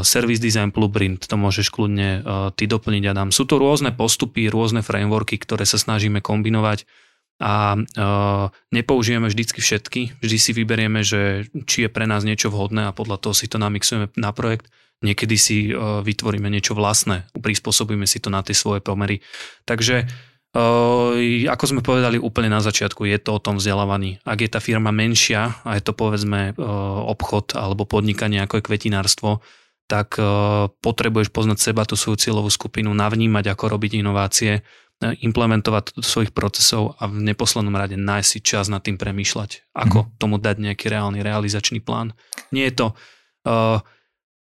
Service 0.07 0.39
Design 0.39 0.70
Blueprint, 0.70 1.26
to 1.26 1.35
môžeš 1.35 1.74
kľudne 1.74 2.22
uh, 2.22 2.55
ty 2.55 2.70
doplniť, 2.70 3.05
Adam. 3.11 3.35
Sú 3.35 3.51
to 3.51 3.59
rôzne 3.59 3.91
postupy, 3.91 4.47
rôzne 4.47 4.87
frameworky, 4.87 5.43
ktoré 5.43 5.66
sa 5.66 5.74
snažíme 5.74 6.22
kombinovať 6.22 6.87
a 7.43 7.74
uh, 7.74 8.55
nepoužijeme 8.70 9.26
vždycky 9.26 9.59
všetky, 9.59 10.22
vždy 10.22 10.39
si 10.39 10.51
vyberieme, 10.55 11.03
že 11.03 11.51
či 11.66 11.87
je 11.87 11.91
pre 11.91 12.07
nás 12.07 12.22
niečo 12.22 12.47
vhodné 12.47 12.87
a 12.87 12.95
podľa 12.95 13.18
toho 13.18 13.35
si 13.35 13.51
to 13.51 13.59
namixujeme 13.59 14.14
na 14.14 14.30
projekt. 14.30 14.70
Niekedy 15.03 15.37
si 15.37 15.57
vytvoríme 15.74 16.49
niečo 16.49 16.72
vlastné, 16.72 17.28
prispôsobíme 17.37 18.07
si 18.07 18.22
to 18.22 18.30
na 18.30 18.41
tie 18.41 18.55
svoje 18.55 18.80
pomery. 18.80 19.20
Takže 19.66 20.07
Uh, 20.07 20.34
ako 20.55 21.64
sme 21.66 21.82
povedali 21.82 22.14
úplne 22.14 22.46
na 22.46 22.62
začiatku, 22.62 23.02
je 23.11 23.18
to 23.18 23.36
o 23.36 23.42
tom 23.42 23.59
vzdelávaní. 23.59 24.22
Ak 24.22 24.38
je 24.38 24.46
tá 24.46 24.62
firma 24.62 24.94
menšia 24.94 25.59
a 25.66 25.74
je 25.74 25.82
to 25.82 25.90
povedzme 25.90 26.55
uh, 26.55 26.62
obchod 27.11 27.59
alebo 27.59 27.82
podnikanie 27.82 28.38
ako 28.38 28.62
je 28.62 28.66
kvetinárstvo, 28.70 29.42
tak 29.90 30.14
uh, 30.16 30.70
potrebuješ 30.78 31.34
poznať 31.34 31.59
seba, 31.59 31.82
tú 31.82 31.98
svoju 31.98 32.22
cieľovú 32.22 32.55
skupinu, 32.55 32.94
navnímať, 32.94 33.50
ako 33.50 33.74
robiť 33.74 33.98
inovácie, 33.98 34.62
implementovať 35.02 35.82
to 35.90 35.92
do 36.00 36.07
svojich 36.07 36.30
procesov 36.30 36.94
a 37.02 37.11
v 37.11 37.18
neposlednom 37.34 37.74
rade 37.74 37.98
nájsť 37.98 38.28
si 38.30 38.38
čas 38.40 38.70
nad 38.70 38.80
tým 38.80 38.94
premýšľať, 38.94 39.74
ako 39.74 40.07
mm-hmm. 40.07 40.16
tomu 40.22 40.38
dať 40.38 40.57
nejaký 40.62 40.86
reálny 40.86 41.20
realizačný 41.20 41.82
plán. 41.82 42.14
Nie 42.55 42.70
je 42.70 42.74
to, 42.78 42.86
uh, 43.50 43.82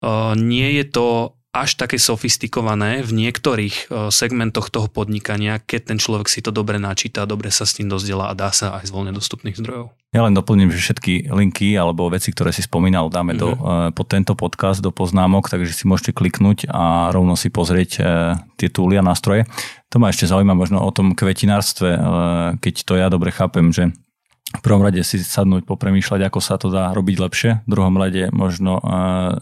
uh, 0.04 0.32
nie 0.36 0.76
je 0.76 0.84
to 0.92 1.34
až 1.52 1.76
také 1.76 2.00
sofistikované 2.00 3.04
v 3.04 3.12
niektorých 3.12 3.76
e, 3.76 4.08
segmentoch 4.08 4.72
toho 4.72 4.88
podnikania, 4.88 5.60
keď 5.60 5.92
ten 5.92 5.98
človek 6.00 6.32
si 6.32 6.40
to 6.40 6.48
dobre 6.48 6.80
načíta, 6.80 7.28
dobre 7.28 7.52
sa 7.52 7.68
s 7.68 7.76
tým 7.76 7.92
dozdiela 7.92 8.32
a 8.32 8.36
dá 8.36 8.48
sa 8.56 8.80
aj 8.80 8.88
z 8.88 8.92
voľne 8.96 9.12
dostupných 9.12 9.60
zdrojov. 9.60 9.92
Ja 10.16 10.24
len 10.24 10.32
doplním, 10.32 10.72
že 10.72 10.80
všetky 10.80 11.28
linky 11.28 11.76
alebo 11.76 12.08
veci, 12.08 12.32
ktoré 12.32 12.56
si 12.56 12.64
spomínal, 12.64 13.12
dáme 13.12 13.36
mm-hmm. 13.36 13.44
do, 13.44 13.48
mhm. 13.52 13.92
pod 13.92 14.06
tento 14.08 14.32
podcast 14.32 14.80
do 14.80 14.88
poznámok, 14.88 15.52
takže 15.52 15.76
si 15.76 15.84
môžete 15.84 16.16
kliknúť 16.16 16.72
a 16.72 17.12
rovno 17.12 17.36
si 17.36 17.52
pozrieť 17.52 17.90
e, 18.00 18.02
tie 18.56 18.72
túly 18.72 18.96
a 18.96 19.04
nástroje. 19.04 19.44
To 19.92 20.00
ma 20.00 20.08
ešte 20.08 20.24
zaujíma 20.24 20.56
možno 20.56 20.80
o 20.80 20.88
tom 20.88 21.12
kvetinárstve, 21.12 22.00
keď 22.64 22.74
to 22.80 22.96
ja 22.96 23.12
dobre 23.12 23.28
chápem, 23.28 23.68
že 23.68 23.92
v 24.52 24.60
prvom 24.60 24.84
rade 24.84 25.00
si 25.00 25.16
sadnúť, 25.16 25.64
popremýšľať, 25.64 26.28
ako 26.28 26.40
sa 26.44 26.60
to 26.60 26.68
dá 26.68 26.92
robiť 26.92 27.16
lepšie. 27.16 27.50
V 27.64 27.70
druhom 27.72 27.96
rade 27.96 28.28
možno 28.36 28.78
uh, 28.78 29.36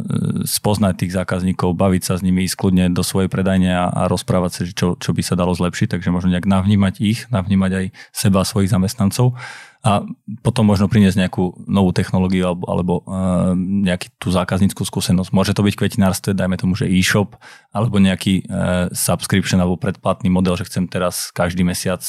spoznať 0.46 1.02
tých 1.02 1.12
zákazníkov, 1.18 1.74
baviť 1.74 2.02
sa 2.06 2.14
s 2.18 2.22
nimi, 2.22 2.46
ísť 2.46 2.56
kľudne 2.56 2.94
do 2.94 3.02
svojej 3.02 3.26
predajne 3.26 3.74
a, 3.74 3.90
a 3.90 4.02
rozprávať 4.06 4.50
sa, 4.54 4.60
čo, 4.70 4.94
čo 4.94 5.10
by 5.10 5.22
sa 5.26 5.34
dalo 5.34 5.50
zlepšiť. 5.50 5.98
Takže 5.98 6.14
možno 6.14 6.30
nejak 6.30 6.46
navnímať 6.46 6.94
ich, 7.02 7.26
navnímať 7.34 7.70
aj 7.74 7.86
seba, 8.14 8.46
svojich 8.46 8.70
zamestnancov 8.70 9.34
a 9.80 10.04
potom 10.44 10.68
možno 10.68 10.92
priniesť 10.92 11.16
nejakú 11.16 11.64
novú 11.64 11.88
technológiu 11.96 12.52
alebo, 12.52 12.64
alebo 12.68 12.94
uh, 13.08 13.56
nejakú 13.56 14.12
tú 14.20 14.28
zákazníckú 14.28 14.84
skúsenosť. 14.84 15.32
Môže 15.32 15.56
to 15.56 15.64
byť 15.64 15.74
kvetinárstve, 15.74 16.36
dajme 16.36 16.60
tomu, 16.60 16.76
že 16.76 16.84
e-shop, 16.84 17.40
alebo 17.72 17.96
nejaký 17.96 18.44
uh, 18.44 18.92
subscription 18.92 19.56
alebo 19.56 19.80
predplatný 19.80 20.28
model, 20.28 20.60
že 20.60 20.68
chcem 20.68 20.84
teraz 20.84 21.32
každý 21.32 21.64
mesiac 21.64 22.04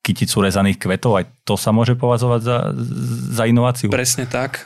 kyticu 0.00 0.40
rezaných 0.40 0.80
kvetov, 0.80 1.20
aj 1.20 1.24
to 1.44 1.60
sa 1.60 1.76
môže 1.76 1.92
považovať 1.94 2.40
za, 2.40 2.56
za 3.36 3.44
inováciu? 3.44 3.92
Presne 3.92 4.24
tak. 4.24 4.64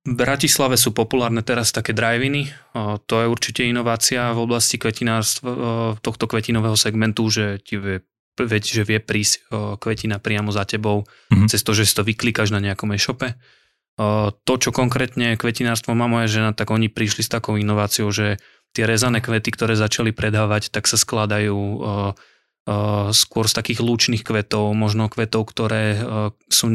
V 0.00 0.14
Bratislave 0.16 0.80
sú 0.80 0.96
populárne 0.96 1.44
teraz 1.44 1.76
také 1.76 1.92
drive-iny. 1.92 2.48
To 3.04 3.14
je 3.20 3.26
určite 3.28 3.62
inovácia 3.68 4.32
v 4.32 4.42
oblasti 4.48 4.80
kvetinárstva, 4.80 6.00
tohto 6.00 6.24
kvetinového 6.24 6.74
segmentu, 6.74 7.28
že 7.28 7.60
ti 7.60 7.76
vie, 7.76 8.00
že 8.40 8.82
vie 8.88 8.96
prísť 8.96 9.52
kvetina 9.76 10.16
priamo 10.16 10.50
za 10.50 10.64
tebou, 10.64 11.04
mm-hmm. 11.04 11.52
cez 11.52 11.60
to, 11.60 11.76
že 11.76 11.84
si 11.84 11.92
to 11.92 12.02
vyklikáš 12.02 12.48
na 12.48 12.64
nejakom 12.64 12.90
e-shope. 12.96 13.36
To, 14.32 14.52
čo 14.56 14.72
konkrétne 14.72 15.36
kvetinárstvo 15.36 15.92
má 15.92 16.08
moja 16.08 16.32
žena, 16.32 16.56
tak 16.56 16.72
oni 16.72 16.88
prišli 16.88 17.20
s 17.20 17.28
takou 17.28 17.60
inováciou, 17.60 18.08
že 18.08 18.40
tie 18.72 18.88
rezané 18.88 19.20
kvety, 19.20 19.52
ktoré 19.52 19.76
začali 19.76 20.16
predávať, 20.16 20.72
tak 20.72 20.88
sa 20.88 20.96
skladajú 20.96 21.58
skôr 23.10 23.44
z 23.48 23.56
takých 23.56 23.80
lúčných 23.80 24.22
kvetov, 24.22 24.76
možno 24.76 25.08
kvetov, 25.08 25.48
ktoré 25.48 25.96
sú, 26.46 26.68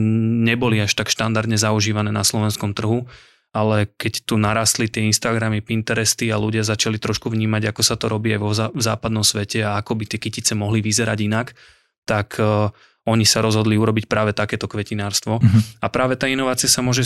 neboli 0.43 0.81
až 0.81 0.91
tak 0.97 1.07
štandardne 1.07 1.55
zaužívané 1.55 2.09
na 2.09 2.25
slovenskom 2.25 2.73
trhu, 2.75 3.07
ale 3.55 3.87
keď 3.95 4.27
tu 4.27 4.35
narastli 4.35 4.91
tie 4.91 5.07
Instagramy, 5.07 5.63
Pinteresty 5.63 6.27
a 6.27 6.41
ľudia 6.41 6.67
začali 6.67 6.99
trošku 6.99 7.31
vnímať, 7.31 7.71
ako 7.71 7.81
sa 7.85 7.95
to 7.95 8.11
robí 8.11 8.35
aj 8.35 8.39
vo 8.43 8.51
v 8.51 8.81
západnom 8.83 9.23
svete 9.23 9.63
a 9.63 9.79
ako 9.79 9.95
by 9.95 10.03
tie 10.11 10.19
kytice 10.19 10.51
mohli 10.59 10.83
vyzerať 10.83 11.19
inak, 11.23 11.55
tak 12.03 12.35
oni 13.05 13.23
sa 13.23 13.45
rozhodli 13.45 13.77
urobiť 13.77 14.09
práve 14.09 14.33
takéto 14.33 14.65
kvetinárstvo. 14.65 15.37
Uh-huh. 15.37 15.61
A 15.79 15.87
práve 15.93 16.17
tá 16.17 16.25
inovácia 16.25 16.65
sa 16.65 16.81
môže 16.81 17.05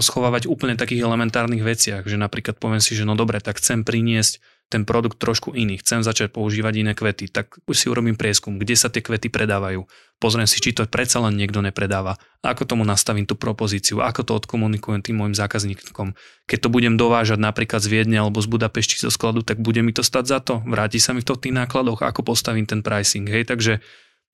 schovávať 0.00 0.48
úplne 0.48 0.74
v 0.74 0.82
takých 0.82 1.04
elementárnych 1.04 1.60
veciach, 1.60 2.08
že 2.08 2.16
napríklad 2.16 2.56
poviem 2.56 2.80
si, 2.80 2.96
že 2.96 3.04
no 3.04 3.12
dobre, 3.12 3.38
tak 3.44 3.60
chcem 3.60 3.84
priniesť 3.84 4.40
ten 4.72 4.82
produkt 4.88 5.20
trošku 5.20 5.52
iný, 5.54 5.78
chcem 5.78 6.02
začať 6.02 6.34
používať 6.34 6.82
iné 6.82 6.92
kvety, 6.96 7.30
tak 7.30 7.60
si 7.70 7.86
urobím 7.86 8.18
prieskum, 8.18 8.58
kde 8.58 8.74
sa 8.74 8.90
tie 8.90 9.04
kvety 9.04 9.30
predávajú. 9.30 9.86
Pozriem 10.18 10.48
si, 10.48 10.58
či 10.58 10.72
to 10.72 10.88
predsa 10.88 11.20
len 11.20 11.36
niekto 11.36 11.60
nepredáva. 11.60 12.16
Ako 12.40 12.64
tomu 12.64 12.82
nastavím 12.82 13.28
tú 13.28 13.36
propozíciu, 13.36 14.00
ako 14.00 14.24
to 14.24 14.32
odkomunikujem 14.40 15.04
tým 15.04 15.20
môjim 15.20 15.36
zákazníkom. 15.36 16.16
Keď 16.48 16.58
to 16.58 16.68
budem 16.72 16.96
dovážať 16.96 17.38
napríklad 17.38 17.84
z 17.84 17.88
Viedne 17.92 18.18
alebo 18.18 18.40
z 18.40 18.48
Budapešti 18.48 19.04
zo 19.04 19.12
skladu, 19.12 19.44
tak 19.44 19.60
bude 19.60 19.84
mi 19.84 19.92
to 19.92 20.00
stať 20.00 20.24
za 20.26 20.38
to. 20.40 20.64
Vráti 20.64 20.98
sa 20.98 21.12
mi 21.12 21.20
to 21.20 21.36
v 21.36 21.48
tých 21.48 21.54
nákladoch, 21.54 22.00
ako 22.00 22.24
postavím 22.24 22.64
ten 22.64 22.80
pricing. 22.80 23.28
Hej, 23.28 23.52
takže 23.52 23.84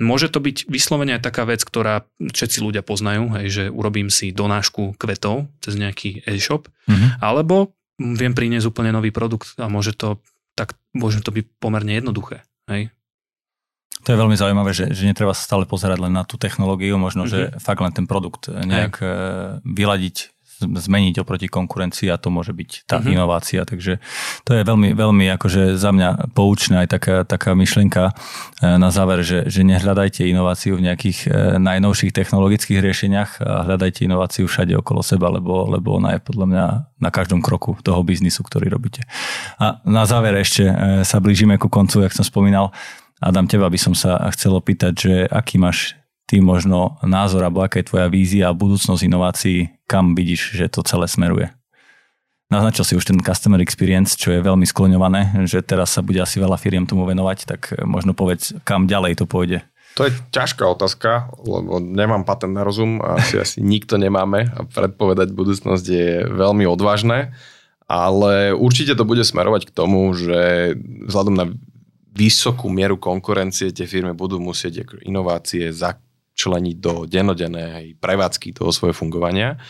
Môže 0.00 0.32
to 0.32 0.40
byť 0.40 0.64
vyslovene 0.64 1.20
aj 1.20 1.28
taká 1.28 1.44
vec, 1.44 1.60
ktorá 1.60 2.08
všetci 2.16 2.64
ľudia 2.64 2.80
poznajú, 2.80 3.36
hej, 3.36 3.46
že 3.52 3.64
urobím 3.68 4.08
si 4.08 4.32
donášku 4.32 4.96
kvetov 4.96 5.52
cez 5.60 5.76
nejaký 5.76 6.24
e-shop, 6.24 6.72
mm-hmm. 6.88 7.20
alebo 7.20 7.76
viem 8.01 8.32
priniesť 8.32 8.72
úplne 8.72 8.96
nový 8.96 9.12
produkt 9.12 9.53
a 9.61 9.68
môže 9.68 9.92
to, 9.92 10.24
tak, 10.57 10.74
môže 10.96 11.20
to 11.20 11.30
byť 11.30 11.61
pomerne 11.61 11.92
jednoduché. 11.92 12.42
Hej? 12.66 12.88
To 14.01 14.16
je 14.16 14.16
veľmi 14.16 14.32
zaujímavé, 14.32 14.72
že, 14.72 14.88
že 14.96 15.05
netreba 15.05 15.36
sa 15.36 15.44
stále 15.44 15.68
pozerať 15.68 16.01
len 16.01 16.16
na 16.16 16.24
tú 16.24 16.40
technológiu, 16.40 16.96
možno, 16.96 17.28
mm-hmm. 17.28 17.53
že 17.53 17.61
fakt 17.61 17.84
len 17.84 17.92
ten 17.92 18.09
produkt 18.09 18.48
nejak 18.48 18.94
Hej. 18.96 19.12
vyladiť 19.68 20.16
zmeniť 20.61 21.24
oproti 21.24 21.48
konkurencii 21.48 22.08
a 22.12 22.20
to 22.20 22.28
môže 22.28 22.52
byť 22.52 22.86
tá 22.86 23.00
mm-hmm. 23.00 23.14
inovácia. 23.16 23.61
Takže 23.64 23.98
to 24.44 24.50
je 24.54 24.62
veľmi, 24.62 24.92
veľmi 24.94 25.26
akože 25.40 25.76
za 25.76 25.90
mňa 25.90 26.32
poučná 26.36 26.84
aj 26.84 26.88
taká, 26.92 27.16
taká 27.24 27.56
myšlienka 27.56 28.11
e, 28.11 28.12
na 28.76 28.88
záver, 28.92 29.24
že, 29.26 29.48
že 29.48 29.66
nehľadajte 29.66 30.24
inováciu 30.24 30.78
v 30.78 30.86
nejakých 30.92 31.18
e, 31.26 31.58
najnovších 31.58 32.12
technologických 32.14 32.78
riešeniach 32.80 33.30
a 33.42 33.66
hľadajte 33.66 34.06
inováciu 34.06 34.46
všade 34.46 34.76
okolo 34.78 35.04
seba, 35.04 35.28
lebo, 35.32 35.68
lebo 35.68 35.96
ona 35.96 36.16
je 36.16 36.20
podľa 36.22 36.46
mňa 36.46 36.64
na 37.00 37.11
každom 37.11 37.40
kroku 37.40 37.76
toho 37.80 38.00
biznisu, 38.04 38.44
ktorý 38.44 38.68
robíte. 38.70 39.04
A 39.56 39.80
na 39.84 40.04
záver 40.04 40.36
ešte 40.40 40.64
e, 40.68 40.74
sa 41.02 41.18
blížime 41.18 41.56
ku 41.56 41.68
koncu, 41.68 42.04
jak 42.04 42.14
som 42.14 42.24
spomínal. 42.24 42.72
Adam, 43.20 43.44
teba 43.44 43.68
by 43.68 43.76
som 43.76 43.92
sa 43.92 44.16
chcel 44.32 44.56
opýtať, 44.56 44.92
že 44.96 45.14
aký 45.28 45.61
máš 45.61 45.99
ty 46.30 46.38
možno 46.38 46.94
názor, 47.02 47.42
alebo 47.42 47.66
aká 47.66 47.82
je 47.82 47.90
tvoja 47.90 48.06
vízia 48.06 48.46
a 48.46 48.54
budúcnosť 48.54 49.02
inovácií, 49.02 49.74
kam 49.90 50.14
vidíš, 50.14 50.54
že 50.54 50.70
to 50.70 50.86
celé 50.86 51.10
smeruje? 51.10 51.50
Naznačil 52.54 52.86
si 52.86 52.94
už 52.94 53.02
ten 53.02 53.18
customer 53.18 53.58
experience, 53.58 54.14
čo 54.14 54.30
je 54.30 54.38
veľmi 54.38 54.62
skloňované, 54.62 55.42
že 55.50 55.58
teraz 55.58 55.90
sa 55.90 56.06
bude 56.06 56.22
asi 56.22 56.38
veľa 56.38 56.54
firiem 56.54 56.86
tomu 56.86 57.02
venovať, 57.02 57.38
tak 57.50 57.74
možno 57.82 58.14
povedz, 58.14 58.54
kam 58.62 58.86
ďalej 58.86 59.18
to 59.18 59.26
pôjde. 59.26 59.66
To 59.98 60.06
je 60.06 60.14
ťažká 60.30 60.70
otázka, 60.70 61.34
lebo 61.42 61.82
nemám 61.82 62.22
patent 62.22 62.54
na 62.54 62.62
rozum 62.62 63.02
a 63.02 63.18
asi, 63.18 63.42
asi 63.42 63.58
nikto 63.58 63.98
nemáme 63.98 64.46
a 64.54 64.62
predpovedať 64.70 65.34
budúcnosť 65.34 65.86
je 65.86 66.30
veľmi 66.30 66.62
odvážne, 66.62 67.34
ale 67.90 68.54
určite 68.54 68.94
to 68.94 69.02
bude 69.02 69.26
smerovať 69.26 69.66
k 69.66 69.74
tomu, 69.74 70.14
že 70.14 70.74
vzhľadom 71.10 71.34
na 71.34 71.50
vysokú 72.14 72.70
mieru 72.70 72.98
konkurencie 72.98 73.74
tie 73.74 73.86
firmy 73.86 74.14
budú 74.14 74.38
musieť 74.38 74.86
inovácie 75.02 75.74
členiť 76.34 76.76
do 76.78 77.04
denodennej 77.04 77.98
prevádzky 78.00 78.56
toho 78.56 78.70
svojho 78.70 78.96
fungovania, 78.96 79.60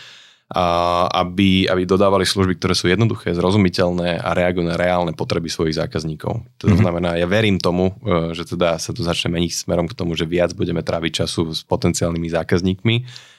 a 0.51 1.07
aby, 1.23 1.63
aby 1.71 1.87
dodávali 1.87 2.27
služby, 2.27 2.59
ktoré 2.59 2.75
sú 2.75 2.91
jednoduché, 2.91 3.31
zrozumiteľné 3.31 4.19
a 4.19 4.35
reagujú 4.35 4.67
na 4.67 4.75
reálne 4.75 5.15
potreby 5.15 5.47
svojich 5.47 5.79
zákazníkov. 5.79 6.43
To 6.59 6.63
mm-hmm. 6.67 6.75
znamená, 6.83 7.15
ja 7.15 7.23
verím 7.23 7.55
tomu, 7.55 7.95
e, 8.03 8.35
že 8.35 8.43
teda 8.43 8.75
sa 8.75 8.91
to 8.91 8.99
začne 8.99 9.31
meniť 9.31 9.63
smerom 9.63 9.87
k 9.87 9.95
tomu, 9.95 10.11
že 10.19 10.27
viac 10.27 10.51
budeme 10.51 10.83
tráviť 10.83 11.23
času 11.23 11.55
s 11.55 11.63
potenciálnymi 11.63 12.27
zákazníkmi, 12.35 12.95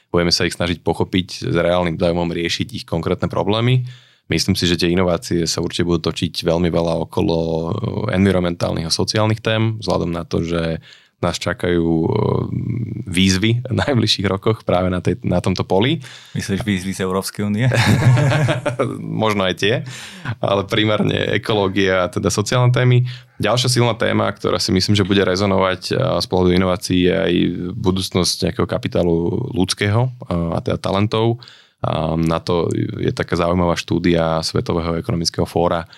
budeme 0.08 0.32
sa 0.32 0.48
ich 0.48 0.56
snažiť 0.56 0.80
pochopiť 0.80 1.52
s 1.52 1.56
reálnym 1.56 2.00
zájmom 2.00 2.32
riešiť 2.32 2.68
ich 2.80 2.84
konkrétne 2.88 3.28
problémy. 3.28 3.84
Myslím 4.32 4.56
si, 4.56 4.64
že 4.64 4.80
tie 4.80 4.88
inovácie 4.88 5.44
sa 5.44 5.60
určite 5.60 5.84
budú 5.84 6.08
točiť 6.08 6.48
veľmi 6.48 6.72
veľa 6.72 7.04
okolo 7.04 7.36
environmentálnych 8.08 8.88
a 8.88 8.92
sociálnych 8.92 9.44
tém, 9.44 9.76
vzhľadom 9.84 10.08
na 10.08 10.24
to, 10.24 10.40
že 10.40 10.80
nás 11.22 11.38
čakajú 11.38 11.86
výzvy 13.06 13.62
v 13.62 13.74
najbližších 13.74 14.26
rokoch 14.26 14.66
práve 14.66 14.90
na, 14.90 14.98
tej, 14.98 15.22
na 15.22 15.38
tomto 15.38 15.62
poli. 15.62 16.02
Myslíš 16.34 16.66
výzvy 16.66 16.92
z 16.92 17.00
Európskej 17.06 17.46
únie? 17.46 17.66
Možno 19.22 19.46
aj 19.46 19.54
tie, 19.60 19.74
ale 20.42 20.66
primárne 20.66 21.38
ekológia 21.38 22.06
a 22.06 22.10
teda 22.10 22.28
sociálne 22.32 22.74
témy. 22.74 23.06
Ďalšia 23.42 23.80
silná 23.80 23.94
téma, 23.98 24.30
ktorá 24.30 24.58
si 24.62 24.70
myslím, 24.70 24.94
že 24.94 25.06
bude 25.06 25.22
rezonovať 25.22 25.94
z 26.22 26.26
pohľadu 26.30 26.50
inovácií 26.54 27.10
je 27.10 27.14
aj 27.14 27.34
budúcnosť 27.74 28.36
nejakého 28.48 28.68
kapitálu 28.70 29.50
ľudského 29.50 30.14
a 30.30 30.58
teda 30.62 30.78
talentov. 30.78 31.42
Na 32.22 32.38
to 32.38 32.70
je 33.02 33.10
taká 33.10 33.34
zaujímavá 33.34 33.74
štúdia 33.74 34.38
Svetového 34.46 34.94
ekonomického 35.02 35.42
fóra, 35.42 35.90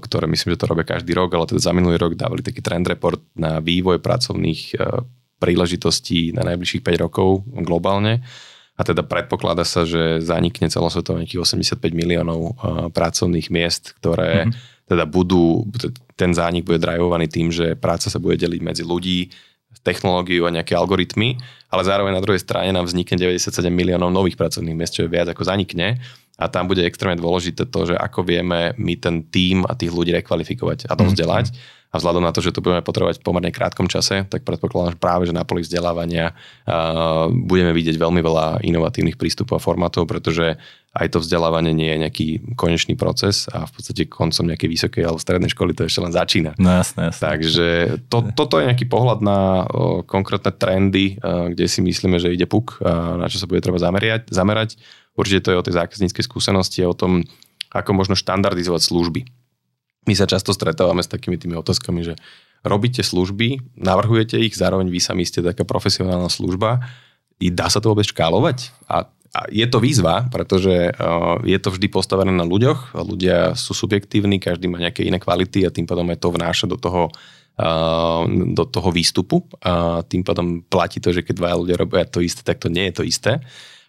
ktoré 0.00 0.24
myslím, 0.30 0.56
že 0.56 0.60
to 0.64 0.70
robia 0.70 0.86
každý 0.88 1.12
rok, 1.12 1.34
ale 1.36 1.50
teda 1.50 1.60
za 1.60 1.76
minulý 1.76 2.00
rok 2.00 2.16
dávali 2.16 2.40
taký 2.40 2.64
trend 2.64 2.88
report 2.88 3.20
na 3.36 3.60
vývoj 3.60 4.00
pracovných 4.00 4.60
e, 4.72 5.04
príležitostí 5.42 6.32
na 6.32 6.46
najbližších 6.48 6.80
5 6.80 7.04
rokov 7.04 7.44
globálne. 7.64 8.24
A 8.74 8.82
teda 8.82 9.06
predpokladá 9.06 9.62
sa, 9.62 9.86
že 9.86 10.18
zanikne 10.18 10.66
celosvetovo 10.66 11.20
nejakých 11.20 11.44
85 11.44 11.78
miliónov 11.92 12.40
e, 12.40 12.52
pracovných 12.90 13.48
miest, 13.52 13.92
ktoré 14.00 14.48
mm-hmm. 14.48 14.88
teda 14.88 15.04
budú, 15.06 15.68
ten 16.16 16.32
zánik 16.32 16.64
bude 16.64 16.80
drajvovaný 16.80 17.28
tým, 17.28 17.52
že 17.52 17.76
práca 17.76 18.08
sa 18.08 18.18
bude 18.18 18.40
deliť 18.40 18.60
medzi 18.64 18.82
ľudí, 18.82 19.28
technológiu 19.84 20.48
a 20.48 20.54
nejaké 20.54 20.72
algoritmy, 20.72 21.36
ale 21.68 21.82
zároveň 21.82 22.16
na 22.16 22.22
druhej 22.24 22.40
strane 22.40 22.72
nám 22.72 22.86
vznikne 22.88 23.18
97 23.20 23.68
miliónov 23.68 24.14
nových 24.14 24.38
pracovných 24.40 24.72
miest, 24.78 24.96
čo 24.96 25.04
je 25.04 25.12
viac 25.12 25.28
ako 25.28 25.44
zanikne 25.44 26.00
a 26.34 26.50
tam 26.50 26.66
bude 26.66 26.82
extrémne 26.82 27.22
dôležité 27.22 27.70
to, 27.70 27.80
že 27.90 27.94
ako 27.94 28.26
vieme 28.26 28.74
my 28.74 28.94
ten 28.98 29.22
tím 29.30 29.62
a 29.70 29.78
tých 29.78 29.94
ľudí 29.94 30.10
rekvalifikovať 30.10 30.90
a 30.90 30.98
dovzdelať. 30.98 31.54
Mm-hmm. 31.54 31.82
A 31.94 32.02
vzhľadom 32.02 32.26
na 32.26 32.34
to, 32.34 32.42
že 32.42 32.50
to 32.50 32.58
budeme 32.58 32.82
potrebovať 32.82 33.22
v 33.22 33.26
pomerne 33.30 33.54
krátkom 33.54 33.86
čase, 33.86 34.26
tak 34.26 34.42
predpokladám, 34.42 34.98
že 34.98 34.98
práve 34.98 35.30
že 35.30 35.34
na 35.36 35.46
poli 35.46 35.62
vzdelávania 35.62 36.34
uh, 36.34 37.30
budeme 37.30 37.70
vidieť 37.70 37.94
veľmi 37.94 38.18
veľa 38.18 38.66
inovatívnych 38.66 39.14
prístupov 39.14 39.62
a 39.62 39.62
formátov, 39.62 40.10
pretože 40.10 40.58
aj 40.90 41.06
to 41.14 41.22
vzdelávanie 41.22 41.70
nie 41.70 41.86
je 41.86 42.02
nejaký 42.02 42.26
konečný 42.58 42.98
proces 42.98 43.46
a 43.46 43.62
v 43.62 43.78
podstate 43.78 44.10
koncom 44.10 44.42
nejakej 44.50 44.70
vysokej 44.74 45.02
alebo 45.06 45.22
strednej 45.22 45.54
školy 45.54 45.70
to 45.70 45.86
ešte 45.86 46.02
len 46.02 46.10
začína. 46.10 46.58
No 46.58 46.82
jasné, 46.82 47.14
jasné. 47.14 47.22
Takže 47.30 47.66
to, 48.10 48.26
toto 48.34 48.58
je 48.58 48.66
nejaký 48.74 48.90
pohľad 48.90 49.22
na 49.22 49.62
konkrétne 50.10 50.50
trendy, 50.50 51.14
kde 51.22 51.66
si 51.70 51.78
myslíme, 51.78 52.18
že 52.18 52.34
ide 52.34 52.50
puk, 52.50 52.82
na 52.82 53.30
čo 53.30 53.38
sa 53.38 53.46
bude 53.46 53.62
treba 53.62 53.78
zamerať. 53.78 54.34
zamerať. 54.34 54.82
Určite 55.14 55.46
to 55.46 55.50
je 55.54 55.60
o 55.60 55.66
tej 55.66 55.74
zákazníckej 55.78 56.24
skúsenosti 56.26 56.82
a 56.82 56.90
o 56.90 56.98
tom, 56.98 57.22
ako 57.70 57.90
možno 57.94 58.14
štandardizovať 58.18 58.82
služby. 58.82 59.20
My 60.04 60.14
sa 60.18 60.28
často 60.28 60.52
stretávame 60.52 61.00
s 61.00 61.08
takými 61.08 61.38
tými 61.40 61.56
otázkami, 61.56 62.04
že 62.04 62.14
robíte 62.66 63.00
služby, 63.00 63.78
navrhujete 63.78 64.36
ich, 64.40 64.56
zároveň 64.56 64.90
vy 64.90 65.00
sami 65.00 65.24
ste 65.24 65.44
taká 65.44 65.62
profesionálna 65.64 66.28
služba, 66.28 66.84
i 67.42 67.50
dá 67.50 67.66
sa 67.66 67.82
to 67.82 67.90
vôbec 67.90 68.06
škálovať? 68.06 68.70
A, 68.86 69.10
a 69.10 69.40
je 69.50 69.66
to 69.66 69.82
výzva, 69.82 70.30
pretože 70.30 70.94
uh, 70.94 71.42
je 71.42 71.58
to 71.58 71.74
vždy 71.74 71.90
postavené 71.90 72.30
na 72.30 72.46
ľuďoch, 72.46 72.94
ľudia 72.94 73.58
sú 73.58 73.74
subjektívni, 73.74 74.38
každý 74.38 74.70
má 74.70 74.78
nejaké 74.78 75.02
iné 75.02 75.18
kvality 75.18 75.66
a 75.66 75.74
tým 75.74 75.84
pádom 75.84 76.06
aj 76.14 76.18
to 76.22 76.28
vnáša 76.30 76.66
do 76.70 76.78
toho 76.78 77.10
uh, 77.10 78.22
do 78.28 78.64
toho 78.70 78.88
výstupu 78.94 79.44
a 79.60 80.06
tým 80.06 80.22
pádom 80.22 80.62
platí 80.62 81.02
to, 81.02 81.10
že 81.10 81.26
keď 81.26 81.34
dva 81.36 81.58
ľudia 81.58 81.76
robia 81.76 82.06
to 82.06 82.22
isté, 82.22 82.46
tak 82.46 82.62
to 82.62 82.70
nie 82.70 82.86
je 82.90 82.94
to 82.96 83.04
isté. 83.04 83.42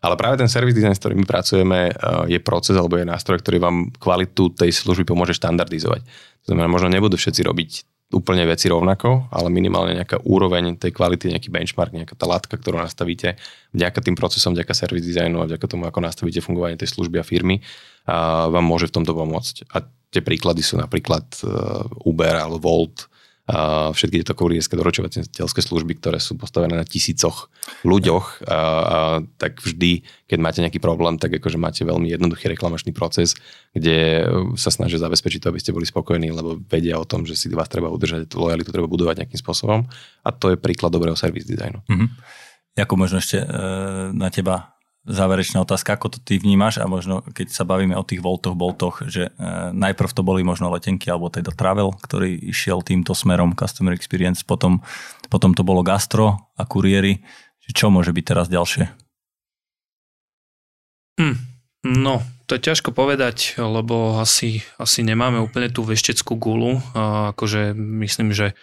Ale 0.04 0.20
práve 0.20 0.42
ten 0.42 0.50
service 0.52 0.76
design, 0.76 0.96
s 0.96 1.02
ktorým 1.02 1.24
pracujeme, 1.24 1.92
eh, 1.92 1.94
je 2.32 2.40
proces 2.42 2.76
alebo 2.76 2.98
je 3.00 3.08
nástroj, 3.08 3.40
ktorý 3.44 3.58
vám 3.62 3.78
kvalitu 3.96 4.52
tej 4.56 4.72
služby 4.72 5.08
pomôže 5.08 5.36
štandardizovať. 5.38 6.02
To 6.46 6.54
znamená, 6.54 6.68
možno 6.70 6.92
nebudú 6.92 7.18
všetci 7.18 7.42
robiť 7.42 7.72
úplne 8.14 8.46
veci 8.46 8.70
rovnako, 8.70 9.34
ale 9.34 9.50
minimálne 9.50 9.98
nejaká 9.98 10.22
úroveň 10.30 10.78
tej 10.78 10.94
kvality, 10.94 11.34
nejaký 11.34 11.50
benchmark, 11.50 11.90
nejaká 11.90 12.14
tá 12.14 12.30
látka, 12.30 12.54
ktorú 12.54 12.78
nastavíte 12.78 13.34
vďaka 13.74 14.00
tým 14.06 14.14
procesom, 14.14 14.54
vďaka 14.54 14.78
service 14.78 15.10
designu 15.10 15.42
a 15.42 15.50
vďaka 15.50 15.66
tomu, 15.66 15.90
ako 15.90 16.06
nastavíte 16.06 16.40
fungovanie 16.46 16.78
tej 16.78 16.94
služby 16.94 17.18
a 17.18 17.26
firmy, 17.26 17.66
a 18.06 18.46
vám 18.54 18.62
môže 18.62 18.94
v 18.94 19.02
tomto 19.02 19.18
pomôcť. 19.18 19.74
A 19.74 19.82
tie 20.14 20.22
príklady 20.22 20.62
sú 20.62 20.78
napríklad 20.78 21.26
e, 21.42 21.50
Uber 22.06 22.36
alebo 22.38 22.62
Volt, 22.62 23.10
všetky 23.94 24.26
tieto 24.26 24.34
kurierské 24.34 24.74
doručovateľské 24.74 25.62
služby, 25.62 26.02
ktoré 26.02 26.18
sú 26.18 26.34
postavené 26.34 26.82
na 26.82 26.86
tisícoch 26.86 27.54
ľuďoch, 27.86 28.42
a, 28.42 28.58
a, 28.58 28.58
tak 29.38 29.62
vždy, 29.62 30.02
keď 30.26 30.40
máte 30.42 30.60
nejaký 30.66 30.82
problém, 30.82 31.22
tak 31.22 31.38
akože 31.38 31.62
máte 31.62 31.86
veľmi 31.86 32.10
jednoduchý 32.10 32.50
reklamačný 32.50 32.90
proces, 32.90 33.38
kde 33.78 34.26
sa 34.58 34.74
snažia 34.74 34.98
zabezpečiť 34.98 35.46
to, 35.46 35.50
aby 35.54 35.62
ste 35.62 35.78
boli 35.78 35.86
spokojní, 35.86 36.34
lebo 36.34 36.58
vedia 36.66 36.98
o 36.98 37.06
tom, 37.06 37.30
že 37.30 37.38
si 37.38 37.46
vás 37.54 37.70
treba 37.70 37.94
udržať, 37.94 38.34
lojalitu 38.34 38.74
treba 38.74 38.90
budovať 38.90 39.22
nejakým 39.22 39.38
spôsobom. 39.38 39.86
A 40.26 40.30
to 40.34 40.58
je 40.58 40.58
príklad 40.58 40.90
dobrého 40.90 41.14
service 41.14 41.46
designu. 41.46 41.86
Mm-hmm. 41.86 42.10
Ako 42.82 42.94
možno 42.98 43.22
ešte 43.22 43.40
e, 43.40 43.48
na 44.12 44.28
teba 44.34 44.75
záverečná 45.06 45.62
otázka, 45.62 45.94
ako 45.96 46.18
to 46.18 46.20
ty 46.20 46.42
vnímaš 46.42 46.82
a 46.82 46.90
možno 46.90 47.22
keď 47.32 47.54
sa 47.54 47.64
bavíme 47.64 47.94
o 47.94 48.04
tých 48.04 48.26
voltoch, 48.26 48.58
boltoch, 48.58 49.06
že 49.06 49.30
e, 49.30 49.32
najprv 49.72 50.12
to 50.12 50.26
boli 50.26 50.42
možno 50.42 50.74
letenky 50.74 51.08
alebo 51.14 51.30
teda 51.30 51.54
travel, 51.54 51.94
ktorý 51.94 52.34
išiel 52.50 52.82
týmto 52.82 53.14
smerom 53.14 53.54
customer 53.54 53.94
experience, 53.94 54.42
potom, 54.42 54.82
potom 55.30 55.54
to 55.54 55.62
bolo 55.62 55.86
gastro 55.86 56.50
a 56.58 56.66
kuriéry. 56.66 57.22
Čo 57.66 57.90
môže 57.90 58.14
byť 58.14 58.26
teraz 58.26 58.46
ďalšie? 58.50 58.86
Hm, 61.18 61.38
no, 61.86 62.22
to 62.46 62.58
je 62.58 62.66
ťažko 62.66 62.94
povedať, 62.94 63.58
lebo 63.58 64.22
asi, 64.22 64.62
asi 64.78 65.02
nemáme 65.02 65.42
úplne 65.42 65.74
tú 65.74 65.82
vešteckú 65.82 66.38
gulu. 66.38 66.78
A 66.94 67.34
akože 67.34 67.74
myslím, 67.74 68.38
že 68.38 68.54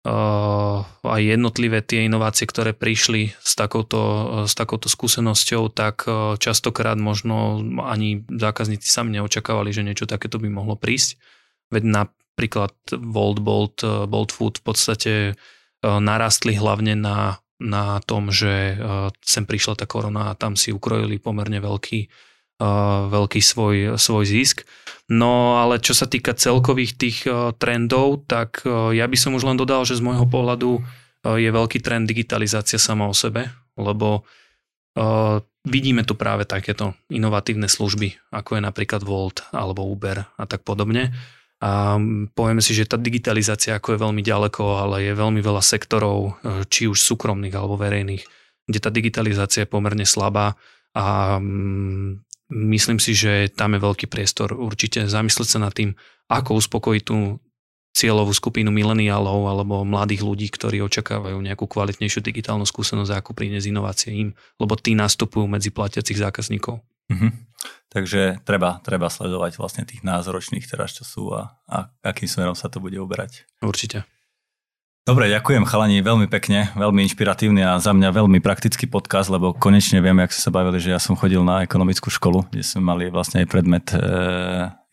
aj 0.00 1.20
jednotlivé 1.20 1.84
tie 1.84 2.08
inovácie, 2.08 2.48
ktoré 2.48 2.72
prišli 2.72 3.36
s 3.36 3.52
takouto, 3.52 4.00
s 4.48 4.56
takouto 4.56 4.88
skúsenosťou, 4.88 5.68
tak 5.68 6.08
uh, 6.08 6.40
častokrát 6.40 6.96
možno 6.96 7.60
ani 7.84 8.24
zákazníci 8.24 8.88
sami 8.88 9.20
neočakávali, 9.20 9.76
že 9.76 9.84
niečo 9.84 10.08
takéto 10.08 10.40
by 10.40 10.48
mohlo 10.48 10.72
prísť. 10.80 11.20
Veď 11.68 11.84
napríklad 11.84 12.72
Volt 12.96 13.44
Bolt, 13.44 13.84
Bolt 13.84 14.32
Food 14.32 14.58
v 14.58 14.64
podstate 14.64 15.12
narastli 15.80 16.56
hlavne 16.56 16.96
na, 16.96 17.40
na 17.60 18.00
tom, 18.04 18.28
že 18.28 18.76
sem 19.24 19.44
prišla 19.48 19.80
tá 19.80 19.86
korona 19.88 20.32
a 20.32 20.36
tam 20.36 20.56
si 20.56 20.72
ukrojili 20.72 21.16
pomerne 21.20 21.56
veľký 21.60 22.08
veľký 23.08 23.40
svoj, 23.40 23.96
svoj 23.96 24.24
zisk. 24.28 24.68
No 25.10 25.58
ale 25.58 25.82
čo 25.82 25.96
sa 25.96 26.06
týka 26.06 26.36
celkových 26.36 26.92
tých 26.94 27.18
trendov, 27.58 28.28
tak 28.30 28.62
ja 28.68 29.08
by 29.08 29.16
som 29.18 29.34
už 29.34 29.48
len 29.48 29.58
dodal, 29.58 29.82
že 29.82 29.98
z 29.98 30.04
môjho 30.04 30.28
pohľadu 30.28 30.78
je 31.24 31.50
veľký 31.50 31.82
trend 31.82 32.06
digitalizácia 32.06 32.78
sama 32.78 33.10
o 33.10 33.16
sebe, 33.16 33.50
lebo 33.74 34.22
vidíme 35.66 36.06
tu 36.06 36.14
práve 36.14 36.46
takéto 36.46 36.94
inovatívne 37.10 37.66
služby, 37.66 38.32
ako 38.32 38.56
je 38.56 38.62
napríklad 38.62 39.02
Volt 39.02 39.44
alebo 39.50 39.88
Uber 39.88 40.24
a 40.24 40.44
tak 40.46 40.62
podobne. 40.62 41.10
A 41.60 42.00
povieme 42.32 42.64
si, 42.64 42.72
že 42.72 42.88
tá 42.88 42.96
digitalizácia 42.96 43.76
ako 43.76 43.92
je 43.92 44.02
veľmi 44.06 44.22
ďaleko, 44.24 44.80
ale 44.80 45.10
je 45.10 45.12
veľmi 45.12 45.44
veľa 45.44 45.60
sektorov, 45.60 46.40
či 46.72 46.88
už 46.88 46.96
súkromných 46.96 47.52
alebo 47.52 47.76
verejných, 47.76 48.24
kde 48.64 48.78
tá 48.80 48.88
digitalizácia 48.88 49.66
je 49.66 49.72
pomerne 49.72 50.08
slabá 50.08 50.56
a 50.96 51.36
myslím 52.50 52.98
si, 52.98 53.14
že 53.14 53.48
tam 53.54 53.74
je 53.74 53.80
veľký 53.80 54.06
priestor 54.10 54.52
určite 54.54 55.06
zamyslieť 55.06 55.48
sa 55.48 55.58
nad 55.62 55.72
tým, 55.72 55.94
ako 56.30 56.58
uspokojiť 56.58 57.02
tú 57.06 57.38
cieľovú 57.90 58.30
skupinu 58.30 58.70
mileniálov 58.70 59.50
alebo 59.50 59.82
mladých 59.82 60.22
ľudí, 60.22 60.46
ktorí 60.50 60.78
očakávajú 60.86 61.38
nejakú 61.42 61.66
kvalitnejšiu 61.66 62.22
digitálnu 62.22 62.62
skúsenosť, 62.62 63.10
ako 63.18 63.34
priniesť 63.34 63.66
inovácie 63.66 64.10
im, 64.14 64.30
lebo 64.62 64.78
tí 64.78 64.94
nastupujú 64.94 65.50
medzi 65.50 65.74
platiacich 65.74 66.22
zákazníkov. 66.22 66.78
Mm-hmm. 67.10 67.30
Takže 67.90 68.46
treba, 68.46 68.78
treba 68.86 69.10
sledovať 69.10 69.58
vlastne 69.58 69.82
tých 69.82 70.06
názoročných 70.06 70.62
teraz, 70.70 70.94
čo 70.94 71.02
sú 71.02 71.34
a, 71.34 71.58
a 71.66 71.90
akým 72.06 72.30
smerom 72.30 72.54
sa 72.54 72.70
to 72.70 72.78
bude 72.78 72.94
uberať. 72.94 73.42
Určite. 73.58 74.06
Dobre, 75.00 75.32
ďakujem 75.32 75.64
chalani 75.64 76.04
veľmi 76.04 76.28
pekne, 76.28 76.68
veľmi 76.76 77.00
inšpiratívny 77.08 77.64
a 77.64 77.80
za 77.80 77.96
mňa 77.96 78.20
veľmi 78.20 78.36
praktický 78.44 78.84
podcast, 78.84 79.32
lebo 79.32 79.56
konečne 79.56 79.96
viem, 80.04 80.20
jak 80.20 80.32
sa 80.36 80.52
bavili, 80.52 80.76
že 80.76 80.92
ja 80.92 81.00
som 81.00 81.16
chodil 81.16 81.40
na 81.40 81.64
ekonomickú 81.64 82.12
školu, 82.12 82.44
kde 82.52 82.60
sme 82.60 82.84
mali 82.84 83.08
vlastne 83.08 83.40
aj 83.40 83.48
predmet 83.48 83.88
e, 83.96 83.98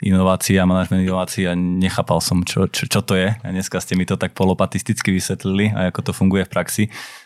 inovácií 0.07 0.55
a 0.55 0.63
manažment 0.63 1.03
inovácií 1.03 1.43
a 1.43 1.59
nechápal 1.59 2.23
som, 2.23 2.39
čo, 2.47 2.71
čo, 2.71 2.87
čo 2.87 3.03
to 3.03 3.19
je. 3.19 3.35
A 3.35 3.47
dneska 3.51 3.83
ste 3.83 3.99
mi 3.99 4.07
to 4.07 4.15
tak 4.15 4.31
polopatisticky 4.31 5.11
vysvetlili 5.11 5.75
a 5.75 5.91
ako 5.91 5.99
to 5.99 6.11
funguje 6.15 6.47
v 6.47 6.51
praxi. 6.55 6.83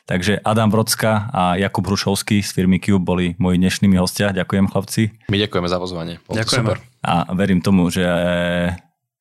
Takže 0.10 0.42
Adam 0.42 0.74
Vrocka 0.74 1.30
a 1.30 1.62
Jakub 1.62 1.86
Hrušovský 1.86 2.42
z 2.42 2.50
firmy 2.50 2.82
Cube 2.82 3.06
boli 3.06 3.38
moji 3.38 3.62
dnešnými 3.62 3.94
hostia. 4.02 4.34
Ďakujem 4.34 4.66
chlapci. 4.74 5.14
My 5.30 5.38
ďakujeme 5.38 5.70
za 5.70 5.78
pozvanie. 5.78 6.18
Ďakujem. 6.34 6.66
Super. 6.66 6.82
A 7.06 7.30
verím 7.38 7.62
tomu, 7.62 7.94
že 7.94 8.10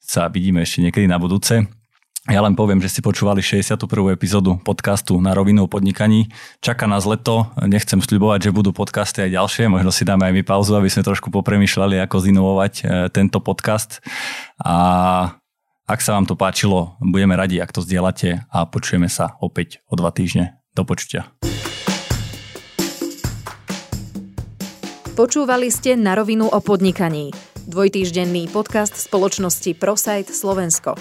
sa 0.01 0.33
vidíme 0.33 0.65
ešte 0.65 0.81
niekedy 0.81 1.05
na 1.05 1.21
budúce. 1.21 1.80
Ja 2.29 2.45
len 2.45 2.53
poviem, 2.53 2.85
že 2.85 2.93
si 2.93 3.01
počúvali 3.01 3.41
61. 3.41 3.81
epizódu 4.13 4.61
podcastu 4.61 5.17
na 5.25 5.33
rovinu 5.33 5.65
o 5.65 5.73
podnikaní. 5.73 6.29
Čaká 6.61 6.85
nás 6.85 7.09
leto, 7.09 7.49
nechcem 7.65 7.97
sľubovať, 7.97 8.45
že 8.45 8.51
budú 8.53 8.77
podcasty 8.77 9.25
aj 9.25 9.41
ďalšie, 9.41 9.73
možno 9.73 9.89
si 9.89 10.05
dáme 10.05 10.29
aj 10.29 10.37
my 10.37 10.43
pauzu, 10.45 10.77
aby 10.77 10.93
sme 10.93 11.01
trošku 11.01 11.33
popremýšľali, 11.33 11.97
ako 12.05 12.21
zinovovať 12.21 12.73
e, 12.77 12.83
tento 13.09 13.41
podcast. 13.41 14.05
A 14.61 14.77
ak 15.89 16.01
sa 16.05 16.13
vám 16.13 16.29
to 16.29 16.37
páčilo, 16.37 17.01
budeme 17.01 17.33
radi, 17.41 17.57
ak 17.57 17.73
to 17.73 17.81
zdieľate 17.81 18.45
a 18.53 18.69
počujeme 18.69 19.09
sa 19.09 19.41
opäť 19.41 19.81
o 19.89 19.97
dva 19.97 20.13
týždne. 20.13 20.61
Do 20.77 20.85
počutia. 20.85 21.33
Počúvali 25.17 25.73
ste 25.73 25.97
na 25.97 26.21
rovinu 26.21 26.53
o 26.53 26.61
podnikaní. 26.61 27.33
Dvojtýždenný 27.65 28.53
podcast 28.53 29.09
spoločnosti 29.09 29.73
ProSite 29.73 30.37
Slovensko. 30.37 31.01